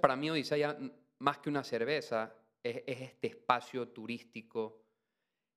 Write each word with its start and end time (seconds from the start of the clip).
Para 0.00 0.16
mí 0.16 0.30
Odisea, 0.30 0.78
más 1.18 1.38
que 1.38 1.48
una 1.48 1.64
cerveza, 1.64 2.34
es, 2.62 2.82
es 2.86 3.00
este 3.00 3.28
espacio 3.28 3.88
turístico 3.88 4.82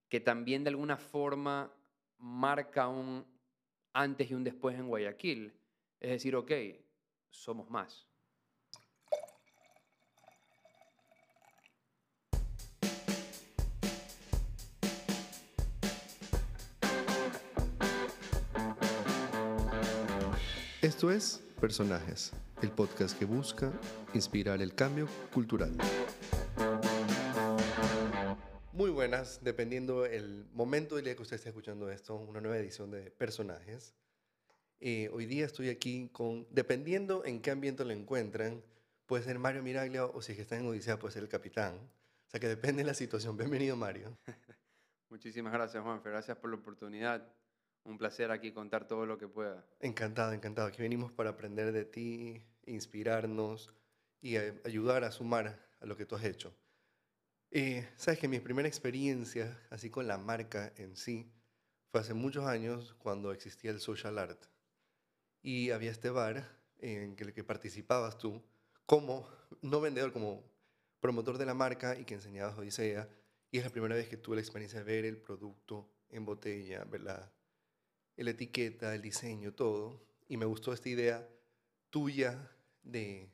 que 0.10 0.20
también 0.20 0.64
de 0.64 0.70
alguna 0.70 0.98
forma 0.98 1.74
marca 2.18 2.88
un 2.88 3.26
antes 3.94 4.30
y 4.30 4.34
un 4.34 4.44
después 4.44 4.78
en 4.78 4.88
Guayaquil. 4.88 5.54
Es 6.00 6.12
decir, 6.12 6.36
ok, 6.36 6.52
somos 7.30 7.70
más. 7.70 8.08
Esto 20.82 21.12
es 21.12 21.44
Personajes, 21.60 22.34
el 22.62 22.72
podcast 22.72 23.18
que 23.18 23.26
busca 23.26 23.72
inspirar 24.14 24.62
el 24.62 24.76
cambio 24.76 25.08
cultural. 25.34 25.76
Muy 28.72 28.92
buenas, 28.92 29.44
dependiendo 29.44 30.06
el 30.06 30.46
momento 30.54 30.96
del 30.96 31.06
día 31.06 31.16
que 31.16 31.22
usted 31.24 31.38
esté 31.38 31.50
escuchando 31.50 31.90
esto, 31.90 32.16
una 32.16 32.40
nueva 32.40 32.58
edición 32.58 32.92
de 32.92 33.10
Personajes. 33.12 33.96
Eh, 34.80 35.10
hoy 35.12 35.26
día 35.26 35.46
estoy 35.46 35.70
aquí 35.70 36.10
con, 36.12 36.48
dependiendo 36.52 37.26
en 37.26 37.42
qué 37.42 37.52
ambiente 37.52 37.84
lo 37.84 37.92
encuentran, 37.92 38.64
puede 39.06 39.24
ser 39.24 39.40
Mario 39.40 39.64
Miraglia 39.64 40.06
o 40.06 40.22
si 40.22 40.34
es 40.34 40.36
que 40.36 40.44
está 40.44 40.58
en 40.58 40.66
Odisea 40.66 41.00
puede 41.00 41.14
ser 41.14 41.24
el 41.24 41.30
capitán. 41.30 41.76
O 41.76 42.30
sea 42.30 42.40
que 42.40 42.48
depende 42.48 42.84
de 42.84 42.88
la 42.88 42.94
situación. 42.94 43.36
Bienvenido 43.38 43.76
Mario. 43.76 44.18
Muchísimas 45.10 45.52
gracias, 45.52 45.84
Juanfe. 45.84 46.10
Gracias 46.10 46.38
por 46.38 46.50
la 46.50 46.58
oportunidad. 46.58 47.28
Un 47.84 47.98
placer 47.98 48.32
aquí 48.32 48.52
contar 48.54 48.88
todo 48.88 49.06
lo 49.06 49.18
que 49.18 49.28
pueda. 49.28 49.66
Encantado, 49.80 50.32
encantado. 50.34 50.68
Aquí 50.68 50.82
venimos 50.82 51.12
para 51.12 51.32
aprender 51.32 51.72
de 51.72 51.84
ti, 51.84 52.42
inspirarnos 52.72 53.72
y 54.22 54.38
ayudar 54.38 55.04
a 55.04 55.12
sumar 55.12 55.60
a 55.80 55.86
lo 55.86 55.98
que 55.98 56.06
tú 56.06 56.16
has 56.16 56.24
hecho. 56.24 56.54
Eh, 57.50 57.88
Sabes 57.98 58.20
que 58.20 58.28
mi 58.28 58.40
primera 58.40 58.68
experiencia, 58.68 59.60
así 59.70 59.90
con 59.90 60.08
la 60.08 60.18
marca 60.18 60.72
en 60.78 60.96
sí, 60.96 61.32
fue 61.92 62.02
hace 62.02 62.14
muchos 62.14 62.46
años 62.46 62.96
cuando 63.00 63.32
existía 63.32 63.72
el 63.72 63.80
social 63.80 64.18
art. 64.18 64.46
Y 65.42 65.72
había 65.72 65.92
este 65.92 66.10
bar 66.10 66.58
en 66.80 67.16
el 67.18 67.34
que 67.34 67.44
participabas 67.44 68.18
tú 68.18 68.42
como, 68.86 69.28
no 69.62 69.82
vendedor, 69.82 70.14
como 70.14 70.44
promotor 71.00 71.38
de 71.38 71.46
la 71.46 71.54
marca 71.54 71.98
y 71.98 72.06
que 72.06 72.14
enseñabas 72.14 72.58
Odisea. 72.58 73.10
Y 73.52 73.58
es 73.58 73.66
la 73.66 73.70
primera 73.70 73.96
vez 73.96 74.08
que 74.08 74.18
tuve 74.18 74.38
la 74.38 74.42
experiencia 74.42 74.80
de 74.80 74.86
ver 74.86 75.04
el 75.04 75.18
producto 75.18 75.90
en 76.10 76.26
botella, 76.26 76.86
ver 76.86 77.02
la, 77.02 77.34
la 78.16 78.30
etiqueta, 78.30 78.96
el 78.96 79.02
diseño, 79.02 79.54
todo. 79.54 80.02
Y 80.30 80.38
me 80.38 80.46
gustó 80.46 80.72
esta 80.72 80.88
idea 80.88 81.28
tuya 81.90 82.50
de 82.84 83.32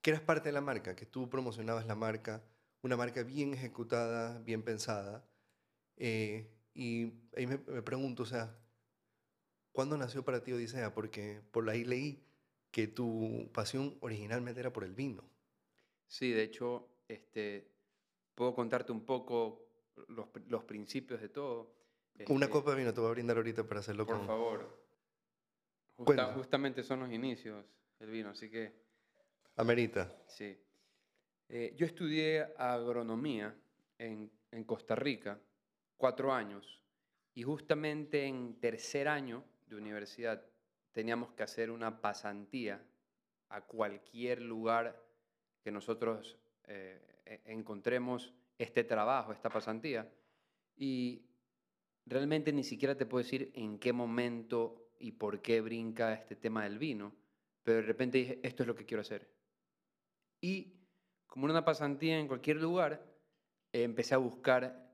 que 0.00 0.10
eras 0.10 0.22
parte 0.22 0.48
de 0.48 0.52
la 0.52 0.60
marca, 0.60 0.96
que 0.96 1.06
tú 1.06 1.28
promocionabas 1.28 1.86
la 1.86 1.94
marca, 1.94 2.44
una 2.82 2.96
marca 2.96 3.22
bien 3.22 3.54
ejecutada, 3.54 4.38
bien 4.40 4.62
pensada. 4.62 5.24
Eh, 5.96 6.50
y 6.74 7.12
ahí 7.36 7.46
me, 7.46 7.58
me 7.58 7.82
pregunto, 7.82 8.24
o 8.24 8.26
sea, 8.26 8.58
¿cuándo 9.72 9.96
nació 9.96 10.24
para 10.24 10.42
ti 10.42 10.52
Odisea? 10.52 10.94
Porque 10.94 11.42
por 11.52 11.68
ahí 11.68 11.84
leí 11.84 12.24
que 12.70 12.88
tu 12.88 13.50
pasión 13.52 13.96
originalmente 14.00 14.60
era 14.60 14.72
por 14.72 14.84
el 14.84 14.94
vino. 14.94 15.22
Sí, 16.08 16.30
de 16.30 16.42
hecho, 16.42 16.88
este, 17.08 17.70
puedo 18.34 18.54
contarte 18.54 18.92
un 18.92 19.04
poco 19.04 19.68
los, 20.08 20.28
los 20.48 20.64
principios 20.64 21.20
de 21.20 21.28
todo. 21.28 21.74
Una 22.28 22.46
Este, 22.46 22.50
copa 22.50 22.70
de 22.72 22.76
vino 22.78 22.92
te 22.92 23.00
voy 23.00 23.08
a 23.10 23.12
brindar 23.12 23.36
ahorita 23.36 23.66
para 23.66 23.80
hacerlo 23.80 24.06
Por 24.06 24.16
con... 24.18 24.26
favor. 24.26 24.82
Justa- 25.96 26.34
justamente 26.34 26.82
son 26.82 27.00
los 27.00 27.12
inicios 27.12 27.64
el 28.02 28.10
vino, 28.10 28.30
así 28.30 28.50
que 28.50 28.72
Amerita. 29.56 30.10
sí. 30.26 30.58
Eh, 31.48 31.74
yo 31.76 31.84
estudié 31.84 32.46
agronomía 32.56 33.54
en, 33.98 34.30
en 34.50 34.64
Costa 34.64 34.94
Rica, 34.94 35.38
cuatro 35.98 36.32
años, 36.32 36.82
y 37.34 37.42
justamente 37.42 38.24
en 38.24 38.58
tercer 38.58 39.06
año 39.08 39.44
de 39.66 39.76
universidad 39.76 40.42
teníamos 40.92 41.32
que 41.32 41.42
hacer 41.42 41.70
una 41.70 42.00
pasantía 42.00 42.82
a 43.50 43.60
cualquier 43.60 44.40
lugar 44.40 44.98
que 45.62 45.70
nosotros 45.70 46.38
eh, 46.64 47.20
e- 47.26 47.40
encontremos 47.44 48.32
este 48.58 48.84
trabajo, 48.84 49.32
esta 49.32 49.50
pasantía. 49.50 50.10
Y 50.76 51.26
realmente 52.06 52.52
ni 52.52 52.64
siquiera 52.64 52.96
te 52.96 53.04
puedo 53.06 53.22
decir 53.22 53.50
en 53.54 53.78
qué 53.78 53.92
momento 53.92 54.90
y 54.98 55.12
por 55.12 55.42
qué 55.42 55.60
brinca 55.60 56.14
este 56.14 56.34
tema 56.36 56.64
del 56.64 56.78
vino, 56.78 57.12
pero 57.62 57.78
de 57.78 57.82
repente 57.82 58.18
dije, 58.18 58.40
esto 58.42 58.62
es 58.62 58.66
lo 58.66 58.74
que 58.74 58.84
quiero 58.84 59.02
hacer. 59.02 59.28
Y 60.40 60.74
como 61.26 61.46
una 61.46 61.64
pasantía 61.64 62.18
en 62.18 62.28
cualquier 62.28 62.56
lugar, 62.56 63.04
eh, 63.72 63.84
empecé 63.84 64.14
a 64.14 64.18
buscar 64.18 64.90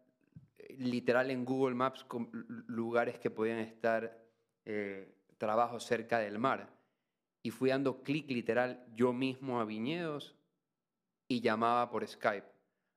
eh, 0.58 0.76
literal 0.78 1.30
en 1.30 1.44
Google 1.44 1.74
Maps 1.74 2.06
lugares 2.66 3.18
que 3.18 3.30
podían 3.30 3.58
estar 3.58 4.24
eh, 4.64 5.14
trabajos 5.38 5.84
cerca 5.84 6.18
del 6.18 6.38
mar. 6.38 6.68
Y 7.42 7.50
fui 7.50 7.70
dando 7.70 8.02
clic 8.02 8.30
literal 8.30 8.84
yo 8.94 9.12
mismo 9.12 9.60
a 9.60 9.64
viñedos 9.64 10.36
y 11.28 11.40
llamaba 11.40 11.90
por 11.90 12.06
Skype. 12.06 12.46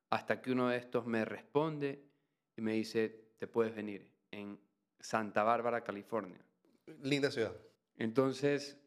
Hasta 0.09 0.41
que 0.41 0.51
uno 0.51 0.67
de 0.67 0.77
estos 0.77 1.05
me 1.05 1.23
responde 1.23 2.03
y 2.57 2.61
me 2.61 2.73
dice, 2.73 3.33
te 3.37 3.47
puedes 3.47 3.73
venir 3.73 4.11
en 4.31 4.59
Santa 4.99 5.43
Bárbara, 5.43 5.83
California. 5.83 6.43
Linda 7.01 7.31
ciudad. 7.31 7.55
Entonces 7.97 8.80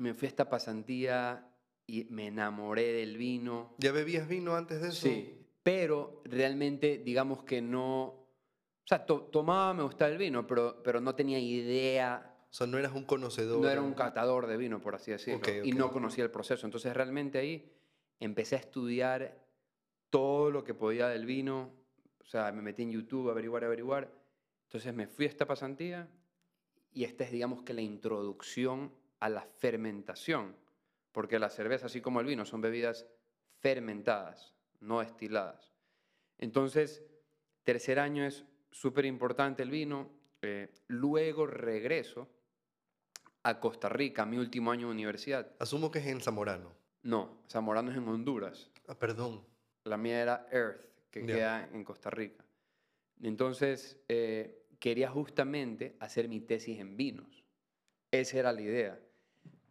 me 0.00 0.14
fui 0.14 0.26
a 0.26 0.30
esta 0.30 0.48
pasantía 0.48 1.46
y 1.86 2.04
me 2.10 2.28
enamoré 2.28 2.92
del 2.92 3.16
vino. 3.16 3.74
¿Ya 3.78 3.92
bebías 3.92 4.28
vino 4.28 4.54
antes 4.56 4.80
de 4.80 4.88
eso? 4.88 5.00
Sí, 5.02 5.46
pero 5.62 6.22
realmente 6.24 6.98
digamos 6.98 7.44
que 7.44 7.60
no... 7.60 8.04
O 8.06 8.86
sea, 8.86 9.04
to- 9.06 9.22
tomaba, 9.30 9.72
me 9.74 9.82
gustaba 9.82 10.10
el 10.10 10.18
vino, 10.18 10.46
pero, 10.46 10.82
pero 10.82 11.00
no 11.00 11.14
tenía 11.14 11.38
idea, 11.38 12.34
O 12.50 12.52
sea, 12.52 12.66
no 12.66 12.78
eras 12.78 12.92
un 12.92 13.04
conocedor. 13.04 13.60
no 13.60 13.68
era 13.68 13.82
un 13.82 13.94
catador 13.94 14.46
de 14.46 14.56
vino, 14.56 14.80
por 14.80 14.94
así 14.94 15.10
decirlo, 15.12 15.46
y 15.62 15.72
no 15.72 15.90
conocía 15.92 16.24
el 16.24 16.30
proceso. 16.30 16.66
Entonces 16.66 16.92
realmente 16.94 17.38
ahí 17.38 17.70
empecé 18.18 18.56
a 18.56 18.58
estudiar 18.58 19.38
todo 20.08 20.50
lo 20.50 20.64
que 20.64 20.74
podía 20.74 21.08
del 21.08 21.24
vino, 21.26 21.70
o 22.20 22.24
sea, 22.24 22.50
me 22.52 22.62
metí 22.62 22.82
en 22.82 22.90
YouTube 22.90 23.28
a 23.28 23.32
averiguar, 23.32 23.64
averiguar. 23.64 24.10
Entonces 24.64 24.92
me 24.94 25.06
fui 25.06 25.26
a 25.26 25.28
esta 25.28 25.46
pasantía 25.46 26.08
y 26.92 27.04
esta 27.04 27.24
es, 27.24 27.30
digamos 27.32 27.62
que 27.62 27.74
la 27.74 27.82
introducción 27.82 28.92
a 29.20 29.28
la 29.28 29.42
fermentación, 29.42 30.56
porque 31.12 31.38
la 31.38 31.50
cerveza, 31.50 31.86
así 31.86 32.00
como 32.00 32.20
el 32.20 32.26
vino, 32.26 32.44
son 32.44 32.60
bebidas 32.60 33.06
fermentadas, 33.60 34.54
no 34.80 35.00
destiladas. 35.00 35.72
Entonces, 36.38 37.02
tercer 37.62 37.98
año 37.98 38.24
es 38.24 38.44
súper 38.70 39.04
importante 39.04 39.62
el 39.62 39.70
vino. 39.70 40.10
eh, 40.42 40.72
luego 40.88 41.46
regreso 41.46 42.26
a 43.42 43.60
Costa 43.60 43.90
Rica, 43.90 44.24
mi 44.24 44.38
último 44.38 44.70
año 44.72 44.86
de 44.86 44.92
universidad. 44.94 45.52
Asumo 45.58 45.90
que 45.90 45.98
es 45.98 46.06
en 46.06 46.20
Zamorano. 46.22 46.72
No, 47.02 47.42
Zamorano 47.46 47.90
es 47.90 47.98
en 47.98 48.08
Honduras. 48.08 48.70
Ah, 48.88 48.94
perdón. 48.98 49.44
La 49.84 49.98
mía 49.98 50.22
era 50.22 50.46
Earth, 50.50 50.80
que 51.10 51.20
Ya. 51.20 51.26
queda 51.26 51.68
en 51.74 51.84
Costa 51.84 52.08
Rica. 52.08 52.42
Entonces, 53.22 53.98
eh, 54.08 54.64
quería 54.78 55.10
justamente 55.10 55.94
hacer 56.00 56.26
mi 56.28 56.40
tesis 56.40 56.78
en 56.78 56.96
vinos. 56.96 57.44
Esa 58.10 58.38
era 58.38 58.52
la 58.52 58.62
idea. 58.62 58.98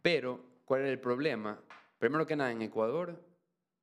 Pero, 0.02 0.44
¿cuál 0.64 0.82
era 0.82 0.90
el 0.90 1.00
problema? 1.00 1.62
Primero 1.98 2.26
que 2.26 2.36
nada, 2.36 2.52
en 2.52 2.62
Ecuador 2.62 3.22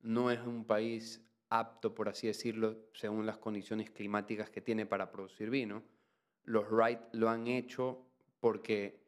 no 0.02 0.32
es 0.32 0.40
un 0.40 0.66
país 0.66 1.24
apto, 1.50 1.94
por 1.94 2.10
así 2.10 2.28
decirlo, 2.28 2.78
según 2.94 3.26
las 3.26 3.38
condiciones 3.38 3.90
climáticas 3.92 4.50
que 4.50 4.62
tiene 4.62 4.86
para 4.86 5.12
producir 5.12 5.50
vino. 5.50 5.84
Los 6.44 6.70
Wright 6.72 7.00
lo 7.14 7.30
han 7.30 7.48
hecho 7.48 8.06
porque, 8.40 9.00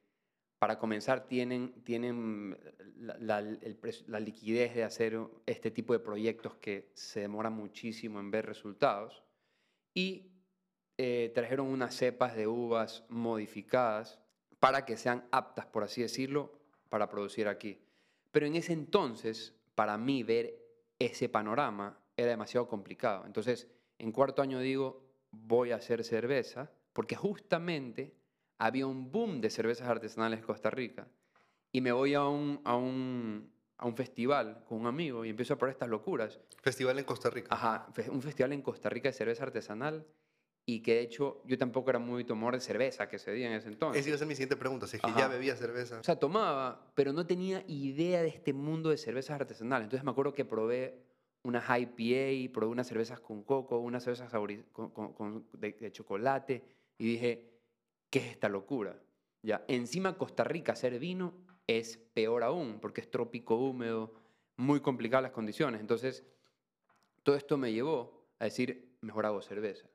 para 0.59 0.77
comenzar, 0.77 1.27
tienen, 1.27 1.83
tienen 1.83 2.57
la, 2.97 3.17
la- 3.17 3.39
el 3.39 3.79
la 4.07 4.19
liquidez 4.19 4.75
de 4.75 4.83
hacer 4.83 5.17
este 5.45 5.71
tipo 5.71 5.93
de 5.93 5.99
proyectos 5.99 6.55
que 6.57 6.91
se 6.93 7.21
demora 7.21 7.49
muchísimo 7.49 8.19
en 8.19 8.29
ver 8.31 8.45
resultados. 8.45 9.23
Y 9.93 10.31
eh, 10.97 11.31
trajeron 11.33 11.67
unas 11.67 11.95
cepas 11.95 12.35
de 12.35 12.47
uvas 12.47 13.05
modificadas 13.09 14.19
para 14.59 14.85
que 14.85 14.97
sean 14.97 15.25
aptas, 15.31 15.65
por 15.65 15.83
así 15.83 16.01
decirlo, 16.01 16.58
para 16.89 17.09
producir 17.09 17.47
aquí. 17.47 17.79
Pero 18.31 18.45
en 18.45 18.55
ese 18.55 18.73
entonces, 18.73 19.55
para 19.75 19.97
mí 19.97 20.23
ver 20.23 20.55
ese 20.99 21.29
panorama 21.29 21.97
era 22.17 22.29
demasiado 22.29 22.67
complicado. 22.67 23.25
Entonces, 23.25 23.67
en 23.97 24.11
cuarto 24.11 24.41
año 24.41 24.59
digo, 24.59 25.05
voy 25.31 25.71
a 25.71 25.77
hacer 25.77 26.03
cerveza, 26.03 26.71
porque 26.93 27.15
justamente 27.15 28.13
había 28.57 28.87
un 28.87 29.11
boom 29.11 29.41
de 29.41 29.49
cervezas 29.49 29.87
artesanales 29.87 30.39
en 30.39 30.45
Costa 30.45 30.69
Rica. 30.69 31.07
Y 31.71 31.81
me 31.81 31.91
voy 31.91 32.13
a 32.13 32.25
un, 32.25 32.61
a 32.65 32.75
un, 32.75 33.51
a 33.77 33.85
un 33.85 33.95
festival 33.95 34.63
con 34.67 34.79
un 34.79 34.87
amigo 34.87 35.23
y 35.23 35.29
empiezo 35.29 35.53
a 35.53 35.57
probar 35.57 35.73
estas 35.73 35.89
locuras. 35.89 36.39
Festival 36.61 36.99
en 36.99 37.05
Costa 37.05 37.29
Rica. 37.29 37.53
Ajá, 37.53 37.87
un 38.11 38.21
festival 38.21 38.53
en 38.53 38.61
Costa 38.61 38.89
Rica 38.89 39.09
de 39.09 39.13
cerveza 39.13 39.43
artesanal 39.43 40.05
y 40.75 40.81
que 40.81 40.93
de 40.95 41.01
hecho 41.01 41.41
yo 41.45 41.57
tampoco 41.57 41.89
era 41.89 41.97
muy 41.99 42.23
tomador 42.23 42.53
de 42.55 42.59
cerveza 42.61 43.07
que 43.09 43.17
se 43.17 43.31
día 43.33 43.47
en 43.47 43.53
ese 43.53 43.69
entonces. 43.69 44.01
Esa 44.01 44.09
iba 44.09 44.15
a 44.15 44.19
ser 44.19 44.27
mi 44.27 44.35
siguiente 44.35 44.55
pregunta, 44.55 44.85
si 44.85 44.97
es 44.97 45.01
que 45.01 45.09
Ajá. 45.09 45.19
ya 45.21 45.27
bebía 45.27 45.55
cerveza. 45.55 45.99
O 45.99 46.03
sea, 46.03 46.17
tomaba, 46.17 46.91
pero 46.95 47.11
no 47.11 47.25
tenía 47.25 47.63
idea 47.67 48.21
de 48.21 48.27
este 48.27 48.53
mundo 48.53 48.89
de 48.89 48.97
cervezas 48.97 49.39
artesanales. 49.41 49.85
Entonces 49.85 50.03
me 50.03 50.11
acuerdo 50.11 50.33
que 50.33 50.45
probé 50.45 51.01
unas 51.43 51.63
IPA, 51.67 52.53
probé 52.53 52.71
unas 52.71 52.85
cervezas 52.87 53.19
con 53.19 53.43
coco, 53.43 53.79
unas 53.79 54.03
cervezas 54.03 54.31
con, 54.71 54.91
con- 54.91 55.13
con- 55.13 55.47
de, 55.53 55.71
de 55.71 55.91
chocolate 55.91 56.63
y 56.99 57.05
dije, 57.05 57.49
¿qué 58.11 58.19
es 58.19 58.25
esta 58.25 58.47
locura? 58.47 59.01
Ya, 59.41 59.63
encima 59.67 60.17
Costa 60.17 60.43
Rica 60.43 60.73
hacer 60.73 60.99
vino 60.99 61.33
es 61.65 61.97
peor 62.13 62.43
aún 62.43 62.79
porque 62.79 63.01
es 63.01 63.09
trópico 63.09 63.55
húmedo, 63.55 64.13
muy 64.57 64.81
complicadas 64.81 65.23
las 65.23 65.31
condiciones. 65.31 65.81
Entonces, 65.81 66.23
todo 67.23 67.35
esto 67.35 67.57
me 67.57 67.71
llevó 67.73 68.27
a 68.37 68.45
decir, 68.45 68.97
mejor 69.01 69.25
hago 69.25 69.41
cerveza. 69.41 69.87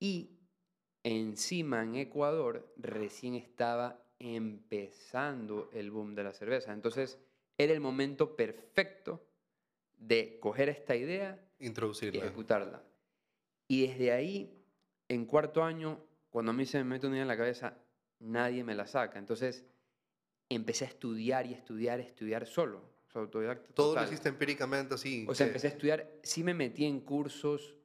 Y 0.00 0.30
encima 1.02 1.82
en 1.82 1.94
Ecuador 1.96 2.72
recién 2.76 3.34
estaba 3.34 4.02
empezando 4.18 5.70
el 5.72 5.90
boom 5.90 6.14
de 6.14 6.24
la 6.24 6.32
cerveza. 6.32 6.72
Entonces 6.72 7.18
era 7.58 7.72
el 7.72 7.80
momento 7.80 8.36
perfecto 8.36 9.24
de 9.96 10.38
coger 10.40 10.68
esta 10.68 10.94
idea 10.96 11.40
y 11.58 11.66
Introducirla. 11.66 12.24
ejecutarla. 12.24 12.82
Y 13.68 13.86
desde 13.86 14.12
ahí, 14.12 14.62
en 15.08 15.24
cuarto 15.24 15.62
año, 15.64 15.98
cuando 16.30 16.50
a 16.50 16.54
mí 16.54 16.66
se 16.66 16.78
me 16.78 16.84
mete 16.84 17.06
una 17.06 17.16
idea 17.16 17.22
en 17.22 17.28
la 17.28 17.36
cabeza, 17.36 17.78
nadie 18.20 18.62
me 18.64 18.74
la 18.74 18.86
saca. 18.86 19.18
Entonces 19.18 19.64
empecé 20.48 20.84
a 20.84 20.88
estudiar 20.88 21.46
y 21.46 21.54
estudiar, 21.54 22.00
estudiar 22.00 22.46
solo. 22.46 22.94
o 23.08 23.10
sea, 23.10 23.22
autodidacta 23.22 23.72
Todo 23.72 23.88
lo 23.88 23.92
total. 23.94 24.08
hiciste 24.08 24.28
empíricamente 24.28 24.94
así. 24.94 25.24
O 25.28 25.34
sea, 25.34 25.46
que- 25.46 25.50
empecé 25.50 25.68
a 25.68 25.70
estudiar, 25.70 26.10
sí 26.22 26.42
me 26.44 26.52
metí 26.54 26.84
en 26.84 27.00
cursos, 27.00 27.75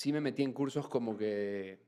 sí 0.00 0.14
me 0.14 0.22
metí 0.22 0.42
en 0.42 0.54
cursos 0.54 0.88
como 0.88 1.14
que 1.14 1.78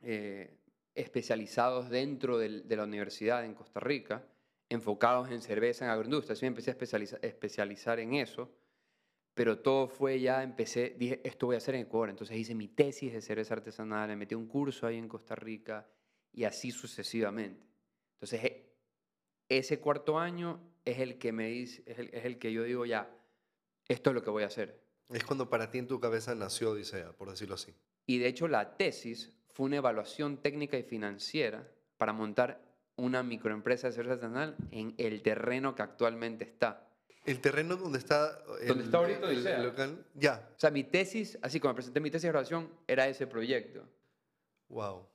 eh, 0.00 0.60
especializados 0.94 1.90
dentro 1.90 2.38
de 2.38 2.76
la 2.76 2.84
universidad 2.84 3.44
en 3.44 3.52
Costa 3.52 3.80
Rica, 3.80 4.24
enfocados 4.68 5.28
en 5.32 5.42
cerveza, 5.42 5.84
en 5.84 5.90
agroindustria. 5.90 6.36
Sí 6.36 6.44
me 6.44 6.48
empecé 6.54 6.70
a 6.70 6.74
especializa- 6.74 7.18
especializar 7.22 7.98
en 7.98 8.14
eso, 8.14 8.54
pero 9.34 9.58
todo 9.58 9.88
fue 9.88 10.20
ya, 10.20 10.44
empecé, 10.44 10.94
dije, 10.96 11.20
esto 11.24 11.46
voy 11.46 11.56
a 11.56 11.58
hacer 11.58 11.74
en 11.74 11.80
Ecuador. 11.80 12.10
Entonces 12.10 12.36
hice 12.36 12.54
mi 12.54 12.68
tesis 12.68 13.12
de 13.12 13.20
cerveza 13.20 13.54
artesanal, 13.54 14.08
me 14.10 14.14
metí 14.14 14.36
un 14.36 14.46
curso 14.46 14.86
ahí 14.86 14.96
en 14.96 15.08
Costa 15.08 15.34
Rica 15.34 15.84
y 16.32 16.44
así 16.44 16.70
sucesivamente. 16.70 17.66
Entonces, 18.14 18.44
e- 18.44 18.72
ese 19.48 19.80
cuarto 19.80 20.16
año 20.20 20.60
es 20.84 21.00
el 21.00 21.18
que 21.18 21.32
me 21.32 21.60
es 21.60 21.82
es 21.86 22.24
el 22.24 22.38
que 22.38 22.52
yo 22.52 22.62
digo 22.62 22.86
ya, 22.86 23.10
esto 23.88 24.10
es 24.10 24.14
lo 24.14 24.22
que 24.22 24.30
voy 24.30 24.44
a 24.44 24.46
hacer. 24.46 24.86
Es 25.08 25.24
cuando 25.24 25.48
para 25.48 25.70
ti 25.70 25.78
en 25.78 25.86
tu 25.86 26.00
cabeza 26.00 26.34
nació 26.34 26.70
Odisea, 26.72 27.12
por 27.12 27.30
decirlo 27.30 27.54
así. 27.54 27.74
Y 28.06 28.18
de 28.18 28.26
hecho 28.28 28.48
la 28.48 28.76
tesis 28.76 29.32
fue 29.48 29.66
una 29.66 29.76
evaluación 29.76 30.38
técnica 30.38 30.76
y 30.78 30.82
financiera 30.82 31.68
para 31.96 32.12
montar 32.12 32.60
una 32.96 33.22
microempresa 33.22 33.86
de 33.88 33.92
cerveza 33.92 34.14
artesanal 34.14 34.56
en 34.70 34.94
el 34.98 35.22
terreno 35.22 35.74
que 35.74 35.82
actualmente 35.82 36.44
está. 36.44 36.82
El 37.24 37.40
terreno 37.40 37.76
donde 37.76 37.98
está. 37.98 38.38
el- 38.60 38.68
Donde 38.68 38.84
está 38.84 38.98
ahorita 38.98 39.30
el- 39.30 39.62
local. 39.64 40.06
Ya. 40.14 40.48
O 40.56 40.58
sea, 40.60 40.70
mi 40.70 40.84
tesis, 40.84 41.38
así 41.42 41.58
como 41.60 41.74
presenté 41.74 42.00
mi 42.00 42.10
tesis 42.10 42.22
de 42.22 42.28
graduación, 42.28 42.70
era 42.86 43.08
ese 43.08 43.26
proyecto. 43.26 43.82
Wow. 44.68 45.06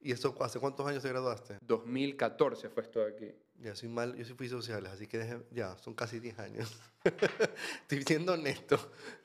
¿Y 0.00 0.10
esto 0.10 0.34
hace 0.40 0.58
cuántos 0.58 0.84
años 0.86 1.02
te 1.02 1.08
graduaste? 1.08 1.58
2014 1.62 2.68
fue 2.68 2.82
esto 2.82 3.00
de 3.00 3.12
aquí. 3.12 3.32
Ya, 3.62 3.76
soy 3.76 3.88
mal, 3.88 4.16
yo 4.16 4.24
sí 4.24 4.34
fui 4.34 4.48
sociales, 4.48 4.90
así 4.90 5.06
que 5.06 5.18
deje- 5.20 5.44
ya, 5.52 5.76
son 5.78 5.94
casi 5.94 6.18
10 6.18 6.36
años. 6.40 6.80
Estoy 7.82 8.02
siendo 8.02 8.32
honesto. 8.32 8.76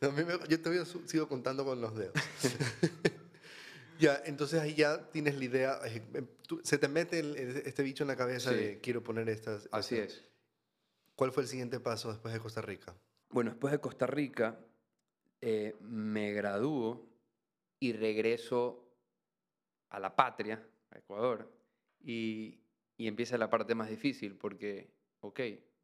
Mí 0.02 0.24
me- 0.24 0.48
yo 0.48 0.62
todavía 0.62 0.86
su- 0.86 1.08
sigo 1.08 1.28
contando 1.28 1.66
con 1.66 1.82
los 1.82 1.96
dedos. 1.96 2.14
ya, 4.00 4.22
entonces 4.26 4.60
ahí 4.62 4.76
ya 4.76 5.10
tienes 5.10 5.36
la 5.40 5.44
idea, 5.46 5.80
eh, 5.86 6.04
em, 6.14 6.28
tú- 6.48 6.62
se 6.64 6.78
te 6.78 6.88
mete 6.88 7.20
el- 7.20 7.36
este 7.66 7.82
bicho 7.82 8.04
en 8.04 8.10
la 8.10 8.16
cabeza 8.16 8.52
Sí. 8.52 8.58
de 8.58 8.80
quiero 8.80 9.04
poner 9.04 9.28
estas. 9.30 9.68
Así 9.72 9.96
estas". 9.98 10.18
es. 10.20 10.24
¿Cuál 11.16 11.32
fue 11.32 11.42
el 11.44 11.50
siguiente 11.50 11.80
paso 11.80 12.10
después 12.12 12.32
de 12.32 12.40
Costa 12.40 12.62
Rica? 12.62 12.96
Bueno, 13.30 13.50
después 13.52 13.72
de 13.72 13.80
Costa 13.80 14.06
Rica, 14.06 14.60
eh, 15.42 15.76
me 15.82 16.32
gradúo 16.34 17.10
y 17.80 17.94
regreso 17.94 18.88
a 19.90 20.00
la 20.00 20.16
patria, 20.16 20.64
a 20.92 20.98
Ecuador, 21.00 21.52
y, 22.04 22.60
y 22.98 23.08
empieza 23.08 23.38
la 23.38 23.50
parte 23.50 23.76
más 23.76 23.90
difícil 23.90 24.36
porque, 24.36 24.92
ok, 25.22 25.40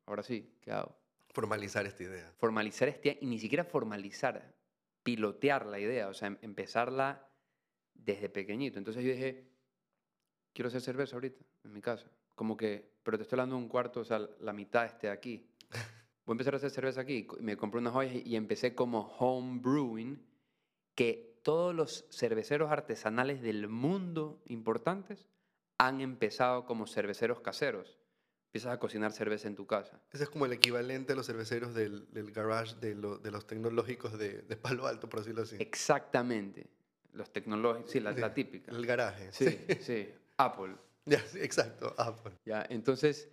ahora 0.07 0.23
sí, 0.23 0.57
¿qué 0.61 0.71
hago? 0.71 0.97
Formalizar 1.29 1.85
esta 1.85 2.03
idea. 2.03 2.33
Formalizar 2.37 2.89
este, 2.89 3.17
y 3.21 3.25
ni 3.27 3.39
siquiera 3.39 3.63
formalizar, 3.63 4.53
pilotear 5.03 5.65
la 5.65 5.79
idea, 5.79 6.09
o 6.09 6.13
sea, 6.13 6.27
em- 6.27 6.37
empezarla 6.41 7.27
desde 7.93 8.29
pequeñito. 8.29 8.77
Entonces 8.77 9.03
yo 9.03 9.11
dije, 9.11 9.47
quiero 10.53 10.67
hacer 10.67 10.81
cerveza 10.81 11.15
ahorita, 11.15 11.43
en 11.63 11.73
mi 11.73 11.81
casa. 11.81 12.09
Como 12.35 12.57
que, 12.57 12.93
pero 13.03 13.17
te 13.17 13.23
estoy 13.23 13.37
hablando 13.37 13.55
de 13.55 13.61
un 13.61 13.69
cuarto, 13.69 14.01
o 14.01 14.05
sea, 14.05 14.19
la 14.39 14.53
mitad 14.53 14.85
esté 14.85 15.09
aquí. 15.09 15.47
Voy 16.25 16.33
a 16.33 16.35
empezar 16.35 16.53
a 16.53 16.57
hacer 16.57 16.71
cerveza 16.71 17.01
aquí. 17.01 17.27
Me 17.39 17.57
compré 17.57 17.79
unas 17.79 17.95
ollas 17.95 18.15
y 18.25 18.35
empecé 18.35 18.73
como 18.73 19.15
home 19.19 19.59
brewing, 19.59 20.17
que 20.95 21.39
todos 21.43 21.75
los 21.75 22.07
cerveceros 22.11 22.71
artesanales 22.71 23.41
del 23.41 23.67
mundo 23.67 24.41
importantes 24.45 25.27
han 25.77 26.01
empezado 26.01 26.65
como 26.65 26.87
cerveceros 26.87 27.39
caseros. 27.41 27.97
Empiezas 28.47 28.73
a 28.73 28.79
cocinar 28.79 29.11
cerveza 29.11 29.47
en 29.47 29.55
tu 29.55 29.65
casa. 29.65 29.99
Ese 30.11 30.25
es 30.25 30.29
como 30.29 30.45
el 30.45 30.53
equivalente 30.53 31.13
a 31.13 31.15
los 31.15 31.25
cerveceros 31.25 31.73
del, 31.73 32.07
del 32.11 32.31
garage 32.31 32.75
de, 32.79 32.93
lo- 32.93 33.17
de 33.17 33.31
los 33.31 33.47
tecnológicos 33.47 34.17
de, 34.17 34.43
de 34.43 34.55
Palo 34.57 34.85
Alto, 34.85 35.09
por 35.09 35.21
decirlo 35.21 35.41
así. 35.41 35.55
Exactamente. 35.59 36.67
Los 37.13 37.31
tecnológicos, 37.33 37.91
sí, 37.91 37.99
la, 37.99 38.13
Sí, 38.13 38.21
la 38.21 38.33
típica. 38.33 38.71
El 38.71 38.85
garaje. 38.85 39.31
Sí, 39.31 39.57
sí. 39.81 40.09
Apple. 40.37 40.75
Ya, 41.05 41.19
sí, 41.19 41.39
exacto. 41.41 41.95
Pues. 42.21 42.35
Ya, 42.45 42.65
entonces 42.69 43.29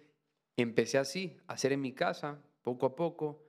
empecé 0.56 0.98
así, 0.98 1.38
a 1.46 1.52
hacer 1.54 1.72
en 1.72 1.80
mi 1.82 1.92
casa, 1.92 2.38
poco 2.62 2.86
a 2.86 2.96
poco. 2.96 3.46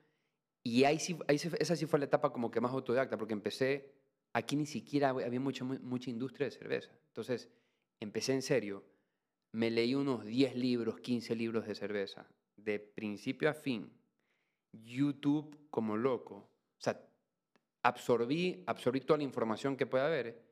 Y 0.62 0.84
ahí 0.84 0.98
sí, 0.98 1.18
ahí 1.26 1.38
sí- 1.38 1.50
esa 1.58 1.74
sí 1.74 1.86
fue 1.86 1.98
la 1.98 2.04
etapa 2.04 2.32
como 2.32 2.50
que 2.50 2.60
más 2.60 2.72
autodidacta, 2.72 3.16
porque 3.18 3.32
empecé, 3.34 3.92
aquí 4.34 4.56
ni 4.56 4.66
siquiera 4.66 5.08
había 5.10 5.40
mucha, 5.40 5.64
mu- 5.64 5.78
mucha 5.80 6.10
industria 6.10 6.46
de 6.46 6.50
cerveza. 6.50 6.90
Entonces 7.08 7.48
empecé 8.02 8.32
en 8.32 8.42
serio. 8.42 8.84
Me 9.52 9.70
leí 9.70 9.94
unos 9.94 10.24
10 10.24 10.56
libros, 10.56 11.00
15 11.00 11.34
libros 11.36 11.66
de 11.66 11.74
cerveza, 11.74 12.26
de 12.56 12.78
principio 12.78 13.50
a 13.50 13.54
fin. 13.54 13.92
YouTube 14.72 15.58
como 15.70 15.96
loco. 15.96 16.34
O 16.34 16.80
sea, 16.80 17.00
absorbí, 17.82 18.64
absorbí 18.66 19.00
toda 19.00 19.18
la 19.18 19.24
información 19.24 19.76
que 19.76 19.86
pueda 19.86 20.06
haber 20.06 20.42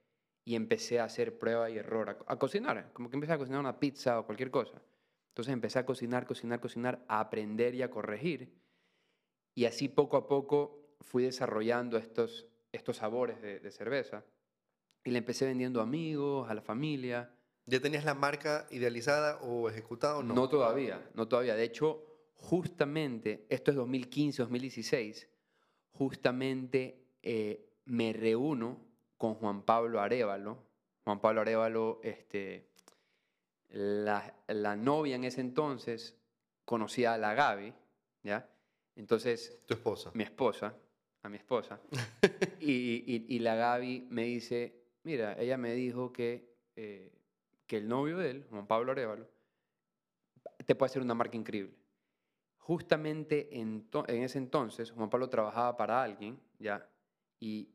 y 0.44 0.54
empecé 0.54 1.00
a 1.00 1.04
hacer 1.04 1.38
prueba 1.38 1.70
y 1.70 1.78
error, 1.78 2.10
a, 2.10 2.32
a 2.32 2.38
cocinar, 2.38 2.92
como 2.92 3.08
que 3.08 3.16
empecé 3.16 3.32
a 3.32 3.38
cocinar 3.38 3.60
una 3.60 3.78
pizza 3.78 4.18
o 4.18 4.26
cualquier 4.26 4.50
cosa. 4.50 4.82
Entonces 5.30 5.52
empecé 5.52 5.78
a 5.78 5.86
cocinar, 5.86 6.26
cocinar, 6.26 6.60
cocinar, 6.60 7.04
a 7.08 7.20
aprender 7.20 7.74
y 7.74 7.82
a 7.82 7.90
corregir. 7.90 8.52
Y 9.54 9.64
así 9.64 9.88
poco 9.88 10.16
a 10.16 10.26
poco 10.26 10.96
fui 11.00 11.22
desarrollando 11.22 11.96
estos, 11.96 12.46
estos 12.72 12.98
sabores 12.98 13.40
de, 13.40 13.60
de 13.60 13.70
cerveza. 13.70 14.24
Y 15.04 15.10
le 15.10 15.18
empecé 15.18 15.46
vendiendo 15.46 15.80
a 15.80 15.84
amigos, 15.84 16.50
a 16.50 16.54
la 16.54 16.62
familia. 16.62 17.32
¿Ya 17.70 17.80
tenías 17.80 18.04
la 18.04 18.14
marca 18.14 18.66
idealizada 18.70 19.36
o 19.42 19.68
ejecutada 19.68 20.16
o 20.18 20.22
no? 20.24 20.34
No 20.34 20.48
todavía, 20.48 21.08
no 21.14 21.28
todavía. 21.28 21.54
De 21.54 21.62
hecho, 21.64 22.04
justamente, 22.34 23.46
esto 23.48 23.70
es 23.70 23.76
2015, 23.76 24.42
2016, 24.42 25.28
justamente 25.92 27.06
eh, 27.22 27.64
me 27.84 28.12
reúno 28.12 28.78
con 29.16 29.34
Juan 29.34 29.62
Pablo 29.62 30.00
Arevalo. 30.00 30.58
Juan 31.04 31.20
Pablo 31.20 31.42
Arevalo, 31.42 32.00
este, 32.02 32.66
la, 33.68 34.34
la 34.48 34.76
novia 34.76 35.16
en 35.16 35.24
ese 35.24 35.40
entonces 35.40 36.16
conocía 36.64 37.14
a 37.14 37.18
la 37.18 37.34
Gaby, 37.34 37.72
¿ya? 38.22 38.48
Entonces, 38.96 39.58
Tu 39.66 39.74
esposa. 39.74 40.10
mi 40.14 40.24
esposa, 40.24 40.74
a 41.22 41.28
mi 41.28 41.36
esposa, 41.36 41.80
y, 42.60 42.72
y- 43.06 43.26
y 43.28 43.38
la 43.38 43.54
Gaby 43.54 44.08
me 44.10 44.24
dice, 44.24 44.74
mira, 45.04 45.36
ella 45.40 45.56
me 45.56 45.72
dijo 45.74 46.12
que, 46.12 46.50
eh, 46.76 47.12
que 47.70 47.76
el 47.76 47.86
novio 47.86 48.18
de 48.18 48.30
él, 48.30 48.46
Juan 48.50 48.66
Pablo 48.66 48.90
Arevalo, 48.90 49.30
te 50.66 50.74
puede 50.74 50.90
hacer 50.90 51.02
una 51.02 51.14
marca 51.14 51.36
increíble. 51.36 51.72
Justamente 52.56 53.60
en, 53.60 53.88
ese 54.08 54.38
entonces, 54.38 54.90
Juan 54.90 55.08
Pablo 55.08 55.30
trabajaba 55.30 55.76
para 55.76 56.02
alguien, 56.02 56.40
¿ya? 56.58 56.90
Y 57.38 57.68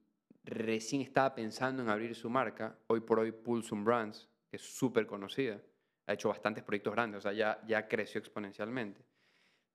recién 0.44 1.02
estaba 1.02 1.34
pensando 1.34 1.82
en 1.82 1.88
abrir 1.88 2.14
su 2.14 2.30
marca, 2.30 2.78
hoy 2.88 3.00
por 3.00 3.20
hoy 3.20 3.32
Pulsum 3.32 3.86
Brands, 3.86 4.28
que 4.50 4.58
es 4.58 4.64
súper 4.64 5.08
conocida, 5.08 5.62
ha 6.08 6.14
hecho 6.14 6.28
bastantes 6.28 6.66
proyectos 6.66 6.94
grandes, 6.94 7.20
o 7.20 7.22
sea, 7.32 7.62
ya, 7.66 7.88
creció 7.88 8.20
exponencialmente. 8.20 9.02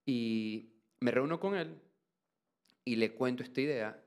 Y 0.05 0.75
me 1.01 1.13
reúno 1.13 1.41
con 1.41 1.55
él 1.55 1.81
y 2.85 2.97
le 2.97 3.15
cuento 3.15 3.43
esta 3.43 3.63
idea 3.63 4.05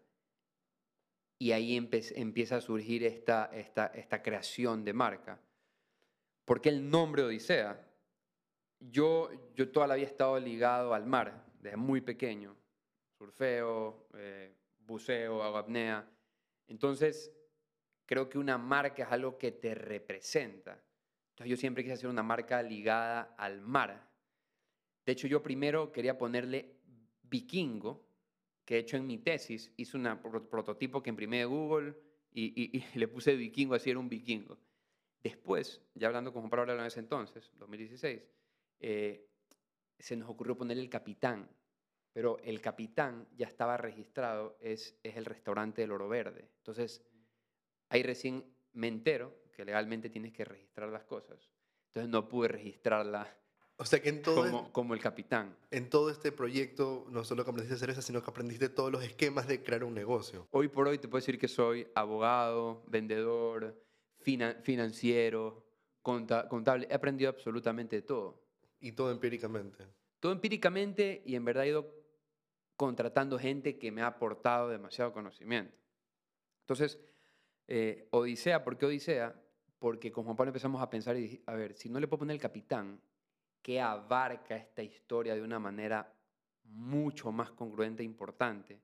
y 1.40 1.54
ahí 1.54 1.76
empieza 1.76 2.58
a 2.58 2.62
surgir 2.62 3.04
esta 3.04 4.22
creación 4.22 4.86
de 4.86 4.94
marca. 4.94 5.42
Porque 6.46 6.70
el 6.70 6.90
nombre 6.90 7.24
Odisea, 7.24 7.86
yo, 8.80 9.30
yo 9.56 9.72
toda 9.72 9.88
la 9.88 9.96
vida 9.96 10.08
he 10.08 10.10
estado 10.10 10.40
ligado 10.40 10.94
al 10.94 11.06
mar, 11.06 11.46
desde 11.60 11.78
muy 11.78 12.02
pequeño, 12.02 12.56
surfeo, 13.18 14.08
eh, 14.16 14.54
buceo, 14.80 15.42
hago. 15.42 15.66
Entonces, 16.68 17.32
creo 18.06 18.30
que 18.30 18.38
una 18.38 18.58
marca 18.58 19.04
es 19.04 19.12
algo 19.12 19.38
que 19.38 19.52
te 19.52 19.74
representa. 19.74 20.84
Entonces 21.32 21.50
yo 21.50 21.58
siempre 21.58 21.84
quise 21.84 21.94
hacer 21.94 22.10
una 22.10 22.24
marca 22.24 22.62
ligada 22.62 23.34
al 23.38 23.62
mar. 23.62 24.12
De 25.06 25.12
hecho, 25.12 25.28
yo 25.28 25.42
primero 25.42 25.92
quería 25.92 26.18
ponerle 26.18 26.78
vikingo, 27.24 28.08
que 28.66 28.76
he 28.76 28.80
hecho 28.80 28.98
en 28.98 29.08
mi 29.08 29.18
tesis, 29.18 29.74
hice 29.76 29.98
un 29.98 30.20
prototipo 30.50 31.02
que 31.02 31.10
imprimí 31.10 31.38
de 31.40 31.46
Google 31.46 31.96
y, 32.32 32.84
le 32.96 33.08
puse 33.08 33.36
vikingo, 33.36 33.76
así 33.76 33.90
era 33.90 34.00
un 34.00 34.10
vikingo. 34.10 34.58
Después, 35.24 35.82
ya 35.96 36.08
hablando 36.08 36.34
con 36.34 36.42
Juan 36.42 36.50
Pablo 36.50 36.74
en 36.74 36.86
ese 36.86 37.00
entonces, 37.00 37.50
2016, 37.58 38.22
eh, 38.80 39.30
se 39.98 40.16
nos 40.18 40.30
ocurrió 40.30 40.58
ponerle 40.58 40.84
el 40.84 40.90
capitán, 40.90 41.50
pero 42.12 42.40
el 42.40 42.60
capitán 42.62 43.28
ya 43.36 43.48
estaba 43.48 43.78
registrado, 43.78 44.58
es, 44.60 45.00
es 45.02 45.16
el 45.16 45.26
restaurante 45.26 45.82
del 45.82 45.92
Oro 45.92 46.10
Verde. 46.10 46.50
Entonces, 46.58 47.02
ahí 47.90 48.04
recién 48.04 48.44
me 48.74 48.88
entero 48.88 49.34
que 49.54 49.64
legalmente 49.64 50.10
tienes 50.10 50.34
que 50.34 50.44
registrar 50.44 50.90
las 50.90 51.06
cosas. 51.06 51.50
Entonces 51.88 52.10
no 52.10 52.28
pude 52.28 52.50
registrarla 52.50 53.34
o 53.78 53.86
sea 53.86 54.02
que 54.02 54.10
en 54.10 54.22
todo 54.22 54.44
como, 54.44 54.72
como 54.72 54.94
el 54.94 55.00
capitán. 55.00 55.56
En 55.72 55.90
todo 55.90 56.10
este 56.10 56.32
proyecto 56.32 57.06
no 57.10 57.24
solo 57.24 57.44
que 57.44 57.50
aprendiste 57.50 57.74
a 57.74 57.78
hacer 57.78 57.90
eso, 57.90 58.02
sino 58.02 58.22
que 58.24 58.30
aprendiste 58.30 58.70
todos 58.70 58.92
los 58.92 59.04
esquemas 59.04 59.48
de 59.48 59.64
crear 59.64 59.84
un 59.84 59.96
negocio. 59.96 60.48
Hoy 60.52 60.68
por 60.68 60.88
hoy 60.88 61.00
te 61.00 61.08
puedo 61.08 61.22
decir 61.22 61.40
que 61.40 61.48
soy 61.48 61.88
abogado, 61.96 62.84
vendedor, 62.88 63.76
financiero, 64.24 65.66
contable. 66.02 66.88
He 66.90 66.94
aprendido 66.94 67.30
absolutamente 67.30 68.02
todo. 68.02 68.42
Y 68.80 68.92
todo 68.94 69.12
empíricamente. 69.12 69.88
Todo 70.20 70.32
empíricamente 70.32 71.22
y 71.26 71.36
en 71.36 71.46
verdad 71.46 71.66
he 71.66 71.70
ido 71.70 72.04
contratando 72.76 73.38
gente 73.38 73.78
que 73.78 73.92
me 73.92 74.02
ha 74.02 74.08
aportado 74.08 74.70
demasiado 74.70 75.14
conocimiento. 75.14 75.78
Entonces, 76.62 77.00
eh, 77.68 78.08
Odisea, 78.12 78.64
¿por 78.64 78.78
qué 78.78 78.86
Odisea? 78.86 79.36
Porque 79.80 80.12
con 80.12 80.24
Juan 80.26 80.36
Pablo 80.36 80.50
empezamos 80.50 80.82
a 80.82 80.90
pensar 80.90 81.16
y 81.18 81.22
dije, 81.22 81.44
a 81.46 81.54
ver, 81.54 81.74
si 81.76 81.90
no 81.90 82.00
le 82.00 82.08
puedo 82.08 82.20
poner 82.20 82.36
el 82.36 82.42
capitán, 82.42 83.02
que 83.62 83.80
abarca 83.80 84.56
esta 84.56 84.84
historia 84.84 85.36
de 85.36 85.42
una 85.42 85.60
manera 85.60 86.14
mucho 86.64 87.32
más 87.32 87.52
congruente 87.52 88.04
e 88.04 88.06
importante 88.06 88.82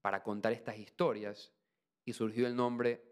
para 0.00 0.22
contar 0.22 0.52
estas 0.52 0.78
historias, 0.78 1.52
y 2.04 2.12
surgió 2.12 2.46
el 2.46 2.56
nombre 2.56 3.02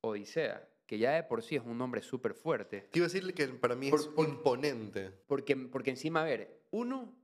Odisea, 0.00 0.69
que 0.90 0.98
ya 0.98 1.12
de 1.12 1.22
por 1.22 1.40
sí 1.40 1.54
es 1.54 1.62
un 1.62 1.78
nombre 1.78 2.02
súper 2.02 2.34
fuerte. 2.34 2.88
Quiero 2.90 3.06
decirle 3.06 3.32
que 3.32 3.46
para 3.46 3.76
mí 3.76 3.90
es 3.90 4.10
imponente. 4.18 5.12
Porque, 5.28 5.54
porque 5.54 5.90
encima, 5.90 6.22
a 6.22 6.24
ver, 6.24 6.64
uno 6.72 7.14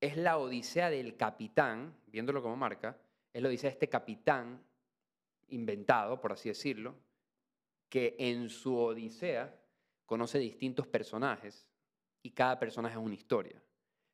es 0.00 0.16
la 0.16 0.38
Odisea 0.38 0.90
del 0.90 1.16
capitán, 1.16 1.96
viéndolo 2.08 2.42
como 2.42 2.56
marca, 2.56 3.00
es 3.32 3.40
la 3.40 3.48
Odisea 3.48 3.70
de 3.70 3.74
este 3.74 3.88
capitán 3.88 4.60
inventado, 5.50 6.20
por 6.20 6.32
así 6.32 6.48
decirlo, 6.48 6.96
que 7.88 8.16
en 8.18 8.48
su 8.48 8.76
Odisea 8.76 9.56
conoce 10.04 10.40
distintos 10.40 10.88
personajes 10.88 11.64
y 12.24 12.32
cada 12.32 12.58
personaje 12.58 12.98
es 12.98 13.04
una 13.04 13.14
historia. 13.14 13.62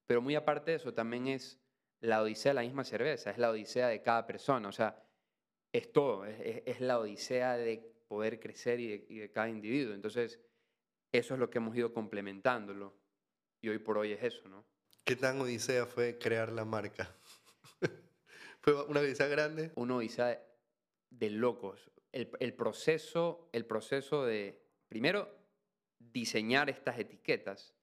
Pero 0.06 0.20
muy 0.20 0.34
aparte 0.34 0.72
de 0.72 0.76
eso, 0.76 0.92
también 0.92 1.28
es 1.28 1.58
la 2.00 2.20
odisea 2.20 2.50
de 2.50 2.56
la 2.56 2.60
misma 2.60 2.84
cerveza, 2.84 3.30
es 3.30 3.38
la 3.38 3.48
odisea 3.48 3.88
de 3.88 4.02
cada 4.02 4.26
persona, 4.26 4.68
o 4.68 4.72
sea, 4.72 5.02
es 5.72 5.90
todo, 5.90 6.26
es, 6.26 6.80
la 6.82 6.98
odisea 6.98 7.56
de 7.56 7.93
poder 8.14 8.38
crecer 8.38 8.78
y 8.78 8.86
de, 8.86 9.06
y 9.08 9.18
de, 9.18 9.32
cada 9.32 9.48
individuo. 9.48 9.92
Entonces, 9.92 10.40
eso 11.10 11.34
es 11.34 11.40
lo 11.40 11.50
que 11.50 11.58
hemos 11.58 11.76
ido 11.76 11.92
complementándolo 11.92 12.94
y 13.60 13.70
hoy 13.70 13.78
por 13.78 13.98
hoy 13.98 14.12
es 14.12 14.22
eso, 14.22 14.48
¿no? 14.48 14.64
¿Qué 15.02 15.16
tan 15.16 15.40
odisea 15.40 15.84
fue 15.86 16.16
crear 16.16 16.52
la 16.52 16.64
marca? 16.64 17.12
¿Fue 18.60 18.84
una 18.84 19.00
odisea 19.00 19.26
grande? 19.26 19.72
Una 19.74 19.96
odisea 19.96 20.40
de 21.10 21.30
locos. 21.30 21.90
El, 22.12 22.30
el, 22.38 22.54
proceso, 22.54 23.48
el 23.52 23.66
proceso 23.66 24.24
de, 24.24 24.62
primero, 24.88 25.28
diseñar 25.98 26.70
estas 26.70 27.00
etiquetas, 27.00 27.74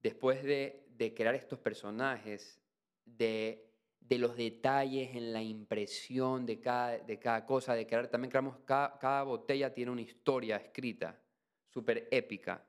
después 0.00 0.42
de, 0.42 1.14
crear 1.14 1.36
estos 1.36 1.60
personajes, 1.60 2.60
de, 3.04 3.65
los 4.10 4.36
detalles 4.36 5.14
en 5.14 5.32
la 5.32 5.42
impresión 5.42 6.46
de 6.46 6.60
cada, 6.60 6.98
de 6.98 7.18
cada 7.18 7.44
cosa, 7.44 7.74
de 7.74 7.86
crear, 7.86 8.08
también 8.08 8.30
creamos, 8.30 8.58
cada, 8.64 8.98
cada 8.98 9.22
botella 9.24 9.74
tiene 9.74 9.90
una 9.90 10.02
historia 10.02 10.56
escrita, 10.56 11.20
súper 11.68 12.08
épica. 12.10 12.64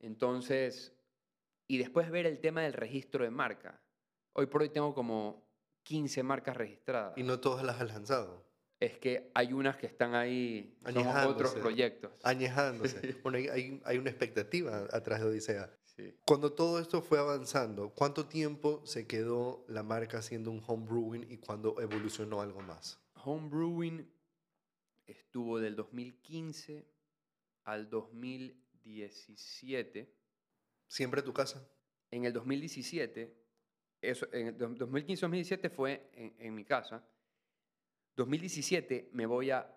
Entonces, 0.00 0.94
y 1.66 1.78
después 1.78 2.10
ver 2.10 2.26
el 2.26 2.40
tema 2.40 2.62
del 2.62 2.74
registro 2.74 3.24
de 3.24 3.30
marca. 3.30 3.80
Hoy 4.34 4.46
por 4.46 4.62
hoy 4.62 4.68
tengo 4.68 4.94
como 4.94 5.48
15 5.84 6.22
marcas 6.22 6.56
registradas. 6.56 7.16
¿Y 7.16 7.22
no 7.22 7.40
todas 7.40 7.64
las 7.64 7.80
has 7.80 7.88
lanzado? 7.88 8.44
Es 8.80 8.98
que 8.98 9.30
hay 9.34 9.52
unas 9.52 9.76
que 9.76 9.86
están 9.86 10.14
ahí, 10.14 10.76
son 10.92 11.06
otros 11.06 11.54
proyectos. 11.54 12.12
Añejándose. 12.22 13.16
bueno, 13.22 13.38
hay, 13.38 13.80
hay, 13.84 13.98
una 13.98 14.10
expectativa 14.10 14.86
atrás 14.90 15.20
de 15.20 15.26
Odisea. 15.26 15.70
Cuando 16.26 16.52
todo 16.52 16.80
esto 16.80 17.02
fue 17.02 17.18
avanzando, 17.18 17.90
¿cuánto 17.90 18.26
tiempo 18.26 18.84
se 18.84 19.06
quedó 19.06 19.64
la 19.68 19.84
marca 19.84 20.22
siendo 20.22 20.50
un 20.50 20.60
home 20.66 20.86
brewing 20.86 21.26
y 21.30 21.36
cuándo 21.38 21.80
evolucionó 21.80 22.40
algo 22.40 22.62
más? 22.62 22.98
Home 23.24 23.48
brewing 23.48 24.04
estuvo 25.06 25.60
del 25.60 25.76
2015 25.76 26.84
al 27.64 27.88
2017. 27.88 30.12
¿Siempre 30.88 31.22
tu 31.22 31.32
casa? 31.32 31.64
En 32.10 32.24
el 32.24 32.32
2017, 32.32 33.32
eso, 34.00 34.26
en 34.32 34.48
el 34.48 34.58
2015-2017 34.58 35.70
fue 35.70 36.10
en, 36.12 36.52
mi 36.54 36.64
casa. 36.64 37.06
2017 38.16 39.10
me 39.12 39.26
voy 39.26 39.50
a 39.50 39.72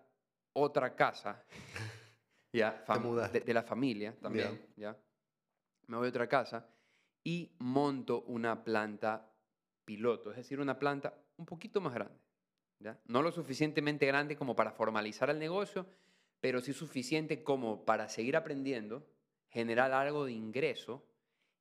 otra 0.52 0.96
casa, 0.96 1.44
ya, 2.52 2.84
de, 3.32 3.40
de, 3.40 3.54
la 3.54 3.62
familia 3.62 4.18
también, 4.20 4.60
ya 4.76 4.96
me 5.88 5.96
voy 5.96 6.06
a 6.06 6.10
otra 6.10 6.28
casa 6.28 6.68
y 7.24 7.56
monto 7.58 8.22
una 8.22 8.64
planta 8.64 9.32
piloto, 9.84 10.30
es 10.30 10.36
decir, 10.36 10.60
una 10.60 10.78
planta 10.78 11.18
un 11.36 11.46
poquito 11.46 11.80
más 11.80 11.94
grande. 11.94 12.18
¿ya? 12.78 12.98
No 13.06 13.22
lo 13.22 13.32
suficientemente 13.32 14.06
grande 14.06 14.36
como 14.36 14.54
para 14.54 14.72
formalizar 14.72 15.30
el 15.30 15.38
negocio, 15.38 15.86
pero 16.40 16.60
sí 16.60 16.72
suficiente 16.72 17.42
como 17.42 17.84
para 17.84 18.08
seguir 18.08 18.36
aprendiendo, 18.36 19.06
generar 19.48 19.92
algo 19.92 20.26
de 20.26 20.32
ingreso 20.32 21.04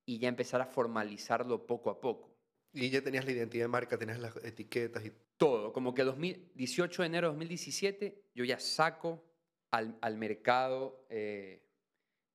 y 0.06 0.20
ya 0.20 0.30
empezar 0.30 0.62
a 0.62 0.68
formalizarlo 0.68 1.66
poco 1.66 1.90
a 1.90 2.00
poco. 2.00 2.36
Y 2.74 2.90
ya 2.90 3.02
tenías 3.02 3.26
la 3.26 3.32
identidad 3.32 3.66
de 3.66 3.70
marca, 3.70 3.98
tenías 3.98 4.20
las 4.20 4.36
etiquetas 4.44 5.06
y... 5.06 5.12
Todo, 5.38 5.72
como 5.72 5.94
que 5.94 6.04
18 6.04 7.02
de 7.02 7.06
enero 7.06 7.28
de 7.28 7.34
2017 7.34 8.24
yo 8.34 8.44
ya 8.44 8.60
saco 8.60 9.24
al, 9.70 10.18
mercado 10.18 11.06
eh, 11.10 11.67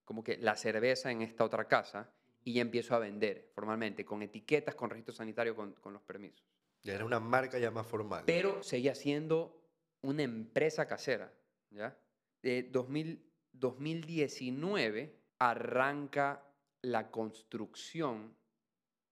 como 0.05 0.23
que 0.23 0.37
la 0.39 0.57
cerveza 0.57 1.11
en 1.11 1.23
esta 1.23 1.45
otra 1.45 1.67
casa 1.67 2.13
y 2.45 2.55
ya 2.55 2.63
empiezo 2.63 2.95
a 2.95 2.99
vender 2.99 3.51
formalmente, 3.55 4.05
con 4.05 4.23
etiquetas, 4.23 4.75
con 4.75 4.91
registro 4.91 5.15
sanitario, 5.15 5.55
con, 5.55 5.73
con 5.75 5.93
los 5.93 6.03
permisos. 6.03 6.45
Ya 6.83 6.95
era 6.95 7.05
una 7.05 7.21
marca 7.21 7.59
ya 7.59 7.71
más 7.71 7.87
formal. 7.87 8.25
Pero 8.27 8.63
seguía 8.63 8.95
siendo 8.95 9.63
una 10.03 10.23
empresa 10.23 10.87
casera. 10.87 11.33
¿ya? 11.71 11.97
De 12.43 12.65
2000, 12.65 13.25
2019 13.53 15.21
arranca 15.39 16.45
la 16.83 17.11
construcción 17.11 18.35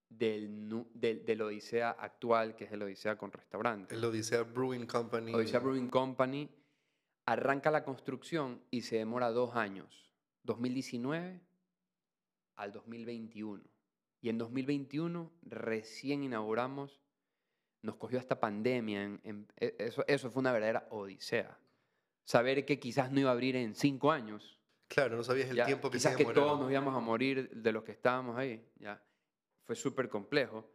del, 0.08 0.86
del, 0.92 1.24
del, 1.24 1.42
Odisea 1.42 1.90
actual, 1.90 2.56
que 2.56 2.64
es 2.64 2.72
el 2.72 2.82
Odisea 2.82 3.16
con 3.16 3.30
restaurante. 3.30 3.94
El 3.94 4.04
Odisea 4.04 4.42
Brewing 4.42 4.86
Company. 4.86 5.32
Odisea 5.32 5.60
Brewing 5.60 5.88
Company 5.88 6.50
arranca 7.26 7.70
la 7.70 7.84
construcción 7.84 8.60
y 8.72 8.82
se 8.82 8.96
demora 8.96 9.30
dos 9.30 9.54
años 9.54 10.09
2019 10.44 11.40
al 12.56 12.72
2021. 12.72 13.62
Y 14.20 14.28
en 14.28 14.38
2021 14.38 15.32
recién 15.42 16.22
inauguramos, 16.22 17.00
nos 17.82 17.96
cogió 17.96 18.18
esta 18.18 18.38
pandemia. 18.38 19.02
En, 19.02 19.48
e, 19.56 19.74
eso, 19.78 20.04
eso 20.06 20.30
fue 20.30 20.40
una 20.40 20.52
verdadera 20.52 20.86
odisea. 20.90 21.58
Saber 22.24 22.64
que 22.66 22.78
quizás 22.78 23.10
no 23.10 23.20
iba 23.20 23.30
a 23.30 23.32
abrir 23.32 23.56
en 23.56 23.74
cinco 23.74 24.12
años. 24.12 24.60
Claro, 24.88 25.16
no 25.16 25.24
sabías 25.24 25.50
el 25.50 25.64
tiempo 25.64 25.90
que 25.90 25.98
Quizás 25.98 26.16
que 26.16 26.24
todos 26.26 26.60
nos 26.60 26.70
íbamos 26.70 26.94
a 26.94 27.00
morir 27.00 27.50
de 27.50 27.72
los 27.72 27.84
que 27.84 27.92
estábamos 27.92 28.36
ahí. 28.36 28.68
Ya. 28.76 29.02
Fue 29.64 29.74
súper 29.76 30.08
complejo. 30.08 30.70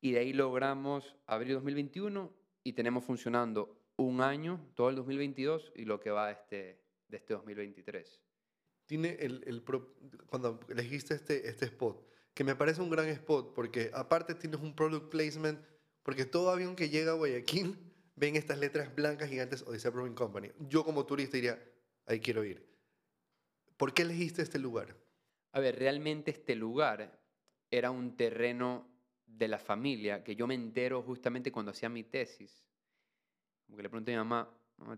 Y 0.00 0.12
de 0.12 0.18
ahí 0.18 0.32
logramos 0.32 1.16
abrir 1.26 1.54
2021 1.54 2.34
y 2.62 2.72
tenemos 2.74 3.04
funcionando 3.04 3.80
un 3.96 4.20
año, 4.20 4.60
todo 4.74 4.90
el 4.90 4.96
2022 4.96 5.72
y 5.76 5.84
lo 5.84 6.00
que 6.00 6.10
va 6.10 6.30
este, 6.30 6.82
de 7.08 7.16
este 7.16 7.32
2023 7.32 8.23
tiene 8.86 9.16
el, 9.20 9.62
cuando 10.26 10.60
elegiste 10.68 11.14
este, 11.14 11.48
este 11.48 11.66
spot, 11.66 12.04
que 12.34 12.44
me 12.44 12.56
parece 12.56 12.82
un 12.82 12.90
gran 12.90 13.08
spot, 13.08 13.54
porque 13.54 13.90
aparte 13.94 14.34
tienes 14.34 14.60
un 14.60 14.74
product 14.74 15.10
placement, 15.10 15.60
porque 16.02 16.24
todo 16.24 16.50
avión 16.50 16.76
que 16.76 16.88
llega 16.88 17.12
a 17.12 17.14
Guayaquil 17.14 17.78
ven 18.16 18.36
estas 18.36 18.58
letras 18.58 18.94
blancas 18.94 19.28
gigantes 19.28 19.62
Odisea 19.62 19.90
Brewing 19.90 20.14
Company. 20.14 20.50
Yo 20.58 20.84
como 20.84 21.06
turista 21.06 21.36
diría, 21.36 21.62
ahí 22.06 22.20
quiero 22.20 22.44
ir. 22.44 22.66
¿Por 23.76 23.92
qué 23.92 24.02
elegiste 24.02 24.42
este 24.42 24.58
lugar? 24.58 24.96
A 25.52 25.60
ver, 25.60 25.78
realmente 25.78 26.30
este 26.30 26.54
lugar 26.54 27.20
era 27.70 27.90
un 27.90 28.16
terreno 28.16 28.88
de 29.26 29.48
la 29.48 29.58
familia 29.58 30.22
que 30.22 30.36
yo 30.36 30.46
me 30.46 30.54
entero 30.54 31.02
justamente 31.02 31.50
cuando 31.50 31.72
hacía 31.72 31.88
mi 31.88 32.04
tesis. 32.04 32.64
Como 33.66 33.76
que 33.76 33.82
le 33.82 33.88
pregunté 33.88 34.12
a 34.12 34.22
mi 34.22 34.28
mamá. 34.28 34.50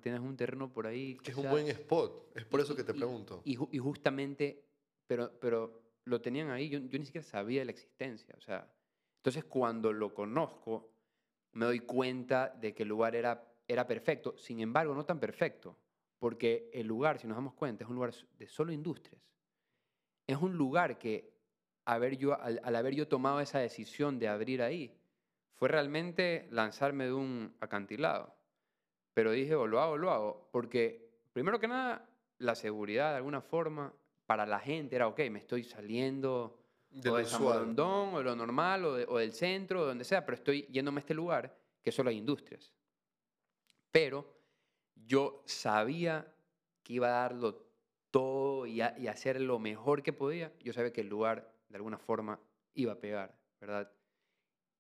Tienes 0.03 0.21
un 0.21 0.37
terreno 0.37 0.73
por 0.73 0.87
ahí. 0.87 1.17
Que 1.19 1.31
es 1.31 1.37
un 1.37 1.51
buen 1.51 1.69
spot. 1.69 2.33
Es 2.37 2.45
por 2.45 2.61
y- 2.61 2.63
eso 2.63 2.75
que 2.75 2.85
te 2.85 2.93
y- 2.93 2.97
pregunto. 2.97 3.43
Y, 3.45 3.53
y 3.77 3.79
justamente, 3.79 4.65
pero, 5.07 5.39
pero 5.39 5.83
lo 6.05 6.21
tenían 6.21 6.51
ahí, 6.51 6.69
yo, 6.69 6.79
yo 6.81 6.99
ni 6.99 7.05
siquiera 7.07 7.27
sabía 7.27 7.65
la 7.65 7.71
existencia. 7.73 8.35
O 8.37 8.41
sea, 8.41 8.69
entonces 9.19 9.45
cuando 9.45 9.93
lo 9.93 10.13
conozco, 10.15 10.91
me 11.53 11.67
doy 11.67 11.81
cuenta 11.81 12.49
de 12.49 12.75
que 12.75 12.83
el 12.83 12.89
lugar 12.89 13.15
era, 13.15 13.45
era 13.69 13.87
perfecto. 13.87 14.37
Sin 14.39 14.61
embargo, 14.61 14.95
no 14.95 15.05
tan 15.05 15.21
perfecto, 15.21 15.79
porque 16.19 16.71
el 16.73 16.87
lugar, 16.87 17.19
si 17.19 17.27
nos 17.27 17.37
damos 17.37 17.55
cuenta, 17.55 17.85
es 17.85 17.91
un 17.91 17.97
lugar 17.97 18.13
de 18.39 18.49
solo 18.49 18.73
industrias. 18.73 19.21
Es 20.27 20.39
un 20.39 20.57
lugar 20.57 20.99
que, 20.99 21.33
haber 21.85 22.17
yo, 22.17 22.41
al, 22.41 22.61
al 22.65 22.77
haber 22.77 22.95
yo 22.95 23.07
tomado 23.07 23.41
esa 23.41 23.59
decisión 23.61 24.19
de 24.19 24.29
abrir 24.29 24.61
ahí, 24.63 24.99
fue 25.55 25.69
realmente 25.69 26.49
lanzarme 26.51 27.05
de 27.05 27.13
un 27.13 27.55
acantilado. 27.61 28.35
Pero 29.17 29.31
dije, 29.31 29.55
o 29.55 29.67
lo 29.67 29.81
hago, 29.81 29.97
lo 29.97 30.11
hago, 30.11 30.51
porque 30.53 31.09
primero 31.33 31.59
que 31.59 31.67
nada, 31.67 32.07
la 32.37 32.55
seguridad 32.55 33.13
de 33.13 33.17
alguna 33.17 33.41
forma 33.41 33.95
para 34.27 34.45
la 34.45 34.61
gente 34.61 34.95
era, 34.95 35.09
ok, 35.09 35.19
me 35.31 35.39
estoy 35.39 35.65
saliendo 35.65 36.61
De 36.91 37.09
o 37.09 37.17
de 37.17 37.25
San. 37.25 37.43
Borondón, 37.43 38.13
o 38.13 38.19
de 38.19 38.25
lo 38.25 38.37
normal, 38.37 38.85
o, 38.85 38.93
de- 38.95 39.07
o 39.09 39.17
del 39.17 39.33
centro, 39.33 39.81
o 39.81 39.87
donde 39.87 40.05
sea, 40.05 40.27
pero 40.27 40.35
estoy 40.35 40.67
yéndome 40.67 40.99
a 40.99 41.01
este 41.01 41.15
lugar 41.15 41.57
que 41.83 41.93
solo 41.93 42.11
hay 42.11 42.19
industrias. 42.19 42.75
Pero 43.91 44.39
yo 44.95 45.43
sabía 45.47 46.31
que 46.83 46.93
iba 46.93 47.07
a 47.07 47.23
darlo 47.23 47.65
todo 48.11 48.67
y, 48.67 48.83
a- 48.83 48.95
y 48.99 49.07
hacer 49.07 49.41
lo 49.41 49.59
mejor 49.59 50.03
que 50.03 50.13
podía. 50.13 50.53
Yo 50.61 50.75
sabía 50.75 50.93
que 50.93 51.01
el 51.01 51.09
lugar, 51.09 51.55
de 51.71 51.77
alguna 51.77 51.97
forma, 51.97 52.39
iba 52.75 52.93
a 52.93 53.01
pegar, 53.01 53.35
¿verdad? 53.63 53.91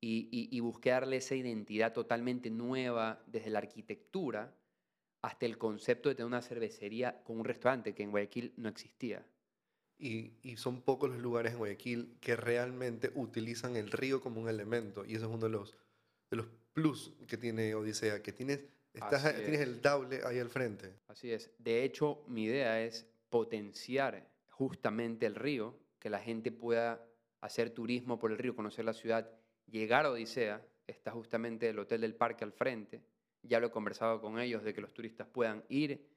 Y, 0.06 0.28
y, 0.30 0.56
y 0.56 0.60
busqué 0.60 0.90
darle 0.90 1.16
esa 1.16 1.34
identidad 1.34 1.92
totalmente 1.92 2.48
nueva, 2.48 3.24
desde 3.26 3.50
la 3.50 3.58
arquitectura 3.58 4.54
hasta 5.20 5.46
el 5.46 5.58
concepto 5.58 6.08
de 6.08 6.14
tener 6.14 6.28
una 6.28 6.42
cervecería 6.42 7.24
con 7.24 7.40
un 7.40 7.44
restaurante 7.44 7.92
que 7.92 8.04
en 8.04 8.12
Guayaquil 8.12 8.52
no 8.56 8.68
existía. 8.68 9.26
Y, 9.98 10.34
y 10.42 10.56
son 10.58 10.82
pocos 10.82 11.10
los 11.10 11.18
lugares 11.18 11.52
en 11.52 11.58
Guayaquil 11.58 12.18
que 12.20 12.36
realmente 12.36 13.10
utilizan 13.16 13.74
el 13.74 13.90
río 13.90 14.20
como 14.20 14.40
un 14.40 14.48
elemento. 14.48 15.04
Y 15.04 15.16
eso 15.16 15.26
es 15.26 15.32
uno 15.32 15.46
de 15.46 15.50
los, 15.50 15.76
de 16.30 16.36
los 16.36 16.46
plus 16.72 17.12
que 17.26 17.36
tiene 17.36 17.74
Odisea, 17.74 18.22
que 18.22 18.32
tienes, 18.32 18.60
estás, 18.94 19.22
tienes 19.34 19.60
es. 19.60 19.66
el 19.66 19.82
Daule 19.82 20.20
ahí 20.24 20.38
al 20.38 20.50
frente. 20.50 21.00
Así 21.08 21.32
es. 21.32 21.50
De 21.58 21.82
hecho, 21.82 22.22
mi 22.28 22.44
idea 22.44 22.80
es 22.80 23.06
potenciar 23.28 24.30
justamente 24.50 25.26
el 25.26 25.34
río, 25.34 25.76
que 25.98 26.10
la 26.10 26.20
gente 26.20 26.52
pueda 26.52 27.04
hacer 27.40 27.70
turismo 27.70 28.20
por 28.20 28.30
el 28.30 28.38
río, 28.38 28.54
conocer 28.54 28.84
la 28.84 28.92
ciudad, 28.92 29.28
llegar 29.66 30.06
a 30.06 30.10
Odisea, 30.10 30.62
está 30.86 31.10
justamente 31.10 31.68
el 31.68 31.78
Hotel 31.78 32.00
del 32.00 32.14
Parque 32.14 32.44
al 32.44 32.52
frente. 32.52 33.02
Ya 33.42 33.60
lo 33.60 33.68
he 33.68 33.70
conversado 33.70 34.20
con 34.20 34.38
ellos 34.38 34.62
de 34.64 34.74
que 34.74 34.80
los 34.80 34.92
turistas 34.92 35.26
puedan 35.28 35.64
ir, 35.68 36.08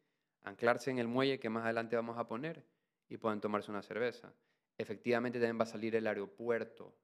anclarse 0.43 0.89
en 0.91 0.99
el 0.99 1.07
muelle 1.07 1.39
que 1.39 1.49
más 1.49 1.63
adelante 1.63 1.95
vamos 1.95 2.17
a 2.17 2.27
poner 2.27 2.65
y 3.07 3.17
puedan 3.17 3.41
tomarse 3.41 3.69
una 3.71 3.81
cerveza. 3.81 4.33
Efectivamente 4.77 5.39
también 5.39 5.59
va 5.59 5.63
a 5.63 5.67
salir 5.67 5.95
el 5.95 6.07
aeropuerto, 6.07 6.95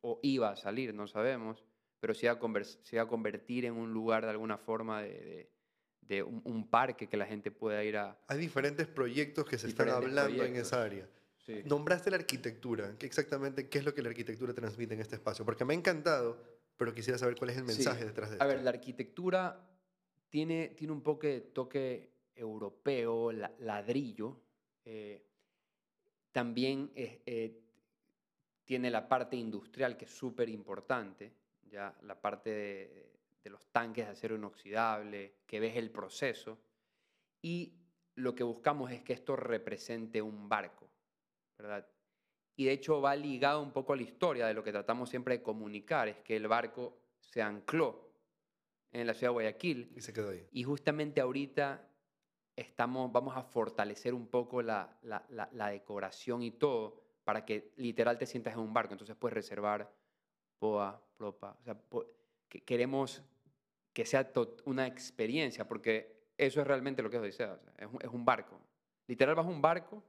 o 0.00 0.20
iba 0.22 0.50
a 0.50 0.56
salir, 0.56 0.94
no 0.94 1.06
sabemos, 1.06 1.64
pero 1.98 2.12
se 2.14 2.26
va 2.26 2.34
a, 2.34 2.38
convers- 2.38 2.78
se 2.82 2.96
va 2.98 3.02
a 3.04 3.08
convertir 3.08 3.64
en 3.64 3.74
un 3.74 3.92
lugar 3.92 4.24
de 4.24 4.30
alguna 4.30 4.58
forma 4.58 5.02
de, 5.02 5.08
de- 5.20 5.50
de 6.02 6.22
un, 6.22 6.42
un 6.44 6.68
parque 6.68 7.08
que 7.08 7.16
la 7.16 7.24
gente 7.24 7.50
pueda 7.50 7.82
ir 7.82 7.96
a... 7.96 8.18
Hay 8.28 8.38
diferentes 8.38 8.86
proyectos 8.86 9.46
que 9.46 9.56
se 9.56 9.68
están 9.68 9.88
hablando 9.88 10.44
en 10.44 10.56
esa 10.56 10.82
área. 10.82 11.08
Sí. 11.46 11.62
Nombraste 11.64 12.10
la 12.10 12.16
arquitectura. 12.16 12.96
¿Qué 12.98 13.06
exactamente 13.06 13.68
qué 13.68 13.78
es 13.78 13.84
lo 13.84 13.94
que 13.94 14.02
la 14.02 14.08
arquitectura 14.08 14.54
transmite 14.54 14.94
en 14.94 15.00
este 15.00 15.16
espacio? 15.16 15.44
Porque 15.44 15.64
me 15.64 15.74
ha 15.74 15.76
encantado, 15.76 16.38
pero 16.76 16.94
quisiera 16.94 17.18
saber 17.18 17.36
cuál 17.36 17.50
es 17.50 17.56
el 17.58 17.62
Sí. 17.68 17.76
mensaje 17.76 18.04
detrás 18.04 18.30
de 18.30 18.36
A 18.36 18.38
esto. 18.38 18.46
ver, 18.48 18.62
la 18.62 18.70
arquitectura 18.70 19.70
tiene, 20.30 20.68
tiene 20.68 20.92
un 20.92 21.02
poco 21.02 21.26
de 21.26 21.40
toque 21.42 22.10
europeo, 22.34 23.30
la- 23.32 23.52
ladrillo. 23.58 24.40
eh, 24.86 25.22
también 26.32 26.90
eh, 26.94 27.22
eh, 27.26 27.60
tiene 28.64 28.90
la 28.90 29.08
parte 29.08 29.36
industrial 29.36 29.96
que 29.96 30.04
es 30.06 30.10
súper 30.10 30.48
importante, 30.48 31.32
ya 31.70 31.96
la 32.02 32.20
parte 32.20 32.50
de, 32.50 33.12
de 33.42 33.50
los 33.50 33.66
tanques 33.68 34.04
de 34.06 34.12
acero 34.12 34.34
inoxidable, 34.36 35.36
que 35.46 35.60
ves 35.60 35.76
el 35.76 35.90
proceso. 35.90 36.58
Y 37.40 37.74
lo 38.16 38.34
que 38.34 38.42
buscamos 38.42 38.90
es 38.90 39.02
que 39.02 39.12
esto 39.12 39.36
represente 39.36 40.20
un 40.20 40.48
barco, 40.48 40.90
¿verdad? 41.58 41.86
Y 42.56 42.66
de 42.66 42.72
hecho 42.72 43.00
va 43.00 43.16
ligado 43.16 43.60
un 43.62 43.72
poco 43.72 43.92
a 43.92 43.96
la 43.96 44.02
historia 44.02 44.46
de 44.46 44.54
lo 44.54 44.62
que 44.62 44.72
tratamos 44.72 45.10
siempre 45.10 45.38
de 45.38 45.42
comunicar, 45.42 46.08
es 46.08 46.18
que 46.18 46.36
el 46.36 46.46
barco 46.48 46.98
se 47.20 47.42
ancló 47.42 48.10
en 48.92 49.06
la 49.06 49.14
ciudad 49.14 49.30
de 49.30 49.34
Guayaquil 49.34 49.92
Y 49.96 50.00
se 50.00 50.12
quedó 50.12 50.30
ahí. 50.30 50.46
y 50.52 50.62
justamente 50.62 51.20
ahorita 51.20 51.88
estamos, 52.54 53.10
vamos 53.10 53.36
a 53.36 53.42
fortalecer 53.42 54.14
un 54.14 54.28
poco 54.28 54.62
la, 54.62 54.96
la- 55.02 55.24
la- 55.30 55.48
la 55.52 55.68
decoración 55.70 56.42
y 56.42 56.52
todo 56.52 57.02
para 57.24 57.44
que 57.44 57.72
literal 57.76 58.18
te 58.18 58.26
sientas 58.26 58.52
en 58.54 58.60
un 58.60 58.72
barco. 58.72 58.92
Entonces 58.94 59.16
puedes 59.16 59.34
reservar 59.34 59.92
poa, 60.60 61.02
propa. 61.16 61.56
O 61.60 61.64
sea, 61.64 61.74
po- 61.74 62.06
que- 62.48 62.62
queremos 62.62 63.22
que 63.92 64.04
sea 64.06 64.30
una 64.66 64.86
experiencia 64.86 65.66
porque 65.66 66.28
eso 66.38 66.60
es 66.60 66.66
realmente 66.66 67.02
lo 67.02 67.10
que 67.10 67.16
es 67.16 67.22
Odisea. 67.22 67.54
o 67.54 67.58
sea, 67.58 67.72
es, 67.78 67.86
un, 67.92 67.98
es 68.02 68.08
un 68.08 68.24
barco. 68.24 68.60
Literal 69.08 69.34
vas 69.34 69.46
a 69.46 69.48
un 69.48 69.60
barco 69.62 70.02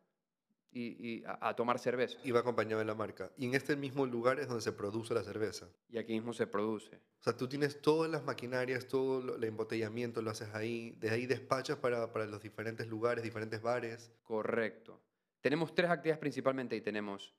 y, 0.76 1.08
y 1.20 1.24
a, 1.26 1.50
a 1.50 1.56
tomar 1.56 1.80
cerveza. 1.80 2.20
Y 2.24 2.32
va 2.32 2.42
acompañado 2.42 2.80
de 2.80 2.86
la 2.86 2.94
marca. 2.96 3.32
Y 3.38 3.46
en 3.46 3.56
este 3.56 3.76
mismo 3.76 4.06
lugar 4.06 4.40
es 4.40 4.48
donde 4.48 4.62
se 4.62 4.74
produce 4.74 5.14
la 5.14 5.24
cerveza. 5.24 5.68
Y 5.90 5.98
aquí 5.98 6.14
mismo 6.14 6.34
se 6.34 6.46
produce. 6.48 6.98
O 6.98 7.24
sea, 7.24 7.36
tú 7.38 7.48
tienes 7.48 7.82
todas 7.82 8.12
las 8.12 8.24
maquinarias, 8.24 8.88
todo 8.88 9.22
lo- 9.22 9.36
el 9.38 9.44
embotellamiento 9.46 10.22
lo 10.22 10.32
haces 10.32 10.54
ahí. 10.54 10.92
Desde 11.00 11.16
ahí 11.16 11.26
despachas 11.26 11.78
para, 11.78 12.12
para 12.12 12.26
los 12.26 12.42
diferentes 12.42 12.88
lugares, 12.88 13.24
diferentes 13.24 13.62
bares. 13.62 14.12
Correcto. 14.24 15.02
Tenemos 15.42 15.74
tres 15.74 15.90
actividades 15.90 16.20
principalmente 16.20 16.76
y 16.76 16.82
tenemos 16.82 17.34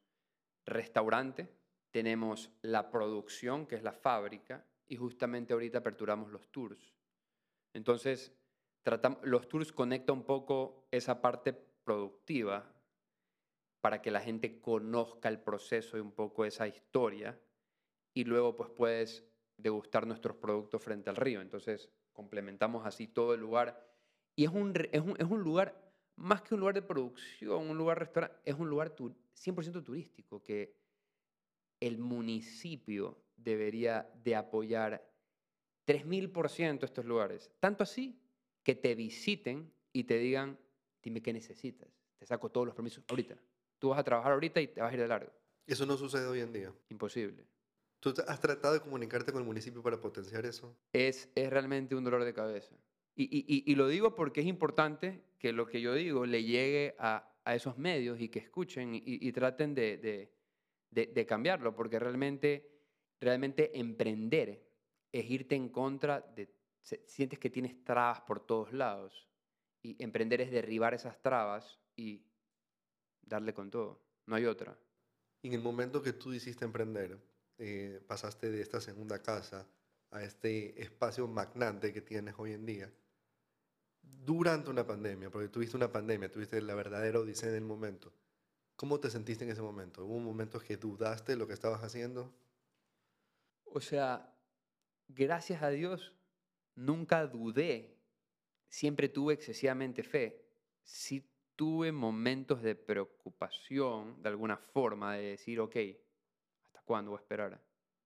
restaurante, 0.65 1.49
tenemos 1.91 2.51
la 2.63 2.91
producción, 2.91 3.67
que 3.67 3.75
es 3.77 3.83
la 3.83 3.93
fábrica, 3.93 4.65
y 4.89 4.97
justamente 4.97 5.53
ahorita 5.53 5.79
aperturamos 5.79 6.31
los 6.31 6.49
tours. 6.51 6.95
Entonces, 7.75 8.33
tratam- 8.85 9.19
los 9.23 9.49
tours 9.49 9.73
conecta 9.73 10.13
un 10.13 10.23
poco 10.25 10.89
esa 10.91 11.21
parte 11.21 11.53
productiva 11.85 12.73
para 13.81 14.03
que 14.03 14.11
la 14.11 14.21
gente 14.21 14.61
conozca 14.61 15.29
el 15.29 15.41
proceso 15.43 15.97
y 15.97 16.01
un 16.01 16.13
poco 16.13 16.45
esa 16.45 16.67
historia 16.69 17.41
y 18.15 18.25
luego 18.25 18.57
pues 18.57 18.71
puedes 18.71 19.29
degustar 19.57 20.07
nuestros 20.07 20.37
productos 20.37 20.83
frente 20.83 21.11
al 21.11 21.17
río. 21.17 21.41
Entonces 21.41 21.91
complementamos 22.13 22.87
así 22.87 23.09
todo 23.09 23.35
el 23.35 23.41
lugar 23.41 23.87
y 24.37 24.45
es 24.45 24.51
un, 24.51 24.73
es 24.93 25.01
un, 25.01 25.15
es 25.19 25.27
un 25.27 25.43
lugar, 25.43 25.95
más 26.17 26.43
que 26.43 26.55
un 26.55 26.61
lugar 26.61 26.75
de 26.75 26.83
producción, 26.83 27.69
un 27.71 27.77
lugar 27.79 27.99
restaurante, 27.99 28.39
es 28.45 28.55
un 28.57 28.69
lugar 28.69 28.91
tu- 28.91 29.17
100% 29.35 29.83
turístico 29.85 30.43
que 30.43 30.77
el 31.81 31.99
municipio 31.99 33.25
debería 33.37 34.11
de 34.25 34.35
apoyar 34.37 35.15
3000% 35.85 36.87
estos 36.87 37.05
lugares. 37.05 37.53
Tanto 37.61 37.83
así 37.83 38.23
que 38.63 38.75
te 38.75 38.95
visiten 38.95 39.73
y 39.93 40.05
te 40.05 40.19
digan, 40.19 40.59
dime 41.03 41.23
qué 41.23 41.33
necesitas. 41.33 41.89
Te 42.19 42.27
saco 42.27 42.51
todos 42.51 42.67
los 42.67 42.75
permisos 42.75 43.05
ahorita. 43.09 43.39
Tú 43.79 43.91
vas 43.91 43.99
a 43.99 44.05
trabajar 44.05 44.33
ahorita 44.33 44.61
y 44.61 44.69
te 44.69 44.81
vas 44.81 44.91
a 44.91 44.95
ir 44.95 45.01
de 45.01 45.09
largo. 45.09 45.33
Eso 45.67 45.85
no 45.87 45.97
sucede 45.97 46.27
hoy 46.27 46.41
en 46.41 46.53
día. 46.53 46.73
Imposible. 46.89 47.45
¿Tú 48.01 48.15
has 48.27 48.41
tratado 48.41 48.75
de 48.75 48.81
comunicarte 48.81 49.33
con 49.33 49.41
el 49.43 49.47
municipio 49.47 49.83
para 49.83 50.01
potenciar 50.01 50.47
eso? 50.47 50.77
Es, 50.93 51.29
es 51.35 51.51
realmente 51.51 51.95
un 51.95 52.05
dolor 52.05 52.25
de 52.25 52.33
cabeza. 52.33 52.77
Y, 53.15 53.25
y- 53.25 53.45
y- 53.49 53.73
y 53.73 53.75
lo 53.75 53.89
digo 53.89 54.15
porque 54.15 54.41
es 54.43 54.47
importante 54.47 55.25
que 55.39 55.53
lo 55.53 55.67
que 55.67 55.81
yo 55.81 55.95
digo 55.95 56.27
le 56.27 56.45
llegue 56.45 56.95
a, 56.99 57.35
a 57.45 57.55
esos 57.55 57.79
medios 57.79 58.21
y 58.21 58.29
que 58.29 58.39
escuchen 58.39 58.95
y, 58.95 59.03
y 59.05 59.33
traten 59.33 59.75
de, 59.75 59.97
de- 59.97 60.33
de- 60.91 61.07
de 61.07 61.27
cambiarlo, 61.27 61.75
porque 61.75 61.99
realmente, 61.99 62.71
realmente 63.21 63.79
emprender 63.79 64.63
es 65.13 65.31
irte 65.31 65.55
en 65.57 65.69
contra 65.71 66.21
de... 66.21 66.49
se- 66.83 67.03
Sientes 67.09 67.39
que 67.39 67.51
tienes 67.51 67.83
trabas 67.85 68.21
por 68.21 68.41
todos 68.47 68.73
lados. 68.73 69.29
Y 69.83 70.01
emprender 70.03 70.41
es 70.43 70.51
derribar 70.51 70.95
esas 70.95 71.21
trabas 71.23 71.81
y 71.97 72.23
darle 73.27 73.53
con 73.53 73.71
todo. 73.71 74.01
No 74.25 74.37
hay 74.37 74.47
otra. 74.47 74.79
Y 75.43 75.49
en 75.49 75.55
el 75.55 75.61
momento 75.61 76.03
que 76.03 76.15
tú 76.15 76.33
hiciste 76.33 76.65
emprender, 76.65 77.19
eh, 77.59 78.01
pasaste 78.07 78.51
de 78.51 78.63
esta 78.63 78.81
segunda 78.81 79.23
casa 79.23 79.69
a 80.11 80.23
este 80.23 80.81
espacio 80.81 81.27
magnate 81.27 81.93
que 81.93 82.01
tienes 82.01 82.35
hoy 82.39 82.53
en 82.53 82.65
día, 82.65 82.93
durante 84.03 84.71
una 84.71 84.87
pandemia, 84.87 85.31
porque 85.31 85.49
tuviste 85.49 85.77
una 85.77 85.91
pandemia, 85.91 86.31
tuviste 86.31 86.61
la 86.63 86.75
verdadera 86.75 87.21
odisea 87.21 87.51
en 87.51 87.57
el 87.57 87.65
momento. 87.65 88.13
¿Cómo 88.77 89.01
te 89.01 89.11
sentiste 89.11 89.45
en 89.45 89.51
ese 89.51 89.63
momento? 89.63 90.05
¿Hubo 90.05 90.19
momentos 90.19 90.63
que 90.63 90.77
dudaste 90.77 91.33
de 91.33 91.39
lo 91.39 91.47
que 91.47 91.55
estabas 91.55 91.83
haciendo? 91.83 92.33
O 93.65 93.81
sea, 93.81 94.35
gracias 95.09 95.63
a 95.63 95.71
Dios, 95.71 96.15
nunca 96.75 97.27
dudé. 97.27 97.97
Siempre 98.69 99.09
tuve 99.09 99.35
excesivamente 99.35 100.03
fe. 100.03 100.45
Sí 100.83 101.27
tuve 101.57 101.91
momentos 101.91 102.63
de 102.63 102.75
preocupación, 102.75 104.23
de 104.23 104.29
alguna 104.29 104.57
forma, 104.57 105.15
de 105.15 105.31
decir, 105.31 105.59
ok, 105.59 105.77
¿hasta 106.65 106.83
cuándo 106.83 107.11
voy 107.11 107.19
a 107.19 107.23
esperar? 107.23 107.61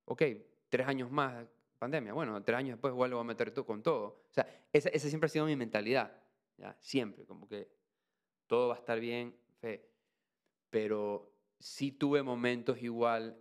Ok, 0.07 0.23
tres 0.69 0.87
años 0.87 1.11
más, 1.11 1.47
pandemia. 1.79 2.13
Bueno, 2.13 2.43
tres 2.43 2.59
años 2.59 2.77
después 2.77 2.95
vuelvo 2.95 3.19
a 3.19 3.25
meter 3.25 3.51
todo 3.51 3.67
con 3.67 3.83
todo. 3.83 4.25
O 4.31 4.33
sea, 4.33 4.47
esa, 4.73 4.89
esa 4.91 5.09
siempre 5.09 5.27
ha 5.27 5.29
sido 5.29 5.47
mi 5.47 5.57
mentalidad. 5.57 6.17
¿ya? 6.57 6.77
Siempre, 6.81 7.27
como 7.27 7.49
que 7.49 7.69
todo 8.47 8.69
va 8.69 8.75
a 8.77 8.79
estar 8.79 9.01
bien, 9.01 9.37
fe. 9.61 9.91
Pero 10.71 11.33
sí 11.59 11.93
tuve 11.93 12.23
momentos 12.23 12.81
igual 12.83 13.37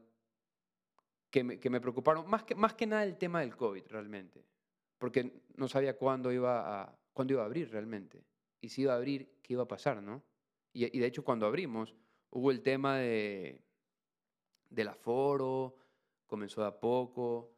que 1.29 1.43
me, 1.43 1.59
que 1.59 1.69
me 1.69 1.79
preocuparon, 1.79 2.27
más 2.27 2.43
que, 2.43 2.55
más 2.55 2.73
que 2.73 2.87
nada 2.87 3.03
el 3.03 3.17
tema 3.17 3.41
del 3.41 3.55
COVID 3.55 3.87
realmente, 3.87 4.43
porque 4.97 5.43
no 5.55 5.67
sabía 5.67 5.95
cuándo 5.95 6.31
iba, 6.31 6.81
a, 6.81 6.99
cuándo 7.13 7.33
iba 7.33 7.43
a 7.43 7.45
abrir 7.45 7.69
realmente. 7.71 8.23
Y 8.61 8.69
si 8.69 8.83
iba 8.83 8.93
a 8.93 8.97
abrir, 8.97 9.39
¿qué 9.41 9.53
iba 9.53 9.63
a 9.63 9.67
pasar, 9.67 10.01
no? 10.01 10.23
Y, 10.73 10.95
y 10.95 10.99
de 10.99 11.07
hecho 11.07 11.23
cuando 11.23 11.45
abrimos, 11.45 11.95
hubo 12.29 12.51
el 12.51 12.61
tema 12.61 12.97
de, 12.97 13.63
del 14.69 14.87
aforo, 14.87 15.75
comenzó 16.27 16.61
de 16.61 16.67
a 16.67 16.79
poco, 16.79 17.51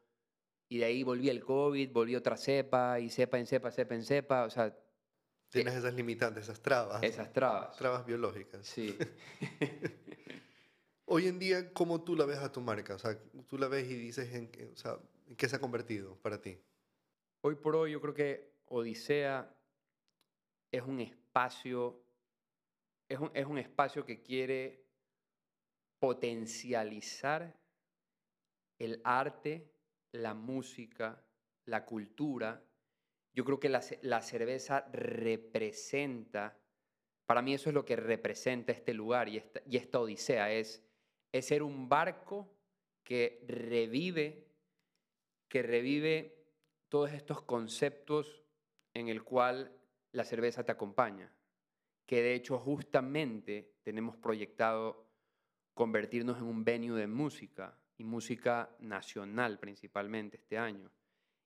y 0.68 0.78
de 0.78 0.84
ahí 0.84 1.02
volví 1.02 1.28
el 1.28 1.44
COVID, 1.44 1.92
volvió 1.92 2.18
otra 2.18 2.36
cepa, 2.36 2.98
y 2.98 3.10
cepa 3.10 3.38
en 3.38 3.46
cepa, 3.46 3.70
cepa 3.70 3.94
en 3.94 4.04
cepa, 4.04 4.44
o 4.44 4.50
sea, 4.50 4.74
Tienes 5.52 5.74
esas 5.74 5.92
limitantes, 5.92 6.44
esas 6.44 6.62
trabas. 6.62 7.02
esas 7.02 7.30
trabas. 7.30 7.76
Trabas 7.76 8.06
biológicas. 8.06 8.66
Sí. 8.66 8.96
Hoy 11.04 11.26
en 11.26 11.38
día, 11.38 11.74
¿cómo 11.74 12.02
tú 12.02 12.16
la 12.16 12.24
ves 12.24 12.38
a 12.38 12.50
tu 12.50 12.62
marca? 12.62 12.94
O 12.94 12.98
sea, 12.98 13.18
tú 13.46 13.58
la 13.58 13.68
ves 13.68 13.86
y 13.90 13.96
dices 13.96 14.32
en 14.32 14.50
qué, 14.50 14.70
o 14.72 14.76
sea, 14.76 14.98
¿en 15.26 15.36
qué 15.36 15.50
se 15.50 15.56
ha 15.56 15.60
convertido 15.60 16.16
para 16.22 16.40
ti. 16.40 16.58
Hoy 17.42 17.56
por 17.56 17.76
hoy 17.76 17.92
yo 17.92 18.00
creo 18.00 18.14
que 18.14 18.54
Odisea 18.64 19.54
es 20.72 20.82
un 20.82 21.00
espacio, 21.00 22.02
es 23.08 23.18
un, 23.18 23.30
es 23.34 23.46
un 23.46 23.58
espacio 23.58 24.06
que 24.06 24.22
quiere 24.22 24.86
potencializar 25.98 27.54
el 28.78 29.00
arte, 29.04 29.70
la 30.12 30.34
música, 30.34 31.22
la 31.66 31.84
cultura. 31.84 32.64
Yo 33.34 33.44
creo 33.44 33.60
que 33.60 33.68
la, 33.68 33.82
la 34.00 34.22
cerveza 34.22 34.88
representa, 34.90 36.58
para 37.26 37.42
mí 37.42 37.54
eso 37.54 37.68
es 37.68 37.74
lo 37.74 37.84
que 37.84 37.96
representa 37.96 38.72
este 38.72 38.94
lugar 38.94 39.28
y 39.28 39.36
esta, 39.36 39.60
y 39.66 39.76
esta 39.76 40.00
Odisea, 40.00 40.50
es, 40.52 40.82
es 41.30 41.46
ser 41.46 41.62
un 41.62 41.88
barco 41.88 42.56
que 43.04 43.44
revive, 43.46 44.48
que 45.48 45.62
revive 45.62 46.46
todos 46.88 47.12
estos 47.12 47.42
conceptos 47.42 48.42
en 48.94 49.08
el 49.08 49.22
cual 49.22 49.81
la 50.12 50.24
cerveza 50.24 50.64
te 50.64 50.72
acompaña, 50.72 51.32
que 52.06 52.22
de 52.22 52.34
hecho 52.34 52.58
justamente 52.58 53.76
tenemos 53.82 54.16
proyectado 54.16 55.08
convertirnos 55.74 56.38
en 56.38 56.44
un 56.44 56.64
venue 56.64 56.98
de 56.98 57.06
música 57.06 57.78
y 57.96 58.04
música 58.04 58.74
nacional 58.80 59.58
principalmente 59.58 60.36
este 60.36 60.58
año. 60.58 60.90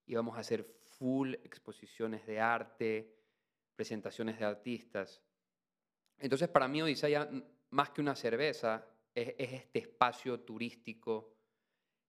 Y 0.06 0.14
vamos 0.14 0.36
a 0.36 0.40
hacer 0.40 0.64
full 0.64 1.34
exposiciones 1.34 2.26
de 2.26 2.40
arte, 2.40 3.14
presentaciones 3.74 4.38
de 4.38 4.44
artistas. 4.44 5.22
Entonces 6.18 6.48
para 6.48 6.68
mí 6.68 6.82
Odisea 6.82 7.30
más 7.70 7.90
que 7.90 8.00
una 8.00 8.16
cerveza 8.16 8.86
es, 9.14 9.34
es 9.38 9.52
este 9.52 9.80
espacio 9.80 10.40
turístico 10.40 11.36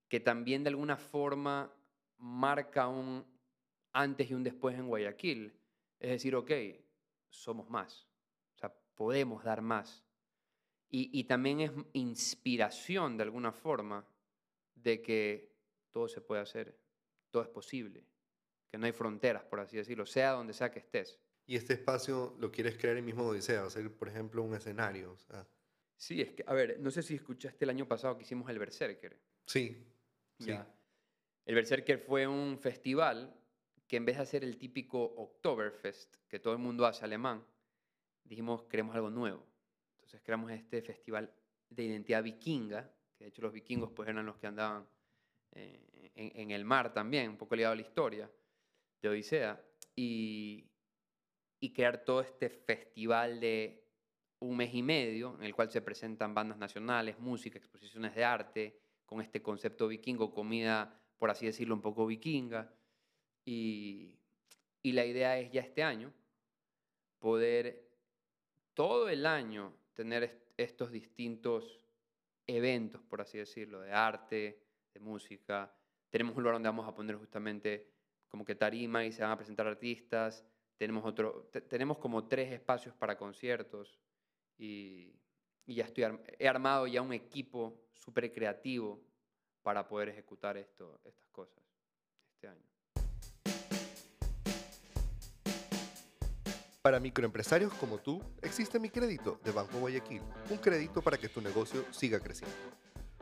que 0.07 0.19
también 0.19 0.63
de 0.63 0.69
alguna 0.69 0.97
forma 0.97 1.71
marca 2.17 2.87
un 2.87 3.25
antes 3.93 4.29
y 4.29 4.33
un 4.33 4.43
después 4.43 4.77
en 4.77 4.87
Guayaquil. 4.87 5.53
Es 5.99 6.11
decir, 6.11 6.35
ok, 6.35 6.51
somos 7.29 7.69
más, 7.69 8.07
o 8.55 8.59
sea, 8.59 8.73
podemos 8.95 9.43
dar 9.43 9.61
más. 9.61 10.03
Y, 10.89 11.09
y 11.19 11.25
también 11.25 11.59
es 11.59 11.71
inspiración 11.93 13.17
de 13.17 13.23
alguna 13.23 13.51
forma 13.51 14.07
de 14.75 15.01
que 15.01 15.53
todo 15.91 16.07
se 16.07 16.21
puede 16.21 16.41
hacer, 16.41 16.79
todo 17.29 17.43
es 17.43 17.49
posible, 17.49 18.05
que 18.69 18.77
no 18.77 18.85
hay 18.85 18.91
fronteras, 18.93 19.43
por 19.43 19.59
así 19.59 19.77
decirlo, 19.77 20.05
sea 20.05 20.31
donde 20.31 20.53
sea 20.53 20.71
que 20.71 20.79
estés. 20.79 21.19
Y 21.45 21.55
este 21.55 21.73
espacio 21.73 22.35
lo 22.39 22.51
quieres 22.51 22.77
crear 22.77 22.97
el 22.97 23.03
mismo 23.03 23.25
Odisea, 23.25 23.65
hacer, 23.65 23.91
por 23.95 24.07
ejemplo, 24.09 24.43
un 24.43 24.53
escenario. 24.53 25.13
o 25.13 25.17
sea, 25.17 25.47
Sí, 25.95 26.21
es 26.21 26.31
que, 26.33 26.43
a 26.45 26.53
ver, 26.53 26.79
no 26.79 26.91
sé 26.91 27.01
si 27.01 27.15
escuchaste 27.15 27.65
el 27.65 27.71
año 27.71 27.87
pasado 27.87 28.17
que 28.17 28.23
hicimos 28.23 28.49
el 28.49 28.59
Berserker. 28.59 29.19
sí, 29.45 29.83
sí. 30.39 30.45
Ya. 30.47 30.73
El 31.45 31.55
Berserker 31.55 31.97
fue 31.97 32.27
un 32.27 32.59
festival 32.59 33.33
que 33.87 33.97
en 33.97 34.05
vez 34.05 34.17
de 34.17 34.23
hacer 34.23 34.43
el 34.43 34.57
típico 34.57 35.01
Oktoberfest 35.01 36.15
que 36.27 36.39
todo 36.39 36.53
el 36.53 36.59
mundo 36.59 36.85
hace 36.85 37.05
alemán, 37.05 37.45
dijimos 38.23 38.63
queremos 38.65 38.95
algo 38.95 39.09
nuevo. 39.09 39.45
Entonces 39.95 40.21
creamos 40.23 40.51
este 40.51 40.81
festival 40.81 41.33
de 41.69 41.83
identidad 41.83 42.23
vikinga, 42.23 42.91
que 43.17 43.25
de 43.25 43.29
hecho 43.29 43.41
los 43.41 43.53
vikingos 43.53 43.91
pues 43.91 44.09
eran 44.09 44.25
los 44.25 44.37
que 44.37 44.47
andaban 44.47 44.87
eh, 45.53 46.11
en, 46.15 46.51
el 46.51 46.65
mar 46.65 46.93
también, 46.93 47.29
un 47.29 47.37
poco 47.37 47.55
ligado 47.55 47.73
a 47.73 47.75
la 47.75 47.81
historia 47.81 48.31
de 49.01 49.09
Odisea, 49.09 49.61
y, 49.95 50.69
y 51.59 51.73
crear 51.73 52.03
todo 52.03 52.21
este 52.21 52.49
festival 52.49 53.39
de 53.39 53.87
un 54.39 54.57
mes 54.57 54.73
y 54.73 54.83
medio 54.83 55.35
en 55.35 55.43
el 55.43 55.55
cual 55.55 55.71
se 55.71 55.81
presentan 55.81 56.33
bandas 56.33 56.57
nacionales, 56.57 57.19
música, 57.19 57.57
exposiciones 57.57 58.13
de 58.15 58.23
arte, 58.23 58.79
con 59.05 59.21
este 59.21 59.41
concepto 59.41 59.87
vikingo, 59.87 60.31
comida, 60.31 61.01
por 61.17 61.31
así 61.31 61.45
decirlo, 61.45 61.73
un 61.73 61.81
poco 61.81 62.05
vikinga. 62.05 62.71
Y, 63.49 64.19
la 64.83 65.05
idea 65.05 65.39
es 65.39 65.49
ya 65.51 65.61
este 65.61 65.81
año 65.81 66.13
poder 67.19 67.89
todo 68.73 69.07
el 69.07 69.25
año 69.25 69.73
tener 69.93 70.23
est- 70.23 70.51
estos 70.57 70.91
distintos 70.91 71.85
eventos, 72.45 73.01
por 73.03 73.21
así 73.21 73.37
decirlo, 73.37 73.79
de 73.79 73.91
arte, 73.93 74.61
de 74.93 74.99
música. 74.99 75.73
Tenemos 76.09 76.35
un 76.35 76.43
lugar 76.43 76.55
donde 76.55 76.67
vamos 76.67 76.87
a 76.87 76.93
poner 76.93 77.15
justamente 77.15 77.89
como 78.27 78.43
que 78.43 78.55
tarima 78.55 79.05
y 79.05 79.13
se 79.13 79.21
van 79.21 79.31
a 79.31 79.37
presentar 79.37 79.65
artistas. 79.65 80.45
Tenemos, 80.75 81.05
otro, 81.05 81.47
te- 81.51 81.61
tenemos 81.61 81.97
como 81.99 82.27
tres 82.27 82.51
espacios 82.51 82.93
para 82.95 83.17
conciertos 83.17 83.97
y, 84.57 85.15
ya 85.65 85.85
estoy 85.85 86.03
arm- 86.03 86.21
he 86.37 86.47
armado 86.49 86.85
ya 86.87 87.01
un 87.01 87.13
equipo 87.13 87.87
súper 87.93 88.31
creativo 88.33 89.01
para 89.61 89.87
poder 89.87 90.09
ejecutar 90.09 90.57
esto, 90.57 90.99
estas 91.05 91.27
cosas 91.29 91.63
este 92.35 92.47
año. 92.49 92.76
Para 96.87 97.01
microempresarios 97.01 97.73
como 97.73 97.97
tú, 97.97 98.23
existe 98.41 98.79
Mi 98.79 98.89
Crédito 98.89 99.41
de 99.43 99.51
Banco 99.51 99.77
Guayaquil, 99.77 100.21
un 100.49 100.57
crédito 100.57 101.01
para 101.01 101.17
que 101.17 101.27
tu 101.27 101.41
negocio 101.41 101.83
siga 101.91 102.21
creciendo. 102.21 102.55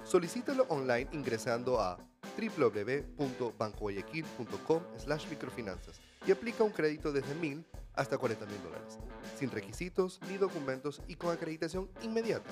Solicítalo 0.03 0.67
online 0.69 1.07
ingresando 1.13 1.81
a 1.81 1.97
www.bancoguayaquil.com 2.37 4.83
slash 4.99 5.27
microfinanzas 5.31 5.99
y 6.27 6.31
aplica 6.31 6.63
un 6.63 6.73
crédito 6.73 7.11
desde 7.11 7.33
mil 7.33 7.65
hasta 7.95 8.19
40 8.19 8.45
mil 8.45 8.61
dólares, 8.61 8.99
sin 9.35 9.49
requisitos 9.49 10.19
ni 10.29 10.37
documentos 10.37 11.01
y 11.07 11.15
con 11.15 11.33
acreditación 11.33 11.89
inmediata. 12.03 12.51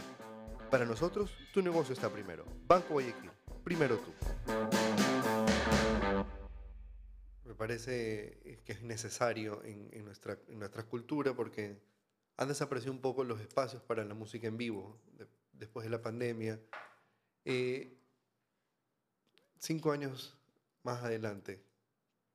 Para 0.72 0.86
nosotros, 0.86 1.30
tu 1.54 1.62
negocio 1.62 1.94
está 1.94 2.10
primero. 2.10 2.44
Banco 2.66 2.94
Guayaquil, 2.94 3.30
primero 3.64 4.00
tú. 4.00 4.12
Me 7.54 7.58
parece 7.58 8.62
que 8.66 8.72
es 8.72 8.82
necesario 8.82 9.64
en, 9.64 9.88
en 9.94 10.06
nuestra, 10.06 10.40
en 10.48 10.58
nuestra 10.58 10.82
cultura 10.88 11.36
porque 11.36 11.80
han 12.36 12.48
desaparecido 12.48 12.92
un 12.92 13.00
poco 13.00 13.24
los 13.24 13.40
espacios 13.42 13.84
para 13.84 14.04
la 14.04 14.16
música 14.16 14.48
en 14.48 14.58
vivo 14.58 15.00
de- 15.12 15.28
después 15.52 15.84
de 15.84 15.92
la 15.92 16.02
pandemia. 16.02 16.60
Eh, 17.46 17.96
cinco 19.60 19.92
años 19.92 20.36
más 20.82 21.04
adelante, 21.04 21.64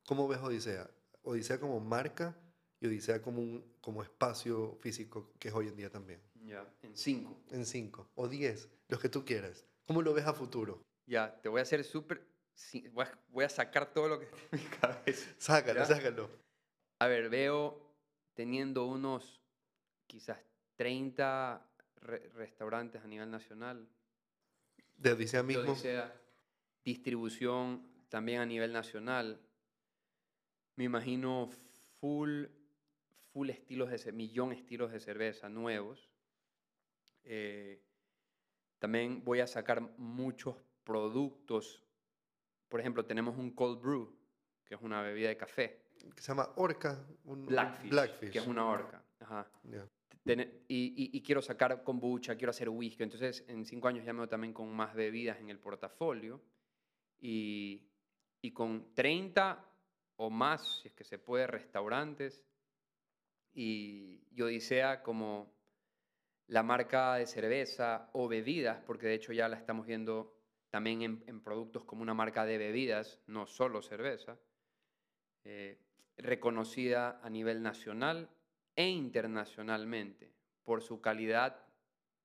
¿cómo 0.07 0.29
ves 0.29 0.39
Odisea? 0.39 0.89
Odisea 1.25 1.59
como 1.59 1.81
marca 1.81 2.37
y 2.79 2.87
Odisea 2.87 3.21
como, 3.21 3.41
un, 3.43 3.75
como 3.81 4.05
espacio 4.05 4.79
físico 4.81 5.33
que 5.41 5.49
es 5.49 5.55
hoy 5.55 5.67
en 5.67 5.75
día 5.75 5.91
también. 5.91 6.23
Ya, 6.45 6.65
en 6.83 6.97
cinco. 6.97 7.43
En 7.51 7.67
cinco 7.67 8.09
o 8.15 8.29
diez, 8.29 8.69
los 8.87 9.01
que 9.01 9.09
tú 9.09 9.25
quieras. 9.25 9.65
¿Cómo 9.85 10.01
lo 10.01 10.15
ves 10.15 10.27
a 10.27 10.33
futuro? 10.33 10.81
Ya, 11.07 11.41
te 11.41 11.49
voy 11.49 11.59
a 11.59 11.63
hacer 11.63 11.83
súper... 11.83 12.25
sí, 12.59 12.87
Voy 12.89 13.05
a, 13.05 13.19
voy 13.29 13.45
a 13.45 13.49
sacar 13.49 13.93
todo 13.93 14.09
lo 14.09 14.19
que 14.19 14.25
está 14.31 14.57
en 14.57 14.63
mi 14.63 14.69
cabeza. 14.77 15.35
Sácalo, 15.39 15.81
¿Ya? 15.81 15.87
sácalo. 15.87 16.31
A 16.99 17.07
ver, 17.07 17.29
veo 17.31 17.81
teniendo 18.35 18.87
unos 18.87 19.41
quizás 20.07 20.39
30 20.77 21.65
re- 21.97 22.29
restaurantes 22.31 23.03
a 23.03 23.07
nivel 23.07 23.31
nacional. 23.31 23.89
De 24.97 25.13
Odisea 25.13 25.43
de 25.43 25.47
mismo. 25.49 25.73
Odisea, 25.73 26.13
distribución 26.85 27.87
también 28.09 28.41
a 28.41 28.47
nivel 28.47 28.73
nacional. 28.73 29.41
Me 30.75 30.85
imagino 30.85 31.49
full, 32.01 32.47
full 33.33 33.51
estilos 33.51 33.91
de 33.91 34.13
millón 34.13 34.53
estilos 34.53 34.91
de 34.91 34.99
cerveza 35.01 35.49
nuevos. 35.49 36.09
Eh, 37.25 37.81
también 38.79 39.23
voy 39.25 39.41
a 39.41 39.47
sacar 39.47 39.81
muchos 39.99 40.57
productos. 40.85 41.85
Por 42.69 42.81
ejemplo, 42.81 43.05
tenemos 43.05 43.37
un 43.37 43.51
cold 43.53 43.81
brew, 43.81 44.15
que 44.65 44.75
es 44.75 44.81
una 44.83 45.03
bebida 45.03 45.29
de 45.29 45.37
café. 45.37 45.83
que 46.15 46.23
se 46.23 46.29
llama 46.29 46.49
Orca. 46.57 47.05
un- 47.25 47.45
Blackfish, 47.47 47.91
Blackfish. 47.91 48.31
que 48.33 48.39
es 48.39 48.47
una 48.47 48.65
orca. 48.67 49.03
Ajá. 49.21 49.51
Tene- 50.25 50.63
y, 50.69 50.95
y- 50.97 51.17
y 51.17 51.23
quiero 51.23 51.43
sacar 51.43 51.83
kombucha, 51.83 52.37
quiero 52.37 52.51
hacer 52.51 52.69
whisky. 52.69 53.03
Entonces, 53.03 53.45
en 53.49 53.65
cinco 53.67 53.89
años 53.89 54.05
ya 54.05 54.13
me 54.13 54.21
veo 54.21 54.29
también 54.29 54.53
con 54.53 54.71
más 54.75 54.95
bebidas 54.95 55.39
en 55.41 55.51
el 55.51 55.59
portafolio. 55.59 56.41
Y, 57.21 57.89
y 58.41 58.53
con 58.53 58.95
30 58.95 59.65
o 60.17 60.31
más, 60.31 60.81
si 60.83 60.89
es 60.89 60.95
que 60.95 61.05
se 61.05 61.19
puede, 61.19 61.47
restaurantes. 61.47 62.45
Y, 63.53 64.23
y 64.31 64.41
Odisea 64.43 65.03
como 65.03 65.53
la 66.47 66.63
marca 66.63 67.17
de 67.17 67.27
cerveza 67.27 68.09
o 68.13 68.29
bebidas, 68.29 68.81
porque 68.87 69.07
de 69.09 69.15
hecho 69.15 69.33
ya 69.33 69.49
la 69.49 69.57
estamos 69.57 69.87
viendo 69.87 70.38
también 70.71 71.23
en, 71.27 71.41
productos 71.41 71.85
como 71.85 72.03
una 72.03 72.15
marca 72.15 72.45
de 72.45 72.59
bebidas, 72.59 73.21
no 73.27 73.47
solo 73.47 73.83
cerveza, 73.83 74.39
eh, 75.45 75.81
reconocida 76.17 77.21
a 77.23 77.31
nivel 77.31 77.63
nacional 77.63 78.31
e 78.77 78.89
internacionalmente 78.89 80.33
por 80.65 80.83
su 80.83 81.01
calidad, 81.01 81.65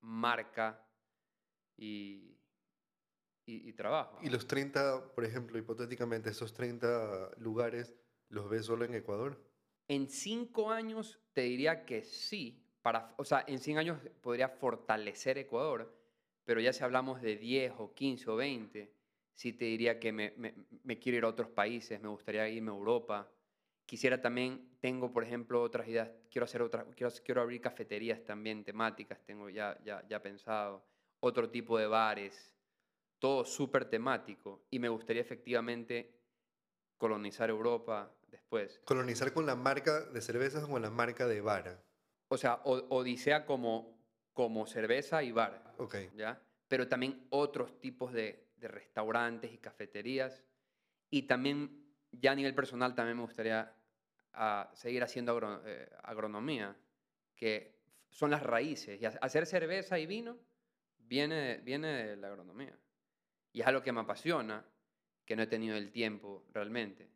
marca 0.01 0.85
y, 1.77 2.37
y, 3.45 3.73
trabajo. 3.73 4.19
¿Y 4.21 4.29
los 4.29 4.47
30, 4.47 5.13
por 5.13 5.23
ejemplo, 5.23 5.57
hipotéticamente, 5.57 6.29
esos 6.29 6.53
30 6.53 7.31
lugares, 7.37 7.95
los 8.29 8.49
ves 8.49 8.65
solo 8.65 8.83
en 8.85 8.95
Ecuador? 8.95 9.41
En 9.87 10.09
cinco 10.09 10.71
años 10.71 11.21
te 11.33 11.41
diría 11.41 11.85
que 11.85 12.03
sí. 12.03 12.59
Para, 12.81 13.15
o 13.17 13.23
sea, 13.23 13.45
en 13.47 13.59
100 13.59 13.77
años 13.77 13.99
podría 14.21 14.49
fortalecer 14.49 15.37
Ecuador, 15.37 16.02
pero 16.45 16.59
ya 16.61 16.73
si 16.73 16.83
hablamos 16.83 17.21
de 17.21 17.37
10 17.37 17.73
o 17.77 17.93
15 17.93 18.29
o 18.29 18.35
20, 18.35 18.93
sí 19.33 19.53
te 19.53 19.65
diría 19.65 19.99
que 19.99 20.11
me, 20.11 20.33
me, 20.37 20.53
me 20.83 20.99
quiero 20.99 21.17
ir 21.17 21.23
a 21.25 21.29
otros 21.29 21.49
países, 21.49 21.99
me 22.01 22.09
gustaría 22.09 22.47
irme 22.49 22.71
a 22.71 22.75
Europa. 22.75 23.31
Quisiera 23.85 24.21
también, 24.21 24.77
tengo 24.79 25.11
por 25.11 25.23
ejemplo 25.23 25.61
otras 25.61 25.87
ideas, 25.87 26.09
quiero 26.31 26.45
hacer 26.45 26.61
otras, 26.61 26.85
quiero, 26.95 27.11
quiero 27.23 27.41
abrir 27.41 27.61
cafeterías 27.61 28.23
también 28.23 28.63
temáticas, 28.63 29.19
tengo 29.25 29.49
ya, 29.49 29.77
ya, 29.83 30.05
ya 30.07 30.21
pensado, 30.21 30.85
otro 31.19 31.49
tipo 31.49 31.77
de 31.77 31.87
bares, 31.87 32.53
todo 33.19 33.45
súper 33.45 33.85
temático 33.85 34.65
y 34.69 34.79
me 34.79 34.89
gustaría 34.89 35.21
efectivamente 35.21 36.13
colonizar 36.97 37.49
Europa 37.49 38.13
después. 38.27 38.81
¿Colonizar 38.85 39.33
con 39.33 39.45
la 39.45 39.55
marca 39.55 40.01
de 40.01 40.21
cervezas 40.21 40.63
o 40.63 40.69
con 40.69 40.81
la 40.81 40.89
marca 40.89 41.27
de 41.27 41.41
bar? 41.41 41.83
O 42.27 42.37
sea, 42.37 42.61
Odisea 42.63 43.45
como, 43.45 43.92
como 44.33 44.65
cerveza 44.65 45.23
y 45.23 45.31
bar. 45.31 45.73
Ok. 45.77 45.95
¿ya? 46.15 46.41
Pero 46.67 46.87
también 46.87 47.27
otros 47.29 47.79
tipos 47.79 48.11
de, 48.13 48.49
de 48.57 48.67
restaurantes 48.67 49.53
y 49.53 49.57
cafeterías. 49.57 50.43
Y 51.09 51.23
también, 51.23 51.85
ya 52.11 52.31
a 52.31 52.35
nivel 52.35 52.55
personal, 52.55 52.95
también 52.95 53.17
me 53.17 53.23
gustaría 53.23 53.61
a, 54.33 54.61
ah, 54.61 54.71
seguir 54.73 55.03
haciendo 55.03 55.61
eh, 55.65 55.89
agronomía, 56.03 56.75
que 57.35 57.79
son 58.09 58.31
las 58.31 58.41
raíces. 58.41 59.01
Y 59.01 59.05
hacer 59.05 59.45
cerveza 59.45 59.99
y 59.99 60.05
vino 60.05 60.37
viene, 60.97 61.57
viene 61.57 61.87
de 61.87 62.15
la 62.15 62.27
agronomía. 62.27 62.77
Y 63.51 63.61
es 63.61 63.67
algo 63.67 63.83
que 63.83 63.91
me 63.91 64.01
apasiona, 64.01 64.65
que 65.25 65.35
no 65.35 65.43
he 65.43 65.47
tenido 65.47 65.77
el 65.77 65.91
tiempo 65.91 66.45
realmente. 66.51 67.09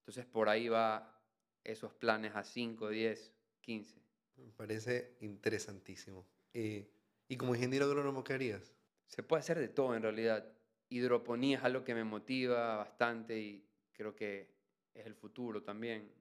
Entonces 0.00 0.26
por 0.26 0.48
ahí 0.48 0.68
va 0.68 1.20
esos 1.62 1.94
planes 1.94 2.34
a 2.34 2.42
5, 2.42 2.88
10, 2.88 3.34
15. 3.60 4.01
Me 4.36 4.50
parece 4.52 5.16
interesantísimo. 5.20 6.26
Eh, 6.52 6.90
¿Y 7.28 7.36
como 7.36 7.54
ingeniero 7.54 7.86
agrónomo 7.86 8.24
qué 8.24 8.34
harías? 8.34 8.74
Se 9.06 9.22
puede 9.22 9.40
hacer 9.40 9.58
de 9.58 9.68
todo 9.68 9.94
en 9.94 10.02
realidad. 10.02 10.52
Hidroponía 10.88 11.58
es 11.58 11.64
algo 11.64 11.84
que 11.84 11.94
me 11.94 12.04
motiva 12.04 12.76
bastante 12.76 13.38
y 13.38 13.66
creo 13.92 14.14
que 14.14 14.54
es 14.94 15.06
el 15.06 15.14
futuro 15.14 15.62
también. 15.62 16.12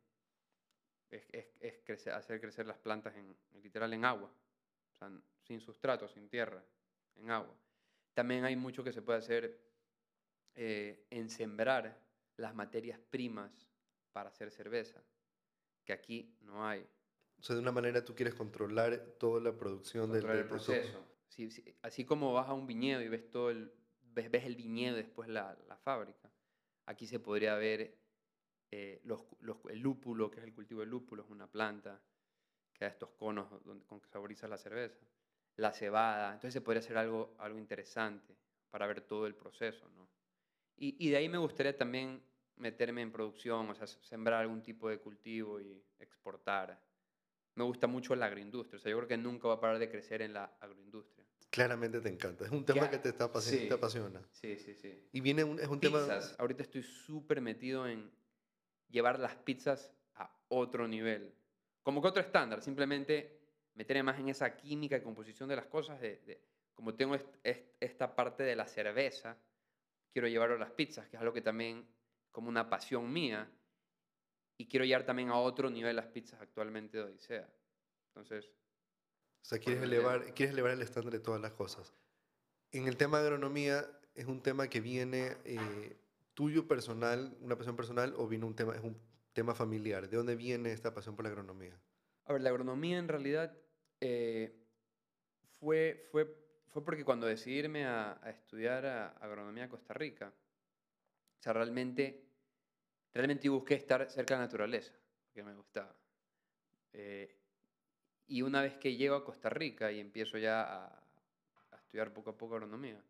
Es, 1.09 1.27
es, 1.59 2.07
hacer 2.07 2.39
crecer 2.39 2.65
las 2.65 2.77
plantas 2.77 3.15
en, 3.15 3.35
literal 3.61 3.91
en 3.93 4.05
agua, 4.05 4.33
sin 5.43 5.59
sustrato, 5.59 6.07
sin 6.07 6.29
tierra, 6.29 6.63
en 7.15 7.29
agua. 7.29 7.53
También 8.13 8.45
hay 8.45 8.55
mucho 8.55 8.83
que 8.83 8.93
se 8.93 9.01
puede 9.01 9.19
hacer 9.19 9.59
eh, 10.55 11.05
en 11.09 11.29
sembrar 11.29 11.99
las 12.37 12.55
materias 12.55 12.99
primas 13.09 13.51
para 14.11 14.29
hacer 14.29 14.51
cerveza, 14.51 15.03
que 15.83 15.93
aquí 15.93 16.35
no 16.41 16.65
hay. 16.65 16.87
O 17.41 17.43
sea, 17.43 17.55
de 17.55 17.61
una 17.61 17.71
manera 17.71 18.05
tú 18.05 18.15
quieres 18.15 18.35
controlar 18.35 18.97
toda 19.19 19.41
la 19.41 19.51
producción 19.57 20.11
del, 20.11 20.45
proceso. 20.45 21.03
así 21.81 22.05
como 22.05 22.33
vas 22.33 22.47
a 22.47 22.53
un 22.53 22.67
viñedo 22.67 23.01
y 23.01 23.09
ves 23.09 23.29
todo 23.29 23.49
el, 23.49 23.73
ves, 24.03 24.29
ves 24.29 24.45
el 24.45 24.55
viñedo 24.55 24.97
y 24.97 25.01
después 25.01 25.27
la, 25.27 25.57
la, 25.67 25.75
fábrica, 25.75 26.31
aquí 26.85 27.07
se 27.07 27.19
podría 27.19 27.55
ver 27.55 27.97
eh, 28.69 29.01
los, 29.03 29.25
los, 29.39 29.57
el 29.69 29.79
lúpulo, 29.79 30.29
que 30.29 30.39
es 30.39 30.45
el 30.45 30.53
cultivo 30.53 30.81
del 30.81 30.89
lúpulo, 30.89 31.23
es 31.23 31.29
una 31.29 31.47
planta 31.51 31.99
que 32.73 32.85
da 32.85 32.91
estos 32.91 33.09
conos 33.09 33.49
donde, 33.65 33.85
con 33.85 33.99
que 33.99 34.07
saborizas 34.07 34.49
la 34.49 34.57
cerveza 34.57 35.03
la 35.57 35.71
cebada. 35.71 36.33
Entonces 36.33 36.53
se 36.53 36.61
podría 36.61 36.79
hacer 36.79 36.97
algo, 36.97 37.35
algo 37.39 37.59
interesante 37.59 38.37
para 38.69 38.87
ver 38.87 39.01
todo 39.01 39.27
el 39.27 39.35
proceso. 39.35 39.89
¿no? 39.89 40.09
Y, 40.77 40.95
y, 41.05 41.09
de 41.09 41.17
ahí 41.17 41.29
me 41.29 41.37
gustaría 41.37 41.77
también 41.77 42.23
meterme 42.55 43.01
en 43.01 43.11
producción, 43.11 43.69
o 43.69 43.75
sea, 43.75 43.87
sembrar 43.87 44.41
algún 44.41 44.61
tipo 44.61 44.89
de 44.89 44.99
cultivo 44.99 45.59
y 45.59 45.83
exportar. 45.99 46.79
Me 47.55 47.63
gusta 47.63 47.87
mucho 47.87 48.15
la 48.15 48.27
agroindustria, 48.27 48.77
o 48.77 48.81
sea, 48.81 48.91
yo 48.91 48.97
creo 48.97 49.07
que 49.09 49.17
nunca 49.17 49.47
va 49.47 49.55
a 49.55 49.59
parar 49.59 49.79
de 49.79 49.89
crecer 49.89 50.21
en 50.21 50.33
la 50.33 50.45
agroindustria. 50.59 51.25
Claramente 51.49 51.99
te 51.99 52.07
encanta, 52.07 52.45
es 52.45 52.51
un 52.51 52.63
tema 52.63 52.89
que 52.89 52.97
te, 52.97 53.09
está 53.09 53.29
sí. 53.41 53.67
te 53.67 53.73
apasiona. 53.73 54.21
Sí, 54.31 54.57
sí, 54.57 54.73
sí. 54.73 55.09
Y 55.11 55.19
viene 55.19 55.43
un, 55.43 55.59
es 55.59 55.67
un 55.67 55.79
pizzas. 55.79 56.29
tema... 56.29 56.35
Ahorita 56.39 56.63
estoy 56.63 56.81
súper 56.81 57.41
metido 57.41 57.87
en 57.87 58.09
llevar 58.87 59.19
las 59.19 59.35
pizzas 59.35 59.93
a 60.15 60.33
otro 60.47 60.87
nivel. 60.87 61.35
Como 61.83 62.01
que 62.01 62.07
otro 62.07 62.21
estándar, 62.21 62.61
simplemente 62.61 63.41
meterme 63.73 64.03
más 64.03 64.19
en 64.19 64.29
esa 64.29 64.55
química 64.55 64.97
y 64.97 65.01
composición 65.01 65.49
de 65.49 65.55
las 65.57 65.65
cosas, 65.65 65.99
de, 65.99 66.41
como 66.73 66.95
tengo 66.95 67.17
esta 67.43 68.15
parte 68.15 68.43
de 68.43 68.55
la 68.55 68.67
cerveza, 68.67 69.37
quiero 70.11 70.27
llevarlo 70.27 70.55
a 70.55 70.59
las 70.59 70.71
pizzas, 70.71 71.07
que 71.09 71.15
es 71.17 71.21
algo 71.21 71.33
que 71.33 71.41
también 71.41 71.87
como 72.31 72.49
una 72.49 72.69
pasión 72.69 73.11
mía, 73.11 73.51
y 74.61 74.67
quiero 74.67 74.85
llevar 74.85 75.03
también 75.03 75.29
a 75.29 75.37
otro 75.37 75.71
nivel 75.71 75.95
las 75.95 76.05
pizzas 76.05 76.39
actualmente 76.39 76.97
de 76.97 77.03
Odisea. 77.03 77.49
Entonces... 78.09 78.45
O 78.45 79.45
sea, 79.45 79.57
quieres 79.57 79.81
elevar, 79.81 80.35
quieres 80.35 80.53
elevar 80.53 80.71
el 80.71 80.83
estándar 80.83 81.11
de 81.11 81.19
todas 81.19 81.41
las 81.41 81.53
cosas. 81.53 81.95
En 82.71 82.87
el 82.87 82.95
tema 82.95 83.19
de 83.19 83.25
agronomía, 83.25 83.87
¿es 84.13 84.27
un 84.27 84.39
tema 84.43 84.67
que 84.67 84.79
viene 84.79 85.35
eh, 85.45 85.97
tuyo 86.35 86.67
personal, 86.67 87.35
una 87.41 87.57
pasión 87.57 87.75
personal, 87.75 88.13
o 88.17 88.27
viene 88.27 88.45
un 88.45 88.55
tema, 88.55 88.75
es 88.75 88.83
un 88.83 88.95
tema 89.33 89.55
familiar? 89.55 90.07
¿De 90.07 90.15
dónde 90.15 90.35
viene 90.35 90.71
esta 90.71 90.93
pasión 90.93 91.15
por 91.15 91.25
la 91.25 91.29
agronomía? 91.29 91.75
A 92.25 92.33
ver, 92.33 92.43
la 92.43 92.51
agronomía 92.51 92.99
en 92.99 93.07
realidad 93.07 93.57
eh, 93.99 94.55
fue, 95.59 96.07
fue, 96.11 96.37
fue 96.67 96.85
porque 96.85 97.03
cuando 97.03 97.25
decidí 97.25 97.55
irme 97.55 97.87
a, 97.87 98.21
estudiar 98.27 98.85
agronomía 99.19 99.63
a 99.63 99.69
Costa 99.69 99.95
Rica, 99.95 100.31
o 101.39 101.41
sea, 101.41 101.53
realmente, 101.53 102.30
realmente 103.13 103.49
busqué 103.49 103.75
estar 103.75 104.09
cerca 104.09 104.35
de 104.35 104.39
la 104.39 104.45
naturaleza, 104.45 104.93
que 105.33 105.43
me 105.43 105.53
gustaba. 105.53 105.95
Eh, 106.93 107.37
y 108.27 108.41
una 108.41 108.61
vez 108.61 108.77
que 108.77 108.95
llego 108.95 109.15
a 109.15 109.25
Costa 109.25 109.49
Rica 109.49 109.91
y 109.91 109.99
empiezo 109.99 110.37
ya 110.37 110.61
a, 110.61 110.85
a, 111.71 111.75
estudiar 111.77 112.13
poco 112.13 112.31
a 112.31 112.37
poco 112.37 112.55
agronomía, 112.55 113.03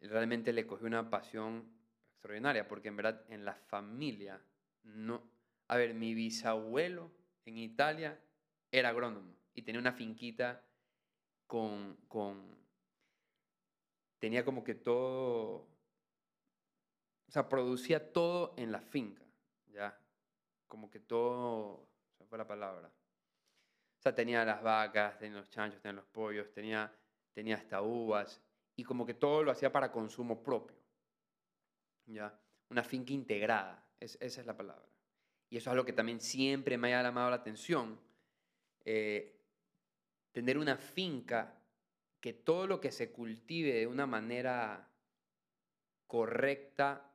realmente 0.00 0.52
le 0.52 0.66
cogí 0.66 0.84
una 0.84 1.08
pasión 1.08 1.70
extraordinaria, 2.12 2.68
porque 2.68 2.88
en 2.88 2.96
verdad 2.96 3.24
en 3.28 3.44
la 3.44 3.54
familia 3.54 4.40
no... 4.82 5.22
A 5.68 5.76
ver, 5.76 5.94
mi 5.94 6.14
bisabuelo 6.14 7.12
en 7.44 7.58
Italia 7.58 8.20
era 8.72 8.88
agrónomo 8.88 9.34
y 9.54 9.62
tenía 9.62 9.80
una 9.80 9.92
finquita 9.92 10.64
con, 11.46 11.96
con 12.08 12.58
tenía 14.18 14.44
como 14.44 14.62
que 14.62 14.74
todo, 14.74 15.66
o 17.30 17.32
sea, 17.32 17.48
producía 17.48 18.12
todo 18.12 18.54
en 18.56 18.72
la 18.72 18.80
finca, 18.80 19.24
¿ya? 19.68 19.96
Como 20.66 20.90
que 20.90 20.98
todo, 20.98 21.86
se 22.18 22.24
fue 22.24 22.36
la 22.36 22.48
palabra. 22.48 22.88
O 22.88 24.02
sea, 24.02 24.12
tenía 24.12 24.44
las 24.44 24.60
vacas, 24.60 25.16
tenía 25.16 25.38
los 25.38 25.48
chanchos, 25.48 25.80
tenía 25.80 25.92
los 25.92 26.06
pollos, 26.06 26.50
tenía, 26.52 26.92
tenía 27.32 27.54
hasta 27.54 27.82
uvas, 27.82 28.42
y 28.74 28.82
como 28.82 29.06
que 29.06 29.14
todo 29.14 29.44
lo 29.44 29.52
hacía 29.52 29.70
para 29.70 29.92
consumo 29.92 30.42
propio, 30.42 30.76
¿ya? 32.06 32.36
Una 32.68 32.82
finca 32.82 33.12
integrada, 33.12 33.86
esa 34.00 34.24
es 34.24 34.44
la 34.44 34.56
palabra. 34.56 34.88
Y 35.48 35.56
eso 35.56 35.70
es 35.70 35.72
algo 35.72 35.84
que 35.84 35.92
también 35.92 36.20
siempre 36.20 36.76
me 36.78 36.92
ha 36.96 37.02
llamado 37.04 37.30
la 37.30 37.36
atención. 37.36 38.00
Eh, 38.84 39.40
tener 40.32 40.58
una 40.58 40.76
finca 40.76 41.62
que 42.20 42.32
todo 42.32 42.66
lo 42.66 42.80
que 42.80 42.90
se 42.90 43.12
cultive 43.12 43.72
de 43.72 43.86
una 43.86 44.08
manera 44.08 44.90
correcta 46.08 47.09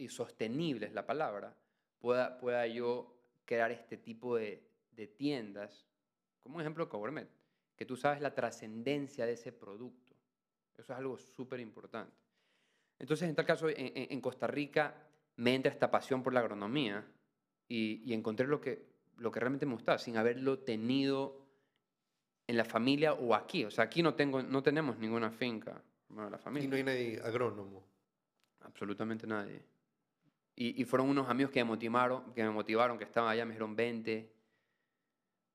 y 0.00 0.08
sostenible 0.08 0.86
es 0.86 0.94
la 0.94 1.06
palabra, 1.06 1.54
pueda, 1.98 2.38
pueda 2.38 2.66
yo 2.66 3.14
crear 3.44 3.70
este 3.70 3.96
tipo 3.96 4.36
de, 4.36 4.62
de 4.92 5.06
tiendas, 5.06 5.86
como 6.42 6.56
un 6.56 6.62
ejemplo 6.62 6.88
Gourmet, 6.88 7.28
que 7.76 7.84
tú 7.84 7.96
sabes 7.96 8.20
la 8.20 8.34
trascendencia 8.34 9.26
de 9.26 9.32
ese 9.32 9.52
producto. 9.52 10.14
Eso 10.72 10.92
es 10.92 10.98
algo 10.98 11.18
súper 11.18 11.60
importante. 11.60 12.16
Entonces, 12.98 13.28
en 13.28 13.34
tal 13.34 13.46
caso, 13.46 13.66
en, 13.68 14.20
Costa 14.20 14.46
Rica 14.46 14.94
me 15.36 15.54
entra 15.54 15.72
esta 15.72 15.90
pasión 15.90 16.22
por 16.22 16.34
la 16.34 16.40
agronomía 16.40 17.06
y, 17.68 18.02
y 18.04 18.12
encontré 18.12 18.46
lo 18.46 18.60
que, 18.60 18.90
lo 19.16 19.30
que 19.30 19.40
realmente 19.40 19.66
me 19.66 19.74
gustaba, 19.74 19.98
sin 19.98 20.16
haberlo 20.16 20.58
tenido 20.58 21.46
en 22.46 22.56
la 22.56 22.64
familia 22.64 23.14
o 23.14 23.34
aquí. 23.34 23.64
O 23.64 23.70
sea, 23.70 23.84
aquí 23.84 24.02
no, 24.02 24.14
tengo, 24.14 24.42
no 24.42 24.62
tenemos 24.62 24.98
ninguna 24.98 25.30
finca. 25.30 25.82
Bueno, 26.08 26.28
la 26.28 26.38
familia. 26.38 26.66
Y 26.66 26.70
no 26.70 26.76
hay 26.76 26.82
nadie 26.84 27.20
agrónomo. 27.22 27.84
Absolutamente 28.60 29.26
nadie. 29.26 29.62
Y, 30.62 30.84
fueron 30.84 31.08
unos 31.08 31.26
amigos 31.30 31.50
que 31.50 31.64
me 31.64 31.70
motivaron, 31.70 32.34
que 32.34 32.42
me 32.42 32.50
motivaron, 32.50 32.98
que 32.98 33.04
estaban 33.04 33.30
allá, 33.30 33.46
me 33.46 33.52
dijeron 33.52 33.74
20. 33.74 34.30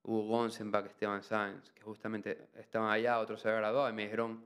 Hugo 0.02 0.28
Gonsenbach, 0.30 0.88
Esteban 0.88 1.22
Sáenz, 1.22 1.72
que 1.74 1.84
justamente 1.84 2.48
estaban 2.56 2.90
allá, 2.90 3.20
otros 3.20 3.40
se 3.40 3.48
habían 3.48 3.62
graduado 3.62 3.88
y 3.88 3.94
me 3.94 4.06
dijeron, 4.06 4.44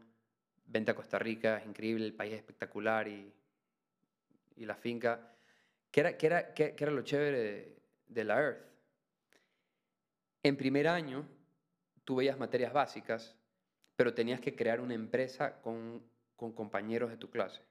vente 0.65 0.91
a 0.91 0.95
Costa 0.95 1.17
Rica, 1.17 1.59
es 1.59 1.65
increíble, 1.65 2.05
el 2.05 2.13
país 2.13 2.33
es 2.33 2.39
espectacular 2.39 3.07
y, 3.07 3.33
y 4.57 4.65
la 4.65 4.75
finca. 4.75 5.31
¿Qué 5.91 6.01
era, 6.01 6.17
qué 6.17 6.25
era, 6.25 6.53
qué, 6.53 6.75
era 6.77 6.91
lo 6.91 7.03
chévere 7.03 7.39
de, 7.39 7.77
de 8.07 8.23
la 8.25 8.41
Earth? 8.41 8.65
En 10.43 10.57
primer 10.57 10.89
año, 10.89 11.25
tú 12.03 12.17
veías 12.17 12.37
materias 12.37 12.73
básicas, 12.73 13.33
pero 13.95 14.13
tenías 14.13 14.41
que 14.41 14.57
crear 14.57 14.81
una 14.81 14.93
empresa 14.93 15.61
con, 15.61 16.03
con 16.35 16.51
compañeros 16.51 17.11
de 17.11 17.15
tu 17.15 17.29
clase 17.29 17.61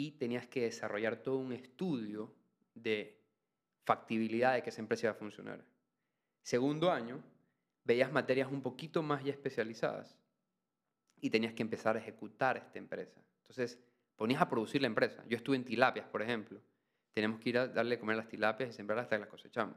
y 0.00 0.12
tenías 0.12 0.46
que 0.46 0.62
desarrollar 0.62 1.16
todo 1.16 1.36
un 1.36 1.52
estudio 1.52 2.32
de 2.74 3.20
factibilidad 3.84 4.54
de 4.54 4.62
que 4.62 4.70
esa 4.70 4.80
empresa 4.80 5.06
iba 5.06 5.12
a 5.12 5.14
funcionar. 5.18 5.62
Segundo 6.42 6.90
año, 6.90 7.22
veías 7.84 8.10
materias 8.10 8.50
un 8.50 8.62
poquito 8.62 9.02
más 9.02 9.22
ya 9.22 9.32
especializadas 9.32 10.16
y 11.20 11.28
tenías 11.28 11.52
que 11.52 11.62
empezar 11.62 11.96
a 11.96 11.98
ejecutar 11.98 12.56
esta 12.56 12.78
empresa. 12.78 13.20
Entonces, 13.42 13.78
ponías 14.16 14.40
a 14.40 14.48
producir 14.48 14.80
la 14.80 14.86
empresa. 14.86 15.22
Yo 15.28 15.36
estuve 15.36 15.56
en 15.56 15.64
tilapias, 15.66 16.06
por 16.06 16.22
ejemplo. 16.22 16.62
Tenemos 17.12 17.38
que 17.38 17.50
ir 17.50 17.58
a 17.58 17.68
darle 17.68 17.96
de 17.96 18.00
comer 18.00 18.16
las 18.16 18.28
tilapias 18.28 18.70
y 18.70 18.72
sembrarlas 18.72 19.04
hasta 19.04 19.16
que 19.16 19.20
las 19.20 19.28
cosechamos. 19.28 19.76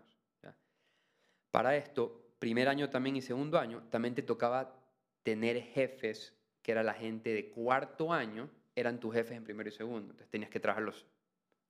Para 1.52 1.76
esto, 1.76 2.34
primer 2.40 2.70
año 2.70 2.90
también 2.90 3.18
y 3.18 3.22
segundo 3.22 3.60
año, 3.60 3.84
también 3.90 4.16
te 4.16 4.24
tocaba 4.24 4.74
tener 5.22 5.62
jefes, 5.62 6.34
que 6.62 6.72
era 6.72 6.82
la 6.82 6.94
gente 6.94 7.34
de 7.34 7.52
cuarto 7.52 8.14
año, 8.14 8.50
eran 8.76 9.00
tus 9.00 9.14
jefes 9.14 9.38
en 9.38 9.44
primero 9.44 9.70
y 9.70 9.72
segundo. 9.72 10.12
Entonces 10.12 10.30
tenías 10.30 10.50
que 10.50 10.60
trabajar 10.60 10.84
los, 10.84 11.06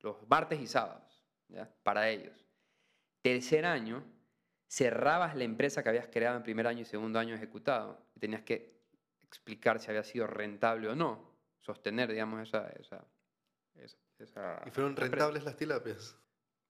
los 0.02 0.18
martes 0.30 0.60
y 0.60 0.68
sábados 0.68 1.24
¿ya? 1.50 1.70
para 1.84 2.10
ellos. 2.10 2.46
Tercer 3.22 3.66
año, 3.66 4.04
cerrabas 4.68 5.36
la 5.36 5.44
empresa 5.44 5.84
que 5.84 5.90
habías 5.90 6.08
creado 6.08 6.38
en 6.38 6.44
primer 6.44 6.68
año 6.68 6.82
y 6.82 6.86
segundo 6.86 7.20
año 7.20 7.36
ejecutado 7.36 8.06
y 8.16 8.20
tenías 8.20 8.42
que 8.44 8.74
explicar 9.24 9.80
si 9.80 9.90
había 9.90 10.04
sido 10.04 10.28
rentable 10.28 10.88
o 10.90 10.96
no, 10.96 11.32
sostener, 11.62 12.12
digamos, 12.12 12.48
esa... 12.48 12.68
esa, 12.80 13.04
esa, 13.76 13.98
esa 14.20 14.62
¿Y 14.66 14.72
fueron 14.72 14.92
empresa. 14.92 15.10
rentables 15.12 15.44
las 15.44 15.58
tilapias? 15.58 16.16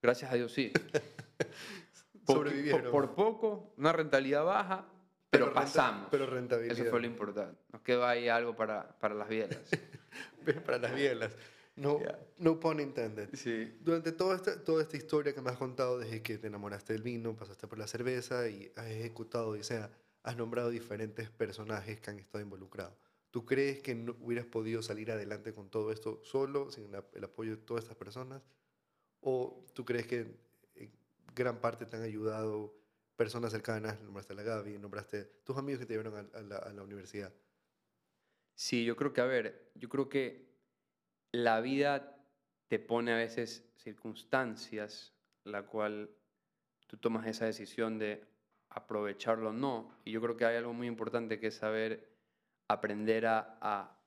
Gracias 0.02 0.30
a 0.32 0.34
Dios, 0.34 0.52
sí. 0.52 0.72
Por- 2.26 2.36
Sobrevivieron. 2.36 2.82
Por, 2.82 2.90
por 2.90 3.14
poco, 3.14 3.74
una 3.76 3.92
rentabilidad 3.92 4.44
baja, 4.44 4.86
pero, 5.30 5.52
pasamos. 5.52 6.08
Pero 6.10 6.26
rentabilidad. 6.26 6.78
Eso 6.78 6.90
fue 6.90 7.00
lo 7.00 7.06
importante. 7.06 7.60
Nos 7.72 7.82
quedó 7.82 8.06
ahí 8.06 8.28
algo 8.28 8.54
para, 8.56 8.96
para 8.98 9.14
las 9.14 9.28
bielas. 9.28 9.58
Para 10.66 10.78
las 10.78 10.94
bielas. 10.94 11.32
No, 11.76 12.00
Ya. 12.00 12.18
no 12.38 12.60
pun 12.60 12.78
intended. 12.80 13.28
Sí. 13.34 13.76
Durante 13.80 14.12
toda 14.12 14.36
esta, 14.36 14.62
toda 14.62 14.82
esta 14.82 14.96
historia 14.96 15.34
que 15.34 15.40
me 15.40 15.50
has 15.50 15.56
contado, 15.58 15.98
desde 15.98 16.22
que 16.22 16.38
te 16.38 16.46
enamoraste 16.46 16.92
del 16.92 17.02
vino, 17.02 17.34
pasaste 17.34 17.66
por 17.66 17.78
la 17.78 17.86
cerveza 17.88 18.48
y 18.48 18.70
has 18.76 18.86
ejecutado, 18.86 19.48
o 19.50 19.62
sea, 19.64 19.90
has 20.22 20.36
nombrado 20.36 20.70
diferentes 20.70 21.30
personajes 21.30 21.98
que 22.00 22.10
han 22.10 22.18
estado 22.20 22.42
involucrados. 22.42 22.94
¿Tú 23.32 23.44
crees 23.44 23.80
que 23.82 23.96
no 23.96 24.16
hubieras 24.20 24.46
podido 24.46 24.82
salir 24.82 25.10
adelante 25.10 25.52
con 25.52 25.68
todo 25.68 25.90
esto 25.90 26.20
solo, 26.22 26.70
sin 26.70 26.92
la- 26.92 27.04
el 27.12 27.24
apoyo 27.24 27.50
de 27.56 27.62
todas 27.62 27.82
estas 27.82 27.96
personas? 27.96 28.40
¿O 29.20 29.66
tú 29.74 29.84
crees 29.84 30.06
que 30.06 30.20
en 30.76 30.92
gran 31.34 31.60
parte 31.60 31.86
te 31.86 31.96
han 31.96 32.02
ayudado 32.02 32.72
personas 33.16 33.50
cercanas? 33.50 34.00
Nombraste 34.00 34.32
a 34.34 34.36
la 34.36 34.42
Gaby, 34.44 34.78
nombraste 34.78 35.24
tus 35.42 35.56
amigos 35.56 35.80
que 35.80 35.86
te 35.86 35.94
llevaron 35.94 36.30
a, 36.32 36.38
a 36.38 36.42
la, 36.42 36.56
a 36.58 36.72
la 36.72 36.82
universidad. 36.84 37.32
Sí, 38.54 38.84
yo 38.84 38.96
creo 38.96 39.12
que, 39.12 39.20
a 39.20 39.26
ver, 39.26 39.70
yo 39.74 39.88
creo 39.88 40.08
que 40.08 40.46
la 41.32 41.60
vida 41.60 42.16
te 42.68 42.78
pone 42.78 43.12
a 43.12 43.16
veces 43.16 43.68
circunstancias 43.76 45.12
la 45.44 45.62
cual 45.66 46.10
tú 46.86 46.96
tomas 46.96 47.26
esa 47.26 47.46
decisión 47.46 47.98
de 47.98 48.24
aprovecharlo 48.70 49.50
o 49.50 49.52
no. 49.52 49.98
Y 50.04 50.12
yo 50.12 50.20
creo 50.20 50.36
que 50.36 50.44
hay 50.44 50.56
algo 50.56 50.72
muy 50.72 50.86
importante 50.86 51.38
que 51.38 51.48
es 51.48 51.56
saber 51.56 52.08
aprender 52.68 53.26
a, 53.26 53.58
a, 53.60 54.00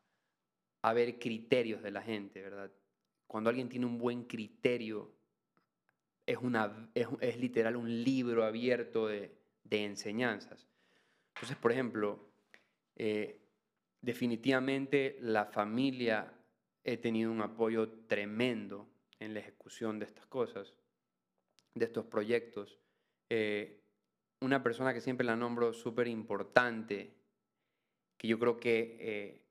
a 0.81 0.93
ver 0.93 1.19
criterios 1.19 1.83
de 1.83 1.91
la 1.91 2.01
gente, 2.01 2.41
¿verdad? 2.41 2.71
Cuando 3.27 3.49
alguien 3.49 3.69
tiene 3.69 3.85
un 3.85 3.97
buen 3.97 4.23
criterio, 4.23 5.11
es, 6.25 6.37
una, 6.37 6.89
es, 6.93 7.07
es 7.21 7.37
literal 7.37 7.75
un 7.75 8.03
libro 8.03 8.43
abierto 8.43 9.07
de, 9.07 9.37
de 9.63 9.85
enseñanzas. 9.85 10.67
Entonces, 11.35 11.57
por 11.57 11.71
ejemplo, 11.71 12.29
eh, 12.95 13.46
definitivamente 14.01 15.17
la 15.21 15.45
familia 15.45 16.33
he 16.83 16.97
tenido 16.97 17.31
un 17.31 17.41
apoyo 17.41 17.89
tremendo 18.07 18.87
en 19.19 19.33
la 19.33 19.39
ejecución 19.39 19.99
de 19.99 20.05
estas 20.05 20.25
cosas, 20.27 20.73
de 21.73 21.85
estos 21.85 22.05
proyectos. 22.05 22.79
Eh, 23.29 23.83
una 24.39 24.63
persona 24.63 24.93
que 24.93 25.01
siempre 25.01 25.25
la 25.25 25.35
nombro 25.35 25.73
súper 25.73 26.07
importante, 26.07 27.13
que 28.17 28.27
yo 28.27 28.39
creo 28.39 28.57
que 28.57 28.97
eh, 28.99 29.41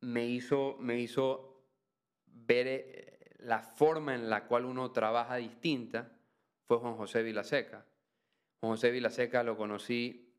me, 0.00 0.26
hizo, 0.26 0.76
me 0.80 0.98
hizo 0.98 1.66
ver 2.26 2.66
eh, 2.68 3.34
la 3.40 3.60
forma 3.60 4.14
en 4.14 4.30
la 4.30 4.46
cual 4.46 4.64
uno 4.64 4.92
trabaja 4.92 5.36
distinta, 5.36 6.16
fue 6.66 6.78
Juan 6.78 6.96
José 6.96 7.22
Vilaseca. 7.22 7.84
Juan 8.60 8.72
José 8.72 8.90
Vilaseca 8.90 9.42
lo 9.42 9.56
conocí, 9.56 10.32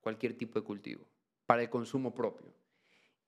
cualquier 0.00 0.36
tipo 0.36 0.58
de 0.58 0.64
cultivo 0.64 1.06
para 1.46 1.62
el 1.62 1.70
consumo 1.70 2.14
propio. 2.14 2.52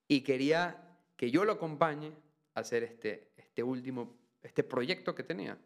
Y 0.09 0.23
quería 0.23 0.99
que 1.17 1.31
yo 1.31 1.45
lo 1.45 1.53
acompañe 1.53 2.13
a 2.55 2.61
hacer 2.61 2.83
este, 2.85 3.33
este 3.37 3.63
último, 3.63 4.17
este 4.43 4.65
proyecto 4.65 5.15
que 5.15 5.23
tenía. 5.23 5.59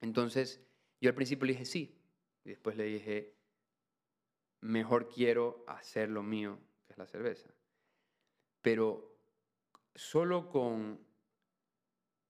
Entonces, 0.00 0.60
yo 1.00 1.08
al 1.08 1.14
principio 1.14 1.46
le 1.46 1.52
dije 1.52 1.64
sí, 1.64 1.98
y 2.44 2.50
después 2.50 2.76
le 2.76 2.84
dije, 2.84 3.34
mejor 4.60 5.08
quiero 5.08 5.64
hacer 5.66 6.08
lo 6.08 6.22
mío, 6.22 6.58
que 6.86 6.92
es 6.92 6.98
la 6.98 7.06
cerveza. 7.06 7.50
Pero 8.62 9.16
solo 9.94 10.50
con, 10.50 11.00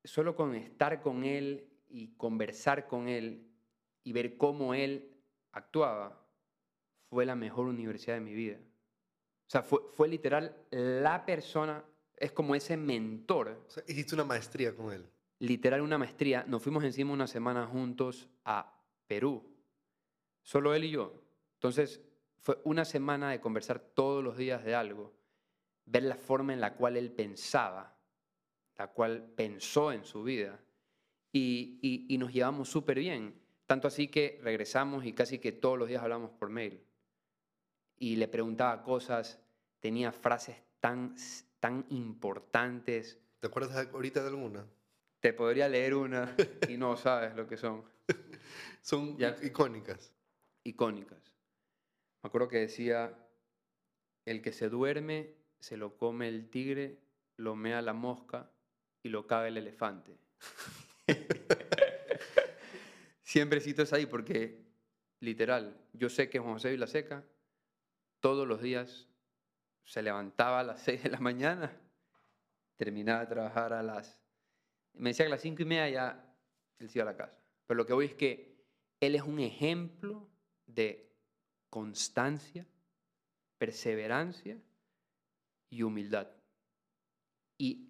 solo 0.04 0.34
con 0.34 0.54
estar 0.54 1.00
con 1.00 1.24
él 1.24 1.68
y 1.88 2.14
conversar 2.16 2.86
con 2.86 3.08
él 3.08 3.50
y 4.04 4.12
ver 4.12 4.36
cómo 4.36 4.74
él 4.74 5.16
actuaba, 5.52 6.26
fue 7.10 7.26
la 7.26 7.34
mejor 7.34 7.66
universidad 7.66 8.14
de 8.14 8.20
mi 8.20 8.32
vida. 8.34 8.56
O 8.58 9.50
sea, 9.50 9.62
fue, 9.62 9.80
fue 9.94 10.08
literal 10.08 10.56
la 10.70 11.26
persona, 11.26 11.84
es 12.16 12.30
como 12.32 12.54
ese 12.54 12.76
mentor, 12.76 13.64
O 13.66 13.70
sea, 13.70 13.82
hiciste 13.88 14.14
una 14.14 14.24
maestría 14.24 14.74
con 14.74 14.92
él. 14.92 15.04
literal 15.40 15.80
una 15.80 15.98
maestría. 15.98 16.44
Nos 16.46 16.62
fuimos 16.62 16.84
encima 16.84 17.12
una 17.12 17.26
semana 17.26 17.66
juntos 17.66 18.28
a 18.44 18.80
Perú, 19.08 19.44
solo 20.42 20.72
él 20.74 20.84
y 20.84 20.90
yo. 20.90 21.20
Entonces, 21.54 22.00
fue 22.38 22.58
una 22.64 22.84
semana 22.84 23.30
de 23.30 23.40
conversar 23.40 23.80
todos 23.80 24.22
los 24.22 24.36
días 24.36 24.64
de 24.64 24.74
algo, 24.74 25.12
ver 25.84 26.04
la 26.04 26.14
forma 26.16 26.52
en 26.54 26.60
la 26.60 26.74
cual 26.76 26.96
él 26.96 27.10
pensaba, 27.10 27.98
la 28.78 28.86
cual 28.92 29.32
pensó 29.36 29.92
en 29.92 30.04
su 30.04 30.22
vida, 30.22 30.60
y, 31.32 31.78
y- 31.82 32.06
y 32.14 32.18
nos 32.18 32.32
llevamos 32.32 32.68
súper 32.68 32.98
bien. 33.00 33.34
Tanto 33.66 33.88
así 33.88 34.08
que 34.08 34.40
regresamos 34.42 35.04
y 35.04 35.12
casi 35.12 35.38
que 35.38 35.52
todos 35.52 35.78
los 35.78 35.88
días 35.88 36.02
hablamos 36.02 36.30
por 36.30 36.48
mail. 36.50 36.82
Y 38.02 38.16
le 38.16 38.28
preguntaba 38.28 38.82
cosas, 38.82 39.38
tenía 39.78 40.10
frases 40.10 40.56
tan, 40.80 41.14
tan 41.60 41.84
importantes. 41.90 43.18
¿Te 43.40 43.46
acuerdas 43.46 43.88
ahorita 43.92 44.22
de 44.22 44.28
alguna? 44.28 44.66
Te 45.20 45.34
podría 45.34 45.68
leer 45.68 45.94
una 45.94 46.34
y 46.68 46.78
no 46.78 46.96
sabes 46.96 47.36
lo 47.36 47.46
que 47.46 47.56
son. 47.58 47.84
Son 48.82 49.18
Ya. 49.18 49.36
icónicas. 49.42 50.12
icónicas. 50.64 51.22
Me 52.22 52.28
acuerdo 52.28 52.48
que 52.48 52.56
decía, 52.58 53.14
el 54.24 54.40
que 54.40 54.52
se 54.52 54.70
duerme, 54.70 55.34
se 55.60 55.76
lo 55.76 55.98
come 55.98 56.28
el 56.28 56.48
tigre, 56.48 56.98
lo 57.36 57.54
mea 57.54 57.82
la 57.82 57.92
mosca 57.92 58.50
y 59.02 59.10
lo 59.10 59.26
caga 59.26 59.48
el 59.48 59.58
elefante. 59.58 60.16
Siempre 63.22 63.60
cito 63.60 63.82
eso 63.82 63.94
ahí 63.96 64.06
porque, 64.06 64.64
literal, 65.20 65.76
yo 65.92 66.08
sé 66.08 66.30
que 66.30 66.38
Juan 66.38 66.54
José 66.54 66.70
Vilaseca 66.70 67.22
todos 68.20 68.46
los 68.46 68.62
días 68.62 69.08
se 69.84 70.02
levantaba 70.02 70.60
a 70.60 70.64
las 70.64 70.82
6 70.84 71.04
de 71.04 71.10
la 71.10 71.20
mañana, 71.20 71.76
terminaba 72.76 73.20
de 73.20 73.26
trabajar 73.26 73.72
a 73.72 73.82
las... 73.82 74.18
Me 74.94 75.10
decía 75.10 75.24
que 75.24 75.28
a 75.28 75.34
las 75.34 75.42
cinco 75.42 75.62
y 75.62 75.66
media 75.66 75.88
ya 75.88 76.36
él 76.78 76.88
se 76.88 76.98
iba 76.98 77.08
a 77.08 77.12
la 77.12 77.16
casa. 77.16 77.38
Pero 77.66 77.78
lo 77.78 77.86
que 77.86 77.92
voy 77.92 78.06
es 78.06 78.14
que 78.14 78.64
él 78.98 79.14
es 79.14 79.22
un 79.22 79.38
ejemplo 79.38 80.28
de 80.66 81.14
constancia, 81.68 82.66
perseverancia 83.58 84.60
y 85.68 85.82
humildad. 85.82 86.28
Y 87.56 87.86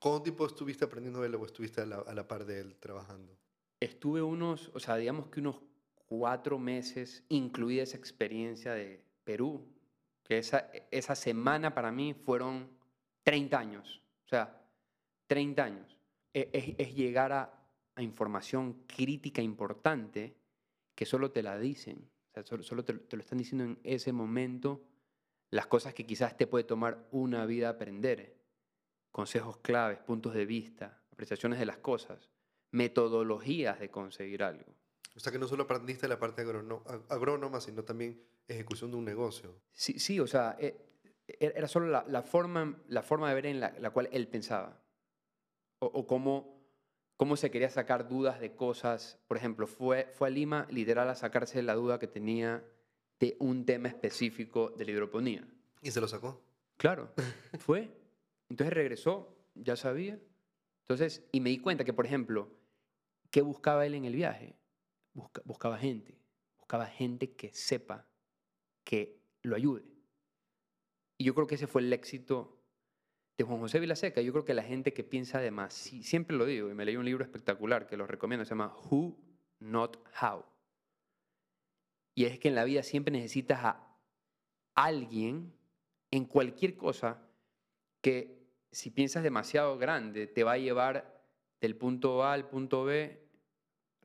¿Cuánto 0.00 0.22
tiempo 0.22 0.46
estuviste 0.46 0.84
aprendiendo 0.84 1.20
de 1.20 1.28
él 1.28 1.34
o 1.34 1.44
estuviste 1.44 1.80
a 1.80 1.86
la, 1.86 1.96
a 1.96 2.14
la 2.14 2.26
par 2.26 2.44
de 2.44 2.60
él 2.60 2.76
trabajando? 2.78 3.38
estuve 3.80 4.22
unos, 4.22 4.70
o 4.74 4.80
sea, 4.80 4.96
digamos 4.96 5.28
que 5.28 5.40
unos 5.40 5.60
cuatro 6.06 6.58
meses, 6.58 7.24
incluida 7.28 7.82
esa 7.82 7.96
experiencia 7.96 8.72
de 8.72 9.04
Perú, 9.28 9.62
que 10.24 10.38
esa, 10.38 10.70
esa 10.90 11.14
semana 11.14 11.74
para 11.74 11.92
mí 11.92 12.14
fueron 12.14 12.70
30 13.24 13.58
años, 13.58 14.02
o 14.24 14.28
sea, 14.28 14.58
30 15.26 15.64
años. 15.64 15.98
E- 16.32 16.48
Es, 16.78 16.94
llegar 16.94 17.32
a, 17.32 17.54
información 17.98 18.84
crítica 18.86 19.42
importante 19.42 20.34
que 20.94 21.04
solo 21.04 21.30
te 21.30 21.42
la 21.42 21.58
dicen, 21.58 22.08
o 22.30 22.32
sea, 22.32 22.62
solo, 22.62 22.84
te, 22.84 22.94
te 22.94 23.16
lo 23.16 23.20
están 23.20 23.36
diciendo 23.36 23.64
en 23.64 23.78
ese 23.82 24.12
momento, 24.12 24.80
las 25.50 25.66
cosas 25.66 25.92
que 25.92 26.06
quizás 26.06 26.34
te 26.34 26.46
puede 26.46 26.64
tomar 26.64 27.06
una 27.10 27.44
vida 27.44 27.68
aprender, 27.68 28.34
consejos 29.12 29.58
claves, 29.58 29.98
puntos 29.98 30.32
de 30.32 30.46
vista, 30.46 31.02
apreciaciones 31.12 31.58
de 31.58 31.66
las 31.66 31.78
cosas, 31.78 32.30
metodologías 32.70 33.78
de 33.78 33.90
conseguir 33.90 34.42
algo. 34.42 34.74
O 35.14 35.20
sea 35.20 35.32
que 35.32 35.38
no 35.38 35.48
solo 35.48 35.64
aprendiste 35.64 36.08
la 36.08 36.18
parte 36.18 36.40
agrónoma, 37.10 37.60
sino 37.60 37.82
también 37.82 38.22
ejecución 38.48 38.90
de 38.90 38.96
un 38.96 39.04
negocio. 39.04 39.60
Sí, 39.72 39.98
sí, 39.98 40.18
o 40.20 40.26
sea, 40.26 40.56
eh, 40.58 40.76
e- 41.26 41.52
era 41.54 41.68
solo 41.68 41.86
la, 41.86 42.04
la 42.08 42.22
forma, 42.22 42.82
la 42.88 43.02
forma 43.02 43.28
de 43.28 43.34
ver 43.34 43.46
en 43.46 43.60
la, 43.60 43.74
la 43.78 43.90
cual 43.90 44.08
él 44.12 44.26
pensaba. 44.28 44.82
O, 45.80 45.86
o 45.86 46.06
cómo, 46.06 46.64
cómo 47.16 47.36
se 47.36 47.50
quería 47.50 47.70
sacar 47.70 48.08
dudas 48.08 48.40
de 48.40 48.54
cosas. 48.56 49.18
Por 49.28 49.36
ejemplo, 49.36 49.66
fue, 49.66 50.10
fue 50.14 50.28
a 50.28 50.30
Lima 50.30 50.66
literal 50.70 51.08
a 51.08 51.14
sacarse 51.14 51.62
la 51.62 51.74
duda 51.74 51.98
que 51.98 52.08
tenía 52.08 52.64
de 53.20 53.36
un 53.40 53.64
tema 53.66 53.88
específico 53.88 54.70
de 54.70 54.84
la 54.84 54.90
hidroponía. 54.92 55.46
Y 55.82 55.90
se 55.90 56.00
lo 56.00 56.08
sacó. 56.08 56.42
Claro, 56.76 57.12
fue. 57.58 57.90
Entonces 58.48 58.72
regresó, 58.72 59.36
ya 59.54 59.76
sabía. 59.76 60.18
Entonces, 60.82 61.28
y 61.32 61.40
me 61.40 61.50
di 61.50 61.58
cuenta 61.58 61.84
que, 61.84 61.92
por 61.92 62.06
ejemplo, 62.06 62.50
¿qué 63.30 63.42
buscaba 63.42 63.84
él 63.84 63.94
en 63.94 64.04
el 64.06 64.14
viaje? 64.14 64.56
Busca- 65.12 65.42
buscaba 65.44 65.76
gente. 65.78 66.18
Buscaba 66.58 66.86
gente 66.86 67.34
que 67.36 67.52
sepa, 67.52 68.07
que 68.88 69.20
lo 69.42 69.54
ayude. 69.54 69.84
Y 71.18 71.24
yo 71.24 71.34
creo 71.34 71.46
que 71.46 71.56
ese 71.56 71.66
fue 71.66 71.82
el 71.82 71.92
éxito 71.92 72.58
de 73.36 73.44
Juan 73.44 73.60
José 73.60 73.80
Vilaseca. 73.80 74.22
Yo 74.22 74.32
creo 74.32 74.46
que 74.46 74.54
la 74.54 74.62
gente 74.62 74.94
que 74.94 75.04
piensa 75.04 75.40
de 75.40 75.52
siempre 75.68 76.34
lo 76.34 76.46
digo, 76.46 76.70
y 76.70 76.74
me 76.74 76.86
leí 76.86 76.96
un 76.96 77.04
libro 77.04 77.22
espectacular 77.22 77.86
que 77.86 77.98
lo 77.98 78.06
recomiendo, 78.06 78.46
se 78.46 78.50
llama 78.50 78.74
Who, 78.74 79.14
Not 79.60 79.98
How. 80.22 80.42
Y 82.14 82.24
es 82.24 82.38
que 82.38 82.48
en 82.48 82.54
la 82.54 82.64
vida 82.64 82.82
siempre 82.82 83.12
necesitas 83.12 83.62
a 83.62 83.94
alguien 84.74 85.52
en 86.10 86.24
cualquier 86.24 86.78
cosa 86.78 87.28
que 88.00 88.48
si 88.72 88.90
piensas 88.90 89.22
demasiado 89.22 89.76
grande 89.76 90.26
te 90.26 90.44
va 90.44 90.52
a 90.52 90.58
llevar 90.58 91.22
del 91.60 91.76
punto 91.76 92.24
A 92.24 92.32
al 92.32 92.48
punto 92.48 92.84
B 92.84 93.22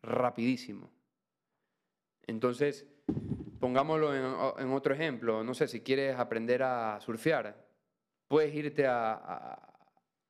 rapidísimo. 0.02 0.92
Entonces, 2.28 2.86
pongámoslo 3.64 4.14
en, 4.14 4.26
en 4.66 4.74
otro 4.74 4.94
ejemplo, 4.94 5.42
no 5.42 5.54
sé, 5.54 5.70
si 5.70 5.80
quieres 5.80 6.18
aprender 6.20 6.62
a 6.64 7.00
surfear, 7.00 7.66
puedes 8.28 8.54
irte 8.54 8.86
a, 8.86 9.14
a- 9.14 9.70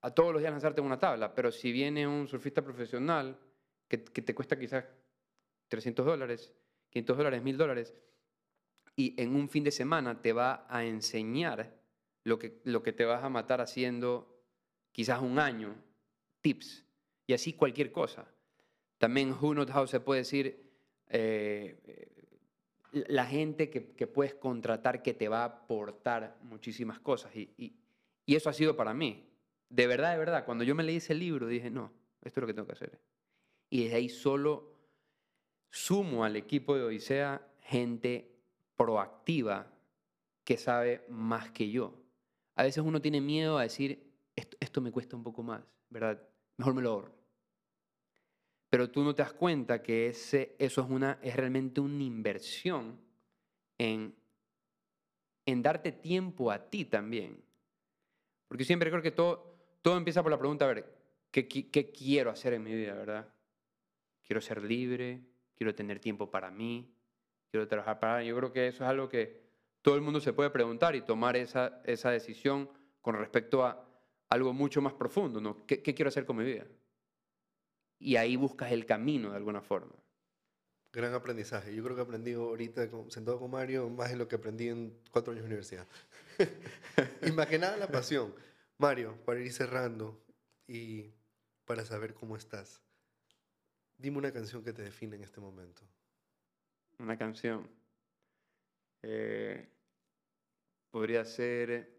a 0.04 0.12
todos 0.12 0.34
los 0.34 0.40
días 0.40 0.52
lanzarte 0.52 0.82
en 0.82 0.86
una 0.86 1.00
tabla, 1.00 1.34
pero 1.34 1.52
si 1.52 1.72
viene 1.72 2.06
un 2.06 2.28
surfista 2.28 2.62
profesional 2.62 3.36
que, 3.88 4.04
que 4.04 4.22
te 4.22 4.36
cuesta 4.36 4.60
quizás 4.60 4.86
300 5.68 6.06
dólares, 6.06 6.54
500 6.92 7.18
dólares, 7.18 7.42
1000 7.42 7.58
dólares, 7.58 7.96
y 8.96 9.20
en 9.20 9.36
un 9.36 9.50
fin 9.50 9.64
de 9.64 9.72
semana 9.72 10.22
te 10.22 10.32
va 10.32 10.68
a 10.70 10.86
enseñar 10.86 11.74
lo 12.26 12.38
que, 12.38 12.62
lo 12.66 12.84
que 12.84 12.94
te 12.94 13.04
vas 13.06 13.24
a 13.24 13.30
matar 13.30 13.62
haciendo 13.62 14.44
quizás 14.92 15.22
un 15.24 15.40
año, 15.40 15.74
tips, 16.42 16.86
y 17.26 17.34
así 17.34 17.54
cualquier 17.54 17.92
cosa. 17.92 18.28
También 19.00 19.32
Who 19.32 19.56
Not 19.56 19.72
How 19.76 19.88
se 19.88 20.02
puede 20.02 20.20
decir 20.22 20.70
eh, 21.10 22.13
la 22.94 23.26
gente 23.26 23.70
que, 23.70 24.08
puedes 24.08 24.36
contratar 24.36 25.02
que 25.02 25.14
te 25.14 25.28
va 25.28 25.42
a 25.42 25.46
aportar 25.46 26.38
muchísimas 26.42 27.00
cosas. 27.00 27.36
Y 27.36 27.76
eso 28.28 28.50
ha 28.50 28.54
sido 28.54 28.76
para 28.76 28.94
mí. 28.94 29.30
De 29.70 29.88
verdad, 29.88 30.12
de 30.12 30.20
verdad, 30.20 30.46
cuando 30.46 30.64
yo 30.64 30.76
me 30.76 30.84
leí 30.84 30.98
ese 30.98 31.16
libro 31.16 31.48
dije, 31.48 31.72
no, 31.72 31.92
esto 32.22 32.40
es 32.40 32.42
lo 32.42 32.48
que 32.48 32.54
tengo 32.54 32.68
que 32.68 32.74
hacer. 32.74 33.02
Y 33.70 33.84
desde 33.84 33.96
ahí 33.98 34.10
solo 34.10 34.72
sumo 35.72 36.24
al 36.24 36.36
equipo 36.36 36.76
de 36.76 36.84
Odisea 36.84 37.42
gente 37.62 38.40
proactiva 38.76 39.72
que 40.44 40.58
sabe 40.58 41.06
más 41.10 41.50
que 41.50 41.72
yo. 41.72 42.04
A 42.56 42.64
veces 42.64 42.84
uno 42.84 43.02
tiene 43.02 43.20
miedo 43.20 43.58
a 43.58 43.64
decir, 43.64 44.14
esto, 44.36 44.58
esto 44.60 44.80
me 44.80 44.92
cuesta 44.92 45.16
un 45.16 45.24
poco 45.24 45.42
más, 45.42 45.64
¿verdad? 45.90 46.22
Mejor 46.58 46.76
me 46.76 46.82
lo 46.84 46.92
ahorro. 46.92 47.23
Pero 48.74 48.90
tú 48.90 49.04
no 49.04 49.14
te 49.14 49.22
das 49.22 49.34
cuenta 49.34 49.84
que 49.84 50.08
ese, 50.08 50.56
eso 50.58 50.82
es, 50.82 50.90
una, 50.90 51.20
es 51.22 51.36
realmente 51.36 51.80
una 51.80 52.04
inversión 52.04 53.00
en, 53.78 54.16
en 55.46 55.62
darte 55.62 55.92
tiempo 55.92 56.50
a 56.50 56.72
ti 56.72 56.86
también. 56.86 57.40
Porque 58.48 58.66
siempre 58.66 58.90
creo 58.90 59.04
que 59.04 59.12
todo, 59.12 59.60
todo 59.84 59.96
empieza 59.96 60.24
por 60.24 60.32
la 60.32 60.40
pregunta, 60.40 60.66
a 60.66 60.70
ver, 60.70 60.92
¿qué, 61.30 61.48
qué 61.48 61.92
quiero 61.92 62.32
hacer 62.32 62.54
en 62.54 62.64
mi 62.64 62.74
vida, 62.74 62.96
verdad? 62.96 63.32
Quiero 64.24 64.42
ser 64.42 64.64
libre, 64.64 65.22
quiero 65.54 65.76
tener 65.76 66.00
tiempo 66.00 66.32
para 66.32 66.50
mí, 66.50 66.92
quiero 67.52 67.68
trabajar 67.68 68.00
para... 68.00 68.24
Yo 68.24 68.36
creo 68.36 68.52
que 68.52 68.70
eso 68.70 68.84
es 68.86 68.90
algo 68.90 69.08
que 69.08 69.40
todo 69.84 69.94
el 69.94 70.02
mundo 70.02 70.20
se 70.20 70.34
puede 70.34 70.50
preguntar 70.50 70.96
y 70.96 71.04
tomar 71.04 71.38
esa, 71.38 71.80
esa 71.86 72.10
decisión 72.10 72.72
con 73.02 73.14
respecto 73.14 73.64
a 73.64 73.88
algo 74.30 74.52
mucho 74.52 74.82
más 74.82 74.94
profundo, 74.94 75.40
¿no? 75.40 75.64
¿Qué, 75.68 75.84
qué 75.84 75.94
quiero 75.94 76.10
hacer 76.10 76.26
con 76.26 76.38
mi 76.38 76.44
vida? 76.44 76.66
Y 78.04 78.18
ahí 78.18 78.36
buscas 78.36 78.74
el 78.74 78.86
camino 78.86 79.32
de 79.32 79.38
alguna 79.38 79.62
forma. 79.62 79.96
Gran 80.92 81.14
aprendizaje. 81.14 81.74
Yo 81.74 81.82
creo 81.86 81.96
que 81.96 82.02
aprendí 82.02 82.34
ahorita 82.34 82.90
sentado 83.08 83.40
con 83.40 83.50
Mario 83.50 83.90
más 83.90 84.10
de 84.10 84.18
lo 84.18 84.28
que 84.28 84.36
aprendí 84.36 84.68
en 84.68 85.00
cuatro 85.10 85.32
años 85.32 85.44
de 85.44 85.48
universidad. 85.48 85.88
y 87.26 87.32
más 87.32 87.48
que 87.48 87.58
nada 87.58 87.78
la 87.78 87.88
pasión. 87.88 88.36
Mario, 88.78 89.18
para 89.24 89.40
ir 89.40 89.54
cerrando 89.54 90.22
y 90.68 91.14
para 91.64 91.86
saber 91.86 92.14
cómo 92.14 92.36
estás, 92.36 92.82
dime 93.98 94.18
una 94.18 94.34
canción 94.34 94.66
que 94.66 94.74
te 94.74 94.82
define 94.82 95.16
en 95.16 95.24
este 95.24 95.40
momento. 95.40 95.82
Una 97.00 97.18
canción. 97.18 97.70
Eh, 99.02 99.66
podría 100.92 101.24
ser 101.24 101.90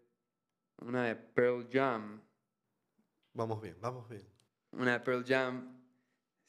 una 0.77 1.05
de 1.05 1.15
Pearl 1.15 1.67
Jam. 1.71 2.21
Vamos 3.33 3.59
bien, 3.59 3.75
vamos 3.81 4.07
bien. 4.07 4.23
Una 4.71 4.93
de 4.93 4.99
Pearl 4.99 5.25
Jam 5.25 5.74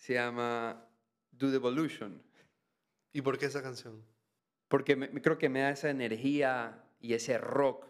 se 0.07 0.15
llama 0.15 0.87
Do 1.33 1.51
the 1.51 1.57
Evolution. 1.57 2.23
¿Y 3.13 3.23
por 3.23 3.39
qué 3.39 3.47
esa 3.47 3.61
canción? 3.61 4.05
Porque 4.69 4.95
me- 4.95 5.11
creo 5.21 5.37
que 5.37 5.49
me 5.49 5.61
da 5.61 5.71
esa 5.71 5.91
energía 5.91 6.85
y 7.01 7.15
ese 7.15 7.39
rock 7.39 7.87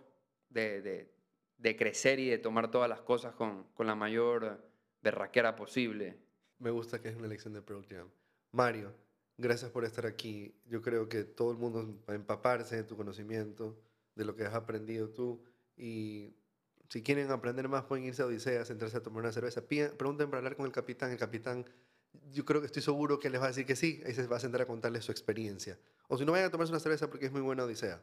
de, 0.49 0.81
de- 0.81 1.13
de 1.59 1.77
crecer 1.77 2.19
y 2.19 2.29
de 2.31 2.39
tomar 2.39 2.71
todas 2.71 2.89
las 2.89 3.03
cosas 3.03 3.35
con, 3.35 3.65
con 3.75 3.87
la 3.87 3.95
mayor 3.95 4.67
berraquera 5.03 5.57
posible. 5.57 6.17
Me 6.59 6.71
gusta 6.71 7.03
que 7.03 7.09
es 7.11 7.17
una 7.17 7.27
elección 7.27 7.53
de 7.53 7.61
Pearl 7.61 7.85
Jam. 7.87 8.09
Mario, 8.53 8.95
gracias 9.37 9.71
por 9.71 9.85
estar 9.85 10.07
aquí. 10.07 10.55
Yo 10.65 10.81
creo 10.81 11.11
que 11.11 11.25
todo 11.25 11.51
el 11.53 11.59
mundo 11.59 12.01
va 12.09 12.15
a 12.15 12.17
empaparse 12.17 12.77
de 12.77 12.85
tu 12.85 12.97
conocimiento, 12.97 13.79
de 14.15 14.25
lo 14.25 14.35
que 14.37 14.45
has 14.45 14.55
aprendido 14.55 15.11
tú. 15.11 15.43
Y 15.77 16.35
si 16.89 17.03
quieren 17.03 17.31
aprender 17.31 17.69
más, 17.69 17.85
pueden 17.85 18.07
irse 18.07 18.23
a 18.23 18.27
Odisea, 18.27 18.65
sentarse 18.65 18.97
a 18.97 19.03
tomar 19.03 19.23
una 19.23 19.33
cerveza. 19.33 19.61
Piden- 19.69 19.95
pregunten 19.99 20.31
para 20.31 20.39
hablar 20.39 20.57
con 20.57 20.65
el 20.65 20.73
capitán. 20.73 21.11
El 21.11 21.19
capitán, 21.19 21.67
yo 22.33 22.45
creo 22.45 22.61
que 22.61 22.67
estoy 22.67 22.83
seguro 22.83 23.19
que 23.19 23.31
les 23.31 23.41
va 23.41 23.45
a 23.47 23.49
decir 23.49 23.67
que 23.67 23.77
sí. 23.77 24.03
Ahí 24.07 24.13
se 24.15 24.27
va 24.27 24.37
a 24.37 24.41
sentar 24.41 24.61
a 24.63 24.67
contarles 24.67 25.05
su 25.05 25.13
experiencia. 25.13 25.79
O 26.09 26.17
si 26.19 26.25
no, 26.25 26.33
vayan 26.33 26.49
a 26.49 26.51
tomarse 26.51 26.73
una 26.73 26.81
cerveza 26.81 27.09
porque 27.11 27.27
es 27.27 27.33
muy 27.33 27.41
buena 27.41 27.65
Odisea. 27.65 28.01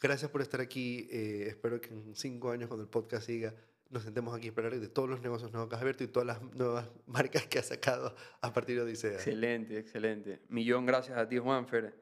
Gracias 0.00 0.30
por 0.30 0.42
estar 0.42 0.60
aquí. 0.60 1.08
eh, 1.10 1.46
espero 1.48 1.80
que 1.80 1.88
en 1.88 2.14
cinco 2.14 2.50
años, 2.50 2.68
cuando 2.68 2.84
el 2.84 2.88
podcast 2.90 3.26
siga, 3.26 3.54
nos 3.90 4.02
sentemos 4.02 4.36
aquí 4.36 4.50
para 4.50 4.68
hablar 4.68 4.80
de 4.80 4.88
todos 4.88 5.08
los 5.08 5.20
negocios 5.22 5.50
nuevos 5.50 5.68
que 5.68 5.76
has 5.76 5.80
abierto 5.80 6.04
y 6.04 6.08
todas 6.08 6.26
las 6.26 6.42
nuevas 6.54 6.86
marcas 7.06 7.46
que 7.46 7.58
has 7.58 7.66
sacado 7.66 8.14
a 8.40 8.52
partir 8.52 8.76
de 8.76 8.82
Odisea. 8.82 9.14
Excelente, 9.14 9.78
excelente. 9.78 10.40
Millón 10.48 10.86
gracias 10.86 11.16
a 11.18 11.28
ti, 11.28 11.38
Juanfer. 11.38 11.94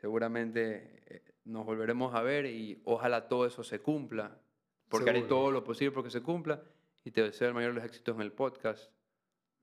Seguramente 0.00 1.02
eh, 1.06 1.22
nos 1.44 1.64
volveremos 1.64 2.14
a 2.14 2.22
ver 2.22 2.46
y 2.46 2.80
ojalá 2.84 3.28
todo 3.28 3.46
eso 3.46 3.62
se 3.62 3.80
cumpla. 3.80 4.38
Porque 4.88 5.10
haré 5.10 5.20
Seguro. 5.20 5.36
todo 5.36 5.50
lo 5.50 5.64
posible 5.64 5.92
porque 5.92 6.10
se 6.10 6.22
cumpla 6.22 6.62
y 7.04 7.10
te 7.10 7.22
deseo 7.22 7.48
el 7.48 7.54
mayor 7.54 7.70
de 7.70 7.76
los 7.76 7.84
éxitos 7.84 8.14
en 8.16 8.22
el 8.22 8.32
podcast. 8.32 8.90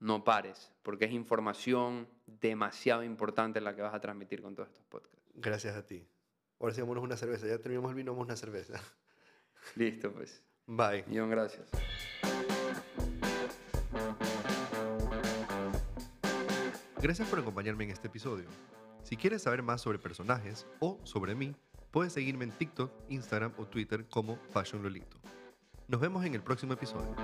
No 0.02 0.24
pares, 0.24 0.72
porque 0.82 1.04
es 1.04 1.12
información 1.12 2.08
demasiado 2.26 3.04
importante 3.04 3.60
la 3.60 3.76
que 3.76 3.82
vas 3.82 3.94
a 3.94 4.00
transmitir 4.00 4.42
con 4.42 4.56
todos 4.56 4.68
estos 4.68 4.84
podcasts. 4.86 5.30
Gracias 5.36 5.76
a 5.76 5.86
ti. 5.86 6.04
Ahora 6.58 6.74
sí, 6.74 6.80
vámonos 6.80 7.04
una 7.04 7.16
cerveza. 7.16 7.46
Ya 7.46 7.58
terminamos 7.58 7.90
el 7.90 7.94
vino, 7.94 8.10
vamos 8.10 8.26
una 8.26 8.34
cerveza. 8.34 8.80
Listo, 9.76 10.12
pues. 10.12 10.42
Bye. 10.66 11.04
John, 11.06 11.30
gracias. 11.30 11.68
Gracias 17.00 17.28
por 17.28 17.38
acompañarme 17.38 17.84
en 17.84 17.90
este 17.90 18.08
episodio. 18.08 18.48
Si 19.04 19.16
quieres 19.16 19.42
saber 19.42 19.62
más 19.62 19.82
sobre 19.82 20.00
personajes 20.00 20.66
o 20.80 20.98
sobre 21.04 21.36
mí, 21.36 21.54
puedes 21.92 22.12
seguirme 22.12 22.44
en 22.44 22.50
TikTok, 22.50 22.90
Instagram 23.08 23.52
o 23.56 23.66
Twitter 23.66 24.04
como 24.08 24.36
Fashion 24.50 24.82
Lolito. 24.82 25.16
Nos 25.86 26.00
vemos 26.00 26.24
en 26.24 26.34
el 26.34 26.42
próximo 26.42 26.72
episodio. 26.72 27.14